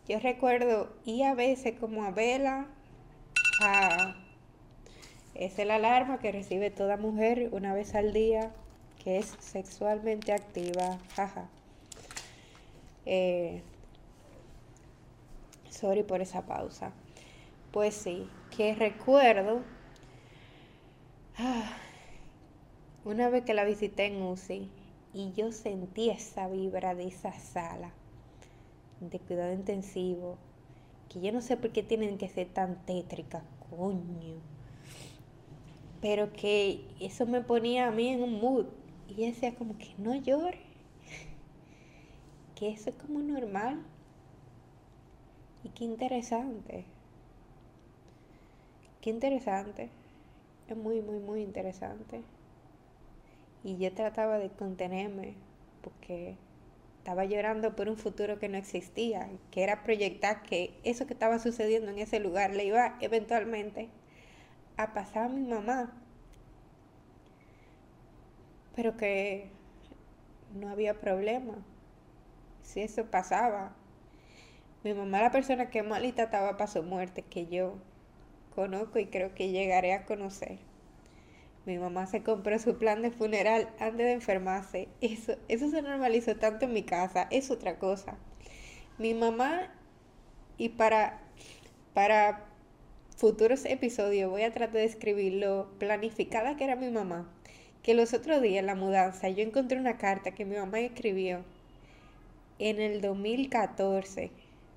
Yo 0.08 0.18
recuerdo 0.20 0.90
y 1.04 1.22
a 1.22 1.34
veces 1.34 1.78
como 1.78 2.04
a 2.04 2.10
vela, 2.10 2.66
a, 3.62 4.16
es 5.34 5.58
la 5.58 5.76
alarma 5.76 6.18
que 6.18 6.32
recibe 6.32 6.70
toda 6.70 6.96
mujer 6.96 7.50
una 7.52 7.74
vez 7.74 7.94
al 7.94 8.12
día 8.12 8.52
que 9.02 9.18
es 9.18 9.36
sexualmente 9.38 10.32
activa, 10.32 10.98
jaja. 11.14 11.48
Eh, 13.06 13.62
sorry 15.70 16.02
por 16.02 16.20
esa 16.20 16.42
pausa. 16.46 16.92
Pues 17.70 17.94
sí, 17.94 18.28
que 18.56 18.74
recuerdo 18.74 19.62
Ah, 21.40 21.70
una 23.08 23.30
vez 23.30 23.42
que 23.44 23.54
la 23.54 23.64
visité 23.64 24.04
en 24.04 24.20
UCI 24.20 24.68
y 25.14 25.32
yo 25.32 25.50
sentí 25.50 26.10
esa 26.10 26.46
vibra 26.46 26.94
de 26.94 27.06
esa 27.06 27.32
sala 27.32 27.90
de 29.00 29.18
cuidado 29.18 29.54
intensivo, 29.54 30.36
que 31.08 31.22
yo 31.22 31.32
no 31.32 31.40
sé 31.40 31.56
por 31.56 31.72
qué 31.72 31.82
tienen 31.82 32.18
que 32.18 32.28
ser 32.28 32.48
tan 32.48 32.84
tétricas, 32.84 33.42
coño. 33.70 34.42
Pero 36.02 36.34
que 36.34 36.84
eso 37.00 37.24
me 37.24 37.40
ponía 37.40 37.86
a 37.86 37.90
mí 37.90 38.08
en 38.08 38.22
un 38.22 38.40
mood. 38.42 38.66
Y 39.08 39.24
decía 39.26 39.54
como 39.54 39.78
que 39.78 39.94
no 39.96 40.14
llore. 40.14 40.60
Que 42.56 42.68
eso 42.68 42.90
es 42.90 42.96
como 42.96 43.20
normal. 43.20 43.82
Y 45.64 45.70
qué 45.70 45.84
interesante. 45.84 46.84
Qué 49.00 49.08
interesante 49.08 49.88
es 50.68 50.76
muy, 50.76 51.00
muy, 51.00 51.20
muy 51.20 51.40
interesante. 51.40 52.22
Y 53.68 53.76
yo 53.76 53.92
trataba 53.92 54.38
de 54.38 54.48
contenerme 54.48 55.34
porque 55.82 56.38
estaba 57.00 57.26
llorando 57.26 57.76
por 57.76 57.90
un 57.90 57.98
futuro 57.98 58.38
que 58.38 58.48
no 58.48 58.56
existía, 58.56 59.28
que 59.50 59.62
era 59.62 59.82
proyectar 59.82 60.42
que 60.42 60.80
eso 60.84 61.06
que 61.06 61.12
estaba 61.12 61.38
sucediendo 61.38 61.90
en 61.90 61.98
ese 61.98 62.18
lugar 62.18 62.54
le 62.54 62.64
iba 62.64 62.96
eventualmente 63.02 63.90
a 64.78 64.94
pasar 64.94 65.26
a 65.26 65.28
mi 65.28 65.42
mamá. 65.42 65.92
Pero 68.74 68.96
que 68.96 69.50
no 70.54 70.70
había 70.70 70.98
problema. 70.98 71.56
Si 72.62 72.80
eso 72.80 73.04
pasaba, 73.04 73.76
mi 74.82 74.94
mamá 74.94 75.20
la 75.20 75.30
persona 75.30 75.68
que 75.68 75.82
más 75.82 76.02
estaba 76.02 76.56
para 76.56 76.68
su 76.68 76.82
muerte 76.82 77.20
que 77.20 77.48
yo 77.48 77.76
conozco 78.54 78.98
y 78.98 79.08
creo 79.08 79.34
que 79.34 79.50
llegaré 79.50 79.92
a 79.92 80.06
conocer. 80.06 80.67
Mi 81.68 81.78
mamá 81.78 82.06
se 82.06 82.22
compró 82.22 82.58
su 82.58 82.78
plan 82.78 83.02
de 83.02 83.10
funeral 83.10 83.68
antes 83.78 83.98
de 83.98 84.12
enfermarse. 84.12 84.88
Eso, 85.02 85.36
eso 85.48 85.68
se 85.68 85.82
normalizó 85.82 86.34
tanto 86.34 86.64
en 86.64 86.72
mi 86.72 86.82
casa. 86.82 87.28
Es 87.30 87.50
otra 87.50 87.78
cosa. 87.78 88.16
Mi 88.96 89.12
mamá, 89.12 89.70
y 90.56 90.70
para, 90.70 91.20
para 91.92 92.46
futuros 93.18 93.66
episodios 93.66 94.30
voy 94.30 94.44
a 94.44 94.50
tratar 94.54 94.76
de 94.76 94.86
escribirlo 94.86 95.68
planificada 95.78 96.56
que 96.56 96.64
era 96.64 96.74
mi 96.74 96.88
mamá. 96.88 97.30
Que 97.82 97.92
los 97.92 98.14
otros 98.14 98.40
días 98.40 98.60
en 98.60 98.66
la 98.66 98.74
mudanza 98.74 99.28
yo 99.28 99.42
encontré 99.42 99.78
una 99.78 99.98
carta 99.98 100.30
que 100.30 100.46
mi 100.46 100.56
mamá 100.56 100.80
escribió 100.80 101.44
en 102.58 102.80
el 102.80 103.02
2014. 103.02 104.30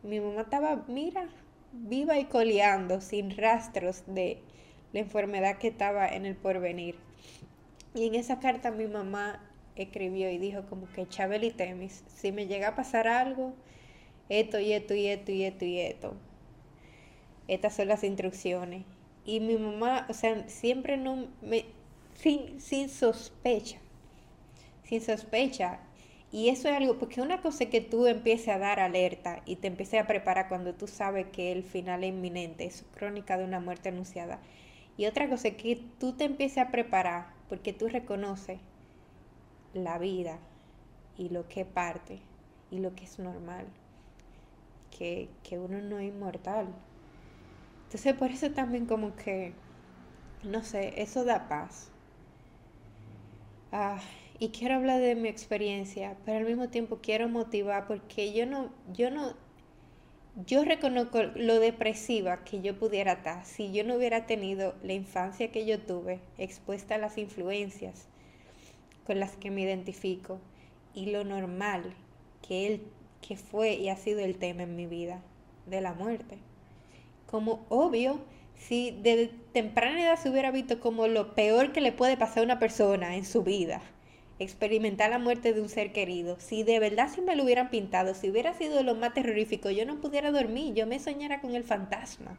Mi 0.04 0.20
mamá 0.20 0.42
estaba, 0.42 0.84
mira, 0.90 1.30
viva 1.72 2.20
y 2.20 2.26
coleando 2.26 3.00
sin 3.00 3.38
rastros 3.38 4.04
de 4.08 4.42
la 4.94 5.00
enfermedad 5.00 5.58
que 5.58 5.70
estaba 5.70 6.08
en 6.08 6.26
el 6.26 6.36
porvenir. 6.36 6.96
Y 7.94 8.08
en 8.08 8.16
esa 8.16 8.40
carta 8.40 8.72
mi 8.72 8.88
mamá 8.88 9.44
escribió 9.76 10.30
y 10.30 10.38
dijo 10.38 10.66
como 10.70 10.88
que 10.92 11.08
Chabel 11.08 11.44
y 11.44 11.52
Temis, 11.52 12.04
si 12.08 12.32
me 12.32 12.48
llega 12.48 12.70
a 12.70 12.76
pasar 12.76 13.08
algo, 13.08 13.54
esto 14.30 14.60
y 14.60 14.74
esto 14.74 14.94
y 14.94 15.08
esto 15.08 15.32
y 15.32 15.44
esto 15.44 15.66
y 15.66 15.80
esto. 15.80 16.14
Estas 17.48 17.76
son 17.76 17.88
las 17.88 18.04
instrucciones. 18.04 18.86
Y 19.26 19.40
mi 19.40 19.58
mamá, 19.58 20.08
o 20.10 20.14
sea, 20.14 20.48
siempre 20.48 20.98
no 20.98 21.28
me, 21.42 21.66
sin, 22.16 22.60
sin 22.62 22.90
sospecha, 22.90 23.78
sin 24.84 25.02
sospecha, 25.02 25.80
y 26.32 26.48
eso 26.48 26.70
es 26.70 26.76
algo, 26.76 26.98
porque 26.98 27.22
una 27.22 27.42
cosa 27.42 27.66
es 27.66 27.70
que 27.70 27.82
tú 27.82 28.08
empieces 28.08 28.48
a 28.48 28.58
dar 28.58 28.80
alerta 28.80 29.42
y 29.46 29.58
te 29.58 29.68
empieces 29.68 30.00
a 30.00 30.08
preparar 30.08 30.48
cuando 30.48 30.74
tú 30.74 30.88
sabes 30.88 31.28
que 31.28 31.52
el 31.52 31.64
final 31.64 32.06
es 32.06 32.10
inminente, 32.10 32.66
es 32.66 32.86
crónica 32.96 33.38
de 33.38 33.44
una 33.44 33.60
muerte 33.60 33.90
anunciada. 33.90 34.40
Y 34.98 35.06
otra 35.06 35.30
cosa 35.30 35.50
es 35.50 35.56
que 35.56 35.76
tú 36.00 36.14
te 36.14 36.26
empieces 36.26 36.60
a 36.60 36.72
preparar 36.72 37.34
porque 37.50 37.74
tú 37.74 37.88
reconoces 37.88 38.60
la 39.74 39.98
vida 39.98 40.40
y 41.18 41.30
lo 41.30 41.48
que 41.48 41.66
parte 41.66 42.20
y 42.72 42.80
lo 42.80 42.96
que 42.96 43.06
es 43.06 43.20
normal, 43.20 43.66
que, 44.98 45.30
que 45.44 45.60
uno 45.60 45.82
no 45.82 46.00
es 46.00 46.08
inmortal. 46.14 46.68
Entonces 47.86 48.14
por 48.14 48.32
eso 48.32 48.52
también 48.52 48.86
como 48.86 49.16
que, 49.16 49.54
no 50.44 50.64
sé, 50.64 51.02
eso 51.02 51.24
da 51.26 51.48
paz. 51.48 51.90
Ah, 53.72 54.00
y 54.40 54.50
quiero 54.50 54.76
hablar 54.76 55.00
de 55.02 55.16
mi 55.16 55.30
experiencia, 55.30 56.16
pero 56.26 56.40
al 56.40 56.46
mismo 56.46 56.70
tiempo 56.70 57.00
quiero 57.02 57.30
motivar 57.30 57.88
porque 57.88 58.34
yo 58.34 58.46
no, 58.46 58.70
yo 58.94 59.12
no, 59.12 59.34
yo 60.36 60.64
reconozco 60.64 61.24
lo 61.36 61.60
depresiva 61.60 62.44
que 62.44 62.62
yo 62.62 62.78
pudiera 62.78 63.14
estar 63.14 63.46
si 63.46 63.72
yo 63.72 63.84
no 63.84 63.96
hubiera 63.96 64.26
tenido 64.26 64.76
la 64.84 64.94
infancia 64.94 65.52
que 65.52 65.66
yo 65.66 65.80
tuve, 65.80 66.20
expuesta 66.38 66.96
a 66.96 66.98
las 66.98 67.18
influencias 67.18 68.08
con 69.06 69.20
las 69.20 69.36
que 69.36 69.52
me 69.52 69.62
identifico 69.62 70.40
y 70.94 71.08
lo 71.08 71.24
normal 71.24 71.94
que 72.48 72.68
él 72.68 72.82
que 73.22 73.38
fue 73.38 73.74
y 73.74 73.90
ha 73.90 73.96
sido 73.96 74.20
el 74.20 74.38
tema 74.38 74.64
en 74.64 74.76
mi 74.76 74.88
vida 74.88 75.22
de 75.68 75.82
la 75.82 75.94
muerte. 75.94 76.38
Como 77.30 77.66
obvio, 77.70 78.20
si 78.56 78.92
de 78.92 79.32
temprana 79.54 80.02
edad 80.02 80.18
se 80.18 80.30
hubiera 80.30 80.52
visto 80.52 80.80
como 80.80 81.08
lo 81.08 81.36
peor 81.36 81.72
que 81.72 81.82
le 81.82 81.92
puede 81.92 82.18
pasar 82.18 82.40
a 82.40 82.46
una 82.46 82.60
persona 82.60 83.16
en 83.16 83.26
su 83.26 83.44
vida, 83.44 83.82
experimentar 84.44 85.10
la 85.10 85.20
muerte 85.20 85.54
de 85.54 85.62
un 85.62 85.70
ser 85.70 85.92
querido. 85.92 86.38
Si 86.40 86.64
de 86.64 86.80
verdad 86.80 87.10
si 87.14 87.22
me 87.22 87.36
lo 87.36 87.44
hubieran 87.44 87.70
pintado, 87.70 88.14
si 88.14 88.30
hubiera 88.30 88.54
sido 88.54 88.84
lo 88.84 88.96
más 88.96 89.14
terrorífico, 89.14 89.70
yo 89.70 89.86
no 89.86 90.02
pudiera 90.02 90.32
dormir, 90.32 90.74
yo 90.74 90.88
me 90.88 91.00
soñara 91.00 91.42
con 91.42 91.56
el 91.56 91.64
fantasma. 91.64 92.38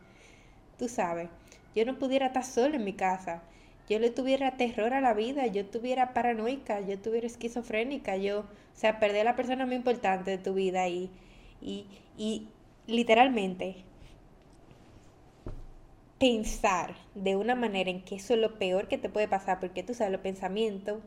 Tú 0.78 0.88
sabes, 0.88 1.28
yo 1.74 1.84
no 1.84 1.98
pudiera 1.98 2.26
estar 2.26 2.44
sola 2.44 2.76
en 2.76 2.84
mi 2.84 2.92
casa. 2.92 3.42
Yo 3.88 3.98
le 3.98 4.10
tuviera 4.10 4.56
terror 4.56 4.94
a 4.94 5.00
la 5.00 5.12
vida, 5.12 5.46
yo 5.46 5.66
tuviera 5.66 6.14
paranoica, 6.14 6.80
yo 6.80 6.98
tuviera 6.98 7.26
esquizofrénica, 7.26 8.16
yo, 8.16 8.40
o 8.40 8.46
sea, 8.74 8.98
perder 9.00 9.22
a 9.22 9.30
la 9.30 9.36
persona 9.36 9.66
más 9.66 9.74
importante 9.74 10.30
de 10.30 10.38
tu 10.38 10.54
vida 10.54 10.88
y, 10.88 11.10
y, 11.60 11.86
y 12.16 12.48
literalmente 12.86 13.76
pensar 16.18 16.94
de 17.16 17.34
una 17.34 17.56
manera 17.56 17.90
en 17.90 18.00
que 18.00 18.14
eso 18.14 18.34
es 18.34 18.40
lo 18.40 18.56
peor 18.56 18.86
que 18.86 18.96
te 18.96 19.08
puede 19.08 19.26
pasar, 19.26 19.58
porque 19.58 19.82
tú 19.82 19.92
sabes, 19.92 20.12
los 20.12 20.20
pensamientos 20.20 21.00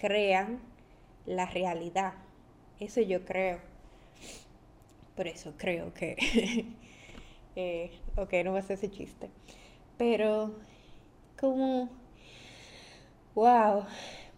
crean 0.00 0.60
la 1.26 1.46
realidad. 1.46 2.14
Eso 2.80 3.00
yo 3.02 3.24
creo. 3.24 3.58
Por 5.14 5.26
eso 5.28 5.54
creo 5.56 5.92
que... 5.92 6.16
eh, 7.56 7.90
ok, 8.16 8.32
no 8.44 8.52
va 8.52 8.60
a 8.60 8.62
ser 8.62 8.78
ese 8.78 8.90
chiste. 8.90 9.30
Pero 9.98 10.54
como... 11.38 11.90
Wow, 13.34 13.84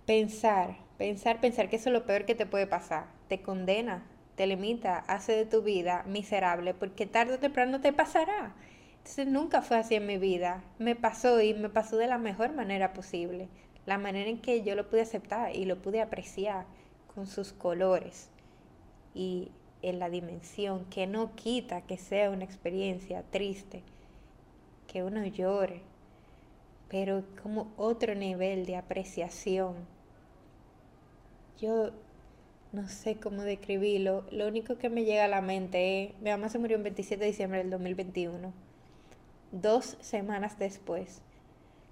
pensar, 0.04 0.76
pensar, 0.98 1.40
pensar 1.40 1.70
que 1.70 1.76
eso 1.76 1.88
es 1.88 1.94
lo 1.94 2.04
peor 2.04 2.26
que 2.26 2.34
te 2.34 2.46
puede 2.46 2.66
pasar. 2.66 3.06
Te 3.28 3.40
condena, 3.40 4.04
te 4.34 4.46
limita, 4.46 4.98
hace 4.98 5.32
de 5.32 5.46
tu 5.46 5.62
vida 5.62 6.02
miserable 6.06 6.74
porque 6.74 7.06
tarde 7.06 7.34
o 7.34 7.38
temprano 7.38 7.80
te 7.80 7.92
pasará. 7.92 8.54
Entonces 8.98 9.26
nunca 9.26 9.62
fue 9.62 9.78
así 9.78 9.94
en 9.94 10.06
mi 10.06 10.18
vida. 10.18 10.62
Me 10.78 10.94
pasó 10.94 11.40
y 11.40 11.54
me 11.54 11.70
pasó 11.70 11.96
de 11.96 12.06
la 12.06 12.18
mejor 12.18 12.52
manera 12.52 12.92
posible 12.92 13.48
la 13.86 13.98
manera 13.98 14.30
en 14.30 14.38
que 14.38 14.62
yo 14.62 14.74
lo 14.74 14.88
pude 14.88 15.02
aceptar 15.02 15.54
y 15.54 15.64
lo 15.64 15.80
pude 15.80 16.00
apreciar 16.00 16.66
con 17.14 17.26
sus 17.26 17.52
colores 17.52 18.30
y 19.14 19.50
en 19.82 19.98
la 19.98 20.08
dimensión 20.08 20.84
que 20.86 21.06
no 21.06 21.34
quita 21.34 21.82
que 21.82 21.96
sea 21.96 22.30
una 22.30 22.44
experiencia 22.44 23.24
triste, 23.30 23.82
que 24.86 25.02
uno 25.02 25.24
llore, 25.26 25.82
pero 26.88 27.24
como 27.42 27.72
otro 27.76 28.14
nivel 28.14 28.64
de 28.64 28.76
apreciación. 28.76 29.74
Yo 31.58 31.90
no 32.72 32.88
sé 32.88 33.16
cómo 33.16 33.42
describirlo, 33.42 34.24
lo 34.30 34.46
único 34.46 34.78
que 34.78 34.88
me 34.88 35.04
llega 35.04 35.24
a 35.24 35.28
la 35.28 35.42
mente 35.42 36.04
es, 36.04 36.20
mi 36.20 36.30
mamá 36.30 36.48
se 36.48 36.58
murió 36.58 36.76
el 36.76 36.82
27 36.82 37.20
de 37.20 37.30
diciembre 37.30 37.58
del 37.58 37.70
2021, 37.70 38.52
dos 39.50 39.98
semanas 40.00 40.58
después, 40.58 41.20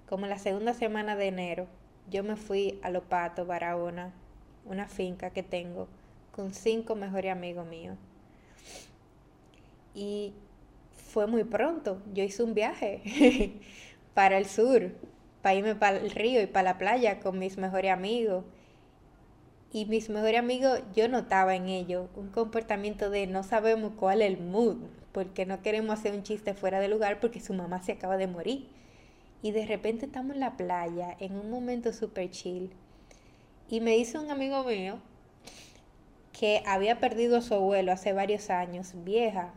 como 0.08 0.26
la 0.26 0.38
segunda 0.38 0.72
semana 0.72 1.16
de 1.16 1.28
enero, 1.28 1.66
yo 2.10 2.24
me 2.24 2.36
fui 2.36 2.78
a 2.82 2.90
Lopato, 2.90 3.46
Barahona, 3.46 4.12
una 4.64 4.86
finca 4.88 5.30
que 5.30 5.42
tengo, 5.42 5.88
con 6.32 6.52
cinco 6.52 6.96
mejores 6.96 7.32
amigos 7.32 7.66
míos. 7.66 7.96
Y 9.94 10.32
fue 11.10 11.26
muy 11.26 11.44
pronto. 11.44 12.00
Yo 12.12 12.24
hice 12.24 12.42
un 12.42 12.54
viaje 12.54 13.52
para 14.14 14.38
el 14.38 14.46
sur, 14.46 14.92
para 15.42 15.54
irme 15.54 15.74
para 15.74 15.98
el 15.98 16.10
río 16.10 16.42
y 16.42 16.46
para 16.46 16.72
la 16.72 16.78
playa 16.78 17.20
con 17.20 17.38
mis 17.38 17.56
mejores 17.56 17.92
amigos. 17.92 18.44
Y 19.72 19.86
mis 19.86 20.10
mejores 20.10 20.38
amigos, 20.38 20.80
yo 20.94 21.08
notaba 21.08 21.54
en 21.54 21.68
ellos 21.68 22.08
un 22.16 22.28
comportamiento 22.28 23.08
de 23.08 23.28
no 23.28 23.44
sabemos 23.44 23.92
cuál 23.96 24.20
es 24.20 24.32
el 24.32 24.44
mood, 24.44 24.78
porque 25.12 25.46
no 25.46 25.62
queremos 25.62 25.98
hacer 25.98 26.12
un 26.12 26.24
chiste 26.24 26.54
fuera 26.54 26.80
de 26.80 26.88
lugar 26.88 27.20
porque 27.20 27.40
su 27.40 27.54
mamá 27.54 27.80
se 27.80 27.92
acaba 27.92 28.16
de 28.16 28.26
morir 28.26 28.68
y 29.42 29.52
de 29.52 29.66
repente 29.66 30.06
estamos 30.06 30.34
en 30.34 30.40
la 30.40 30.56
playa 30.56 31.16
en 31.18 31.36
un 31.36 31.50
momento 31.50 31.92
súper 31.92 32.30
chill. 32.30 32.70
Y 33.68 33.80
me 33.80 33.92
dice 33.92 34.18
un 34.18 34.30
amigo 34.30 34.64
mío 34.64 34.98
que 36.32 36.62
había 36.66 37.00
perdido 37.00 37.38
a 37.38 37.42
su 37.42 37.54
abuelo 37.54 37.92
hace 37.92 38.12
varios 38.12 38.50
años, 38.50 38.92
vieja, 39.04 39.52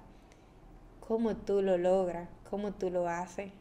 ¿cómo 0.99 1.35
tú 1.35 1.61
lo 1.61 1.77
logras? 1.77 2.29
¿Cómo 2.49 2.73
tú 2.73 2.89
lo 2.89 3.07
haces? 3.07 3.51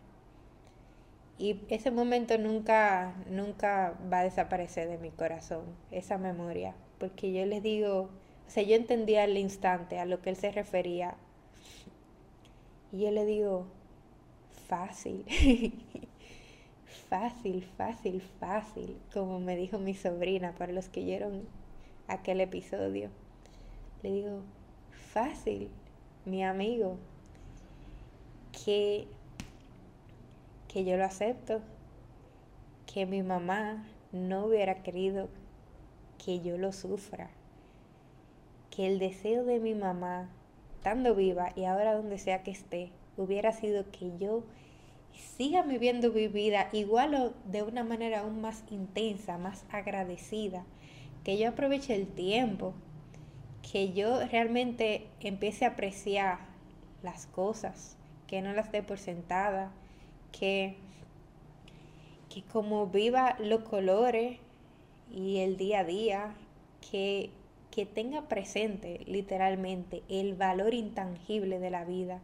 Y 1.38 1.60
ese 1.68 1.90
momento 1.90 2.38
nunca, 2.38 3.14
nunca 3.28 3.98
va 4.12 4.20
a 4.20 4.24
desaparecer 4.24 4.88
de 4.88 4.98
mi 4.98 5.10
corazón, 5.10 5.64
esa 5.90 6.18
memoria, 6.18 6.74
porque 6.98 7.32
yo 7.32 7.44
les 7.46 7.62
digo, 7.62 8.10
o 8.46 8.50
sea, 8.50 8.62
yo 8.62 8.76
entendía 8.76 9.24
al 9.24 9.36
instante 9.38 9.98
a 9.98 10.04
lo 10.04 10.20
que 10.20 10.30
él 10.30 10.36
se 10.36 10.52
refería. 10.52 11.14
Y 12.92 13.00
yo 13.00 13.10
le 13.10 13.24
digo, 13.24 13.66
fácil. 14.68 15.24
fácil, 17.12 17.62
fácil, 17.76 18.22
fácil, 18.40 18.96
como 19.12 19.38
me 19.38 19.54
dijo 19.54 19.78
mi 19.78 19.92
sobrina 19.92 20.54
para 20.56 20.72
los 20.72 20.88
que 20.88 21.00
oyeron 21.00 21.42
aquel 22.08 22.40
episodio. 22.40 23.10
Le 24.02 24.12
digo, 24.12 24.40
fácil, 25.12 25.68
mi 26.24 26.42
amigo, 26.42 26.96
que, 28.64 29.06
que 30.68 30.86
yo 30.86 30.96
lo 30.96 31.04
acepto, 31.04 31.60
que 32.86 33.04
mi 33.04 33.22
mamá 33.22 33.84
no 34.10 34.46
hubiera 34.46 34.82
querido 34.82 35.28
que 36.24 36.40
yo 36.40 36.56
lo 36.56 36.72
sufra, 36.72 37.28
que 38.70 38.86
el 38.86 38.98
deseo 38.98 39.44
de 39.44 39.60
mi 39.60 39.74
mamá, 39.74 40.30
estando 40.76 41.14
viva 41.14 41.52
y 41.56 41.66
ahora 41.66 41.92
donde 41.94 42.16
sea 42.16 42.42
que 42.42 42.52
esté, 42.52 42.90
hubiera 43.18 43.52
sido 43.52 43.90
que 43.90 44.16
yo 44.16 44.44
siga 45.20 45.62
viviendo 45.62 46.12
mi 46.12 46.28
vida 46.28 46.68
igual 46.72 47.14
o 47.14 47.32
de 47.50 47.62
una 47.62 47.84
manera 47.84 48.20
aún 48.20 48.40
más 48.40 48.64
intensa, 48.70 49.38
más 49.38 49.64
agradecida, 49.70 50.64
que 51.24 51.38
yo 51.38 51.50
aproveche 51.50 51.94
el 51.94 52.06
tiempo, 52.06 52.74
que 53.70 53.92
yo 53.92 54.24
realmente 54.26 55.06
empiece 55.20 55.64
a 55.64 55.68
apreciar 55.68 56.38
las 57.02 57.26
cosas, 57.26 57.96
que 58.26 58.42
no 58.42 58.52
las 58.52 58.72
dé 58.72 58.82
por 58.82 58.98
sentada, 58.98 59.72
que, 60.32 60.76
que 62.28 62.42
como 62.44 62.86
viva 62.86 63.36
los 63.38 63.62
colores 63.62 64.38
y 65.10 65.38
el 65.38 65.56
día 65.56 65.80
a 65.80 65.84
día, 65.84 66.34
que, 66.90 67.30
que 67.70 67.86
tenga 67.86 68.28
presente 68.28 69.00
literalmente 69.06 70.02
el 70.08 70.34
valor 70.34 70.74
intangible 70.74 71.58
de 71.58 71.70
la 71.70 71.84
vida 71.84 72.20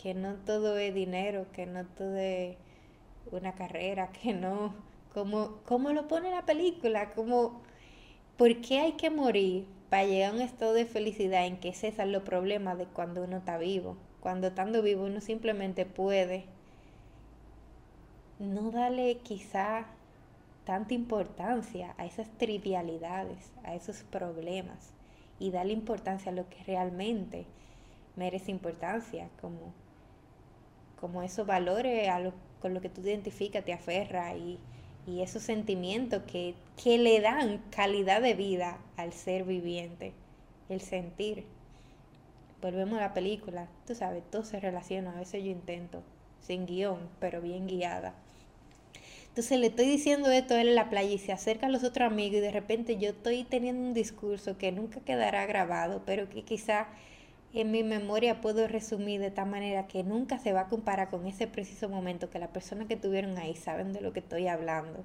que 0.00 0.14
no 0.14 0.34
todo 0.34 0.76
es 0.78 0.94
dinero, 0.94 1.46
que 1.52 1.66
no 1.66 1.84
todo 1.84 2.16
es 2.16 2.56
una 3.30 3.54
carrera, 3.54 4.10
que 4.12 4.32
no, 4.32 4.74
como, 5.12 5.58
como 5.64 5.92
lo 5.92 6.08
pone 6.08 6.30
la 6.30 6.46
película, 6.46 7.12
como, 7.12 7.62
¿por 8.36 8.60
qué 8.60 8.80
hay 8.80 8.92
que 8.92 9.10
morir 9.10 9.66
para 9.90 10.04
llegar 10.04 10.32
a 10.32 10.34
un 10.34 10.40
estado 10.40 10.72
de 10.72 10.86
felicidad 10.86 11.46
en 11.46 11.58
que 11.58 11.68
es 11.68 11.98
los 12.06 12.22
problemas 12.22 12.78
de 12.78 12.86
cuando 12.86 13.22
uno 13.22 13.38
está 13.38 13.58
vivo? 13.58 13.96
Cuando 14.20 14.48
estando 14.48 14.82
vivo 14.82 15.04
uno 15.04 15.20
simplemente 15.20 15.84
puede 15.84 16.46
no 18.38 18.70
darle 18.70 19.18
quizá 19.18 19.86
tanta 20.64 20.94
importancia 20.94 21.94
a 21.98 22.06
esas 22.06 22.28
trivialidades, 22.38 23.52
a 23.64 23.74
esos 23.74 24.02
problemas 24.02 24.90
y 25.38 25.50
darle 25.50 25.72
importancia 25.72 26.32
a 26.32 26.34
lo 26.34 26.48
que 26.48 26.64
realmente 26.64 27.46
merece 28.16 28.50
importancia, 28.50 29.28
como 29.40 29.72
como 31.04 31.22
esos 31.22 31.46
valores 31.46 32.08
a 32.08 32.18
lo, 32.18 32.32
con 32.62 32.72
lo 32.72 32.80
que 32.80 32.88
tú 32.88 33.02
te 33.02 33.10
identificas, 33.10 33.62
te 33.62 33.74
aferra 33.74 34.34
y, 34.38 34.58
esos 35.20 35.42
sentimientos 35.42 36.22
que, 36.22 36.54
que 36.82 36.96
le 36.96 37.20
dan 37.20 37.58
calidad 37.70 38.22
de 38.22 38.32
vida 38.32 38.78
al 38.96 39.12
ser 39.12 39.44
viviente, 39.44 40.14
el 40.70 40.80
sentir. 40.80 41.44
Volvemos 42.62 42.96
a 42.96 43.02
la 43.02 43.12
película, 43.12 43.68
tú 43.86 43.94
sabes, 43.94 44.22
todo 44.30 44.44
se 44.44 44.60
relaciona, 44.60 45.12
a 45.12 45.18
veces 45.18 45.44
yo 45.44 45.50
intento, 45.50 46.02
sin 46.40 46.64
guion, 46.64 47.00
pero 47.20 47.42
bien 47.42 47.66
guiada. 47.66 48.14
Entonces 49.28 49.60
le 49.60 49.66
estoy 49.66 49.84
diciendo 49.84 50.30
esto 50.30 50.54
a 50.54 50.62
él 50.62 50.68
en 50.68 50.74
la 50.74 50.88
playa 50.88 51.10
y 51.10 51.18
se 51.18 51.32
acercan 51.32 51.70
los 51.70 51.84
otros 51.84 52.10
amigos 52.10 52.38
y 52.38 52.40
de 52.40 52.50
repente 52.50 52.96
yo 52.96 53.10
estoy 53.10 53.44
teniendo 53.44 53.86
un 53.86 53.92
discurso 53.92 54.56
que 54.56 54.72
nunca 54.72 55.00
quedará 55.00 55.44
grabado, 55.44 56.00
pero 56.06 56.30
que 56.30 56.44
quizá 56.44 56.86
en 57.60 57.70
mi 57.70 57.84
memoria 57.84 58.40
puedo 58.40 58.66
resumir 58.66 59.20
de 59.20 59.30
tal 59.30 59.48
manera 59.48 59.86
que 59.86 60.02
nunca 60.02 60.38
se 60.38 60.52
va 60.52 60.62
a 60.62 60.68
comparar 60.68 61.08
con 61.08 61.24
ese 61.26 61.46
preciso 61.46 61.88
momento 61.88 62.28
que 62.28 62.40
las 62.40 62.50
personas 62.50 62.88
que 62.88 62.94
estuvieron 62.94 63.38
ahí 63.38 63.54
saben 63.54 63.92
de 63.92 64.00
lo 64.00 64.12
que 64.12 64.18
estoy 64.18 64.48
hablando. 64.48 65.04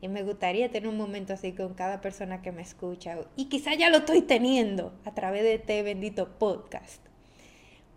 Y 0.00 0.08
me 0.08 0.24
gustaría 0.24 0.70
tener 0.72 0.88
un 0.88 0.96
momento 0.96 1.32
así 1.32 1.52
con 1.52 1.74
cada 1.74 2.00
persona 2.00 2.42
que 2.42 2.50
me 2.50 2.62
escucha. 2.62 3.18
Y 3.36 3.44
quizá 3.44 3.74
ya 3.74 3.88
lo 3.88 3.98
estoy 3.98 4.22
teniendo 4.22 4.92
a 5.04 5.14
través 5.14 5.44
de 5.44 5.54
este 5.54 5.82
bendito 5.84 6.38
podcast. 6.38 7.00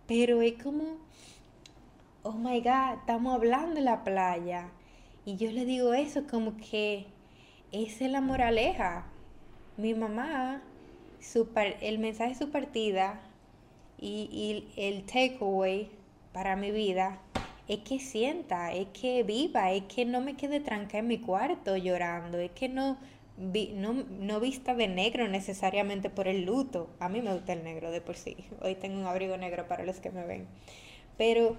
Pero 0.05 0.41
es 0.43 0.61
como, 0.61 0.97
oh 2.21 2.33
my 2.33 2.59
God, 2.59 2.99
estamos 2.99 3.33
hablando 3.33 3.79
en 3.79 3.85
la 3.85 4.03
playa. 4.03 4.69
Y 5.25 5.37
yo 5.37 5.51
le 5.51 5.65
digo 5.65 5.95
eso 5.95 6.27
como 6.27 6.57
que 6.57 7.07
esa 7.71 8.05
es 8.05 8.11
la 8.11 8.21
moraleja. 8.21 9.07
Mi 9.77 9.95
mamá, 9.95 10.61
el 11.81 11.97
mensaje 11.97 12.33
de 12.33 12.37
su 12.37 12.51
partida 12.51 13.19
y, 14.03 14.29
y 14.31 14.73
el 14.75 15.05
takeaway 15.05 15.89
para 16.33 16.57
mi 16.57 16.71
vida 16.71 17.21
es 17.69 17.79
que 17.79 17.99
sienta, 17.99 18.73
es 18.73 18.87
que 18.89 19.23
viva, 19.23 19.71
es 19.71 19.83
que 19.83 20.03
no 20.03 20.19
me 20.19 20.35
quede 20.35 20.59
tranca 20.59 20.97
en 20.97 21.07
mi 21.07 21.19
cuarto 21.19 21.77
llorando, 21.77 22.37
es 22.37 22.51
que 22.51 22.67
no, 22.67 22.97
no, 23.37 23.93
no, 23.93 24.39
vista 24.41 24.75
de 24.75 24.89
negro 24.89 25.29
necesariamente 25.29 26.09
por 26.09 26.27
el 26.27 26.43
luto. 26.43 26.89
A 26.99 27.07
mí 27.07 27.21
me 27.21 27.33
gusta 27.33 27.53
el 27.53 27.63
negro 27.63 27.91
de 27.91 28.01
por 28.01 28.15
sí. 28.15 28.35
Hoy 28.61 28.75
tengo 28.75 28.99
un 28.99 29.07
abrigo 29.07 29.37
negro 29.37 29.67
para 29.67 29.85
los 29.85 30.01
que 30.01 30.11
me 30.11 30.25
ven. 30.25 30.47
Pero 31.17 31.55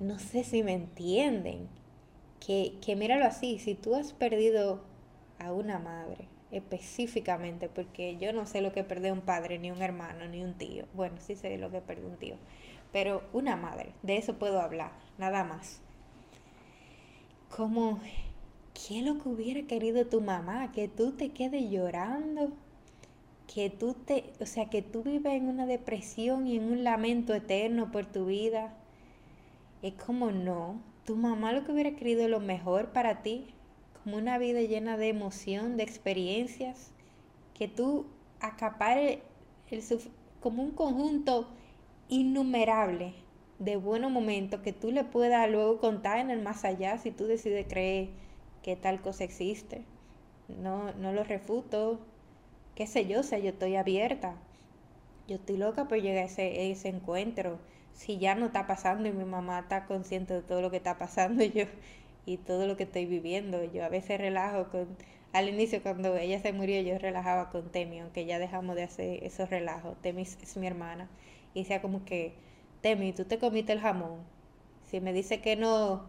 no 0.00 0.18
sé 0.18 0.42
si 0.42 0.64
me 0.64 0.72
entienden. 0.72 1.68
Que, 2.44 2.74
que 2.84 2.96
míralo 2.96 3.24
así, 3.24 3.60
si 3.60 3.76
tú 3.76 3.94
has 3.94 4.12
perdido 4.12 4.82
a 5.38 5.52
una 5.52 5.78
madre, 5.78 6.26
específicamente, 6.52 7.68
porque 7.68 8.16
yo 8.18 8.32
no 8.32 8.46
sé 8.46 8.60
lo 8.60 8.72
que 8.72 8.84
perdió 8.84 9.12
un 9.12 9.22
padre, 9.22 9.58
ni 9.58 9.70
un 9.70 9.82
hermano, 9.82 10.28
ni 10.28 10.44
un 10.44 10.54
tío. 10.54 10.84
Bueno, 10.94 11.16
sí 11.18 11.34
sé 11.34 11.58
lo 11.58 11.70
que 11.70 11.80
perdió 11.80 12.06
un 12.06 12.16
tío 12.16 12.36
pero 12.92 13.22
una 13.32 13.56
madre, 13.56 13.94
de 14.02 14.18
eso 14.18 14.34
puedo 14.34 14.60
hablar, 14.60 14.92
nada 15.18 15.44
más. 15.44 15.80
Como, 17.48 17.98
¿qué 18.74 19.00
es 19.00 19.04
lo 19.04 19.18
que 19.18 19.28
hubiera 19.28 19.62
querido 19.66 20.06
tu 20.06 20.20
mamá? 20.20 20.72
Que 20.72 20.88
tú 20.88 21.12
te 21.12 21.30
quedes 21.30 21.70
llorando, 21.70 22.52
que 23.52 23.70
tú 23.70 23.94
te, 23.94 24.32
o 24.40 24.46
sea, 24.46 24.68
que 24.70 24.82
tú 24.82 25.02
vives 25.02 25.32
en 25.32 25.48
una 25.48 25.66
depresión 25.66 26.46
y 26.46 26.56
en 26.56 26.64
un 26.64 26.84
lamento 26.84 27.34
eterno 27.34 27.90
por 27.90 28.06
tu 28.06 28.26
vida. 28.26 28.74
Es 29.82 29.94
como 29.94 30.30
no, 30.30 30.80
tu 31.04 31.16
mamá 31.16 31.52
lo 31.52 31.64
que 31.64 31.72
hubiera 31.72 31.96
querido 31.96 32.28
lo 32.28 32.40
mejor 32.40 32.92
para 32.92 33.22
ti, 33.22 33.46
como 34.02 34.16
una 34.16 34.38
vida 34.38 34.60
llena 34.60 34.96
de 34.96 35.08
emoción, 35.08 35.76
de 35.76 35.84
experiencias, 35.84 36.92
que 37.54 37.68
tú 37.68 38.06
acapares 38.40 39.20
el, 39.70 39.82
como 40.40 40.62
un 40.62 40.72
conjunto 40.72 41.48
innumerable 42.08 43.14
de 43.58 43.76
buenos 43.76 44.10
momentos 44.10 44.60
que 44.60 44.72
tú 44.72 44.90
le 44.90 45.04
puedas 45.04 45.48
luego 45.48 45.78
contar 45.78 46.18
en 46.18 46.30
el 46.30 46.42
más 46.42 46.64
allá 46.64 46.98
si 46.98 47.12
tú 47.12 47.26
decides 47.26 47.66
creer 47.68 48.08
que 48.62 48.74
tal 48.76 49.00
cosa 49.00 49.24
existe. 49.24 49.84
No, 50.48 50.92
no 50.94 51.12
lo 51.12 51.22
refuto, 51.22 52.00
qué 52.74 52.86
sé 52.86 53.06
yo, 53.06 53.20
o 53.20 53.22
sea, 53.22 53.38
yo 53.38 53.50
estoy 53.50 53.76
abierta. 53.76 54.34
Yo 55.28 55.36
estoy 55.36 55.56
loca 55.56 55.86
por 55.86 56.00
llegar 56.00 56.24
a 56.24 56.26
ese, 56.26 56.70
ese 56.72 56.88
encuentro. 56.88 57.60
Si 57.92 58.18
ya 58.18 58.34
no 58.34 58.46
está 58.46 58.66
pasando 58.66 59.08
y 59.08 59.12
mi 59.12 59.24
mamá 59.24 59.60
está 59.60 59.86
consciente 59.86 60.34
de 60.34 60.42
todo 60.42 60.60
lo 60.60 60.70
que 60.70 60.78
está 60.78 60.98
pasando 60.98 61.44
yo 61.44 61.64
y 62.26 62.38
todo 62.38 62.66
lo 62.66 62.76
que 62.76 62.84
estoy 62.84 63.06
viviendo. 63.06 63.64
Yo 63.64 63.84
a 63.84 63.88
veces 63.88 64.20
relajo 64.20 64.70
con, 64.70 64.96
al 65.32 65.48
inicio 65.48 65.82
cuando 65.82 66.16
ella 66.16 66.40
se 66.40 66.52
murió 66.52 66.80
yo 66.82 66.98
relajaba 66.98 67.50
con 67.50 67.70
Temi, 67.70 68.00
aunque 68.00 68.26
ya 68.26 68.38
dejamos 68.38 68.76
de 68.76 68.84
hacer 68.84 69.24
esos 69.24 69.50
relajos. 69.50 70.00
Temi 70.02 70.22
es 70.22 70.56
mi 70.56 70.66
hermana 70.66 71.08
y 71.54 71.60
decía 71.62 71.82
como 71.82 72.04
que, 72.04 72.34
Temi, 72.80 73.12
tú 73.12 73.24
te 73.24 73.38
comiste 73.38 73.72
el 73.72 73.80
jamón. 73.80 74.20
Si 74.90 75.00
me 75.00 75.12
dice 75.12 75.40
que 75.40 75.56
no, 75.56 76.04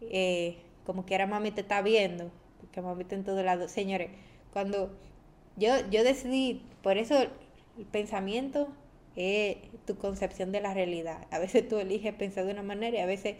eh, 0.00 0.58
como 0.84 1.06
que 1.06 1.14
ahora 1.14 1.26
mami 1.26 1.50
te 1.50 1.60
está 1.62 1.82
viendo, 1.82 2.30
porque 2.60 2.80
mami 2.80 3.02
está 3.02 3.14
en 3.14 3.24
todo 3.24 3.42
lado. 3.42 3.68
Señores, 3.68 4.10
cuando 4.52 4.90
yo, 5.56 5.70
yo 5.90 6.04
decidí, 6.04 6.62
por 6.82 6.96
eso 6.98 7.16
el 7.20 7.86
pensamiento 7.86 8.68
es 9.16 9.56
tu 9.86 9.96
concepción 9.96 10.52
de 10.52 10.60
la 10.60 10.74
realidad. 10.74 11.26
A 11.30 11.38
veces 11.38 11.68
tú 11.68 11.78
eliges 11.78 12.14
pensar 12.14 12.44
de 12.44 12.52
una 12.52 12.62
manera 12.62 12.98
y 12.98 13.00
a 13.00 13.06
veces 13.06 13.36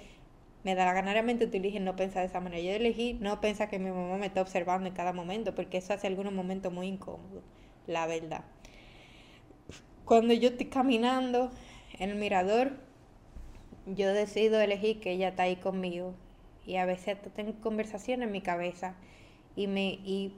me 0.67 0.75
da 0.75 0.85
la 0.85 0.95
ganariamente 0.95 1.47
tú 1.47 1.59
no 1.81 1.95
pensar 1.95 2.23
de 2.23 2.27
esa 2.27 2.41
manera. 2.41 2.61
Yo 2.61 2.73
elegí 2.73 3.15
no 3.21 3.41
pensar 3.41 3.71
que 3.71 3.79
mi 3.79 3.89
mamá 3.89 4.17
me 4.17 4.27
está 4.27 4.43
observando 4.43 4.89
en 4.89 4.95
cada 4.95 5.13
momento, 5.13 5.55
porque 5.55 5.79
eso 5.79 5.93
hace 5.95 6.09
algunos 6.09 6.33
momentos 6.33 6.73
muy 6.73 6.89
incómodos, 6.89 7.45
la 7.87 8.09
verdad. 8.09 8.45
Cuando 10.05 10.35
yo 10.35 10.49
estoy 10.49 10.67
caminando 10.67 11.53
en 12.01 12.11
el 12.11 12.17
mirador, 12.17 12.73
yo 13.87 14.13
decido 14.13 14.61
elegir 14.61 14.99
que 14.99 15.13
ella 15.13 15.29
está 15.29 15.45
ahí 15.45 15.55
conmigo. 15.55 16.15
Y 16.67 16.79
a 16.79 16.85
veces 16.85 17.17
tengo 17.37 17.55
conversaciones 17.61 18.27
en 18.27 18.33
mi 18.33 18.41
cabeza 18.41 18.97
y, 19.55 19.69
me, 19.69 20.01
y 20.05 20.33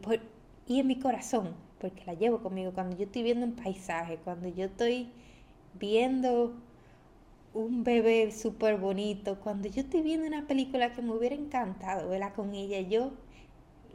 en 0.69 0.87
mi 0.87 0.99
corazón, 0.99 1.55
porque 1.81 2.05
la 2.05 2.13
llevo 2.13 2.43
conmigo. 2.43 2.75
Cuando 2.75 2.99
yo 2.99 3.05
estoy 3.05 3.23
viendo 3.23 3.47
un 3.47 3.57
paisaje, 3.57 4.19
cuando 4.19 4.49
yo 4.49 4.67
estoy 4.67 5.09
viendo 5.73 6.53
un 7.61 7.85
bebé 7.85 8.31
súper 8.33 8.77
bonito, 8.77 9.41
cuando 9.41 9.69
yo 9.69 9.83
estoy 9.83 10.03
viendo 10.03 10.27
una 10.27 10.47
película 10.47 10.93
que 10.93 11.03
me 11.03 11.13
hubiera 11.13 11.35
encantado 11.35 12.09
verla 12.09 12.33
con 12.33 12.55
ella, 12.55 12.81
yo 12.81 13.13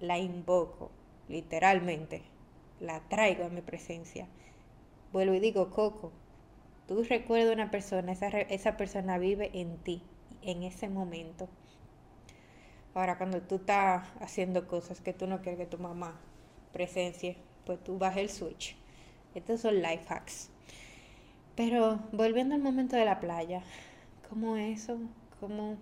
la 0.02 0.18
invoco, 0.18 0.92
literalmente, 1.30 2.24
la 2.80 3.00
traigo 3.10 3.46
a 3.46 3.50
mi 3.50 3.62
presencia 3.62 4.28
vuelvo 5.14 5.36
y 5.36 5.40
digo, 5.40 5.70
Coco, 5.70 6.12
tú 6.88 7.04
recuerdas 7.04 7.52
a 7.52 7.54
una 7.54 7.72
persona, 7.72 8.12
esa, 8.12 8.28
esa 8.28 8.76
persona 8.76 9.20
vive 9.20 9.52
en 9.54 9.78
ti, 9.78 10.02
en 10.42 10.64
ese 10.64 10.90
momento. 10.90 11.48
Ahora, 12.96 13.18
cuando 13.18 13.42
tú 13.42 13.56
estás 13.56 14.08
haciendo 14.20 14.68
cosas 14.68 15.00
que 15.00 15.14
tú 15.14 15.28
no 15.28 15.42
quieres 15.42 15.60
que 15.60 15.66
tu 15.78 15.82
mamá 15.82 16.20
presencie, 16.74 17.38
pues 17.66 17.82
tú 17.84 17.98
bajas 17.98 18.18
el 18.18 18.30
switch. 18.30 18.76
Estos 19.36 19.62
son 19.62 19.82
life 19.82 20.06
hacks. 20.10 20.50
Pero 21.56 22.00
volviendo 22.12 22.56
al 22.56 22.62
momento 22.62 22.96
de 22.96 23.06
la 23.06 23.20
playa, 23.20 23.62
¿cómo 24.30 24.58
eso? 24.58 24.98
¿Cómo 25.40 25.78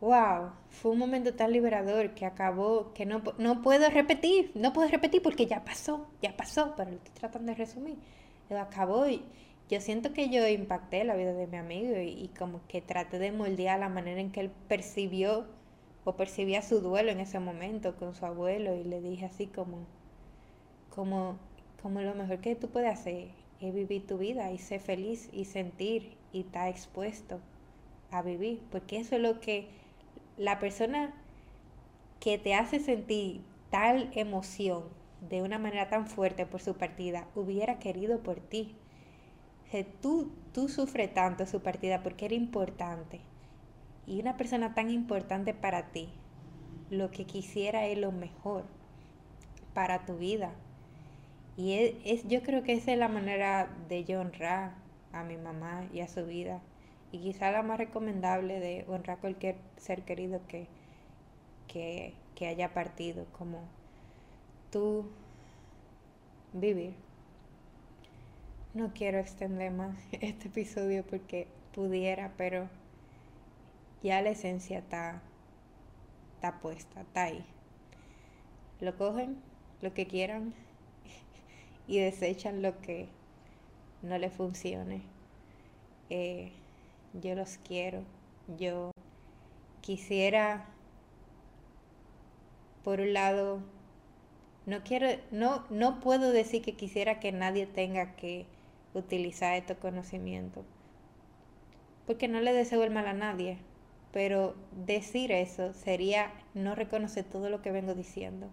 wow, 0.00 0.52
fue 0.68 0.92
un 0.92 0.98
momento 0.98 1.34
tan 1.34 1.52
liberador 1.52 2.14
que 2.14 2.24
acabó, 2.24 2.92
que 2.94 3.04
no, 3.06 3.22
no 3.38 3.62
puedo 3.62 3.88
repetir, 3.90 4.52
no 4.54 4.72
puedo 4.72 4.88
repetir 4.88 5.22
porque 5.22 5.46
ya 5.46 5.64
pasó, 5.64 6.06
ya 6.22 6.36
pasó, 6.36 6.74
pero 6.76 6.90
lo 6.90 6.96
estoy 6.96 7.14
tratando 7.14 7.52
de 7.52 7.58
resumir. 7.58 7.96
Acabó 8.50 9.08
y 9.08 9.22
yo 9.68 9.80
siento 9.80 10.12
que 10.12 10.30
yo 10.30 10.46
impacté 10.46 11.04
la 11.04 11.16
vida 11.16 11.34
de 11.34 11.46
mi 11.46 11.58
amigo 11.58 11.96
y, 11.98 12.30
como 12.38 12.60
que 12.68 12.80
traté 12.80 13.18
de 13.18 13.32
moldear 13.32 13.78
la 13.80 13.88
manera 13.88 14.20
en 14.20 14.30
que 14.32 14.40
él 14.40 14.50
percibió 14.68 15.46
o 16.04 16.16
percibía 16.16 16.62
su 16.62 16.80
duelo 16.80 17.10
en 17.10 17.20
ese 17.20 17.38
momento 17.40 17.96
con 17.96 18.14
su 18.14 18.24
abuelo 18.24 18.74
y 18.74 18.84
le 18.84 19.02
dije 19.02 19.26
así 19.26 19.46
como, 19.46 19.86
como, 20.88 21.36
como 21.82 22.00
lo 22.00 22.14
mejor 22.14 22.38
que 22.38 22.56
tú 22.56 22.68
puedes 22.68 22.90
hacer 22.90 23.28
es 23.60 23.74
vivir 23.74 24.06
tu 24.06 24.18
vida 24.18 24.52
y 24.52 24.58
ser 24.58 24.80
feliz 24.80 25.28
y 25.32 25.44
sentir 25.44 26.16
y 26.32 26.40
estar 26.40 26.68
expuesto 26.68 27.40
a 28.10 28.22
vivir, 28.22 28.60
porque 28.70 28.98
eso 28.98 29.16
es 29.16 29.22
lo 29.22 29.40
que 29.40 29.68
la 30.36 30.58
persona 30.58 31.12
que 32.20 32.38
te 32.38 32.54
hace 32.54 32.80
sentir 32.80 33.42
tal 33.70 34.10
emoción 34.14 34.84
de 35.28 35.42
una 35.42 35.58
manera 35.58 35.88
tan 35.88 36.06
fuerte 36.06 36.46
por 36.46 36.60
su 36.60 36.74
partida 36.74 37.26
hubiera 37.34 37.78
querido 37.78 38.20
por 38.20 38.40
ti. 38.40 38.76
tú, 40.00 40.30
tú 40.52 40.68
sufres 40.68 41.12
tanto 41.12 41.46
su 41.46 41.60
partida 41.60 42.02
porque 42.02 42.26
era 42.26 42.34
importante. 42.34 43.20
Y 44.06 44.20
una 44.20 44.36
persona 44.36 44.74
tan 44.74 44.90
importante 44.90 45.52
para 45.52 45.88
ti, 45.92 46.08
lo 46.90 47.10
que 47.10 47.26
quisiera 47.26 47.86
es 47.86 47.98
lo 47.98 48.10
mejor 48.10 48.64
para 49.74 50.06
tu 50.06 50.16
vida. 50.16 50.54
Y 51.58 51.72
es, 52.04 52.22
yo 52.28 52.44
creo 52.44 52.62
que 52.62 52.74
esa 52.74 52.92
es 52.92 52.98
la 52.98 53.08
manera 53.08 53.68
de 53.88 54.04
yo 54.04 54.20
honrar 54.20 54.74
a 55.12 55.24
mi 55.24 55.36
mamá 55.36 55.88
y 55.92 56.00
a 56.02 56.06
su 56.06 56.24
vida 56.24 56.60
y 57.10 57.18
quizá 57.18 57.50
la 57.50 57.64
más 57.64 57.78
recomendable 57.78 58.60
de 58.60 58.84
honrar 58.86 59.18
a 59.18 59.20
cualquier 59.20 59.56
ser 59.76 60.04
querido 60.04 60.40
que, 60.46 60.68
que, 61.66 62.14
que 62.36 62.46
haya 62.46 62.72
partido, 62.72 63.26
como 63.36 63.58
tú 64.70 65.10
vivir. 66.52 66.94
No 68.72 68.92
quiero 68.94 69.18
extender 69.18 69.72
más 69.72 69.96
este 70.12 70.46
episodio 70.46 71.04
porque 71.04 71.48
pudiera, 71.74 72.34
pero 72.36 72.68
ya 74.04 74.22
la 74.22 74.30
esencia 74.30 74.78
está, 74.78 75.22
está 76.36 76.60
puesta, 76.60 77.00
está 77.00 77.24
ahí. 77.24 77.44
Lo 78.80 78.96
cogen, 78.96 79.38
lo 79.82 79.92
que 79.92 80.06
quieran, 80.06 80.54
y 81.88 81.98
desechan 81.98 82.62
lo 82.62 82.80
que 82.80 83.08
no 84.02 84.18
le 84.18 84.30
funcione. 84.30 85.02
Eh, 86.10 86.52
yo 87.14 87.34
los 87.34 87.58
quiero, 87.66 88.02
yo 88.58 88.92
quisiera, 89.80 90.66
por 92.84 93.00
un 93.00 93.14
lado, 93.14 93.60
no 94.66 94.82
quiero, 94.84 95.08
no, 95.30 95.64
no 95.70 95.98
puedo 96.00 96.30
decir 96.30 96.62
que 96.62 96.74
quisiera 96.74 97.18
que 97.18 97.32
nadie 97.32 97.66
tenga 97.66 98.14
que 98.14 98.46
utilizar 98.94 99.54
estos 99.54 99.78
conocimientos, 99.78 100.64
porque 102.06 102.28
no 102.28 102.40
le 102.40 102.52
deseo 102.52 102.84
el 102.84 102.90
mal 102.90 103.06
a 103.06 103.14
nadie, 103.14 103.58
pero 104.12 104.54
decir 104.86 105.32
eso 105.32 105.72
sería 105.72 106.32
no 106.54 106.74
reconocer 106.74 107.24
todo 107.24 107.48
lo 107.48 107.62
que 107.62 107.72
vengo 107.72 107.94
diciendo 107.94 108.48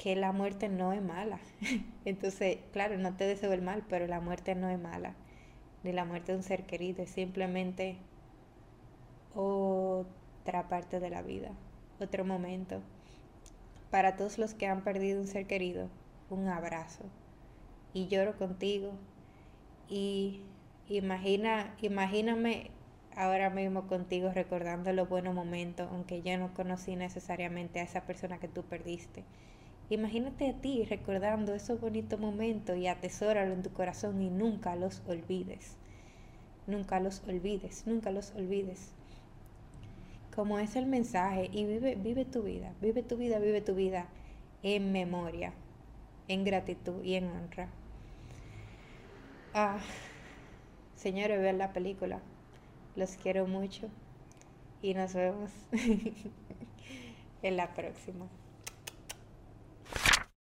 que 0.00 0.16
la 0.16 0.32
muerte 0.32 0.70
no 0.70 0.94
es 0.94 1.02
mala. 1.02 1.38
Entonces, 2.06 2.56
claro, 2.72 2.96
no 2.96 3.14
te 3.16 3.26
deseo 3.26 3.52
el 3.52 3.60
mal, 3.60 3.84
pero 3.86 4.06
la 4.06 4.18
muerte 4.18 4.54
no 4.54 4.70
es 4.70 4.78
mala. 4.80 5.14
Ni 5.82 5.92
la 5.92 6.06
muerte 6.06 6.32
de 6.32 6.38
un 6.38 6.42
ser 6.42 6.64
querido, 6.64 7.02
es 7.02 7.10
simplemente 7.10 7.98
otra 9.34 10.68
parte 10.70 11.00
de 11.00 11.10
la 11.10 11.20
vida, 11.20 11.50
otro 12.00 12.24
momento. 12.24 12.80
Para 13.90 14.16
todos 14.16 14.38
los 14.38 14.54
que 14.54 14.66
han 14.66 14.84
perdido 14.84 15.20
un 15.20 15.26
ser 15.26 15.46
querido, 15.46 15.90
un 16.30 16.48
abrazo. 16.48 17.04
Y 17.92 18.08
lloro 18.08 18.38
contigo. 18.38 18.92
Y 19.86 20.40
imagina, 20.88 21.74
imagíname 21.82 22.70
ahora 23.14 23.50
mismo 23.50 23.86
contigo 23.86 24.32
recordando 24.32 24.94
los 24.94 25.10
buenos 25.10 25.34
momentos, 25.34 25.90
aunque 25.92 26.22
yo 26.22 26.38
no 26.38 26.54
conocí 26.54 26.96
necesariamente 26.96 27.80
a 27.80 27.82
esa 27.82 28.06
persona 28.06 28.38
que 28.38 28.48
tú 28.48 28.62
perdiste. 28.62 29.24
Imagínate 29.90 30.48
a 30.48 30.52
ti 30.52 30.84
recordando 30.84 31.52
esos 31.52 31.80
bonitos 31.80 32.20
momentos 32.20 32.76
y 32.76 32.86
atesóralo 32.86 33.52
en 33.52 33.64
tu 33.64 33.72
corazón 33.72 34.22
y 34.22 34.30
nunca 34.30 34.76
los 34.76 35.02
olvides. 35.08 35.76
Nunca 36.68 37.00
los 37.00 37.24
olvides, 37.26 37.88
nunca 37.88 38.12
los 38.12 38.30
olvides. 38.36 38.92
Como 40.32 40.60
es 40.60 40.76
el 40.76 40.86
mensaje 40.86 41.50
y 41.52 41.64
vive, 41.64 41.96
vive 41.96 42.24
tu 42.24 42.44
vida, 42.44 42.72
vive 42.80 43.02
tu 43.02 43.16
vida, 43.16 43.40
vive 43.40 43.60
tu 43.62 43.74
vida 43.74 44.06
en 44.62 44.92
memoria, 44.92 45.54
en 46.28 46.44
gratitud 46.44 47.02
y 47.02 47.16
en 47.16 47.24
honra. 47.24 47.68
Ah, 49.52 49.80
señores, 50.94 51.40
vean 51.40 51.58
la 51.58 51.72
película. 51.72 52.20
Los 52.94 53.16
quiero 53.16 53.48
mucho 53.48 53.88
y 54.82 54.94
nos 54.94 55.14
vemos 55.14 55.50
en 57.42 57.56
la 57.56 57.74
próxima. 57.74 58.28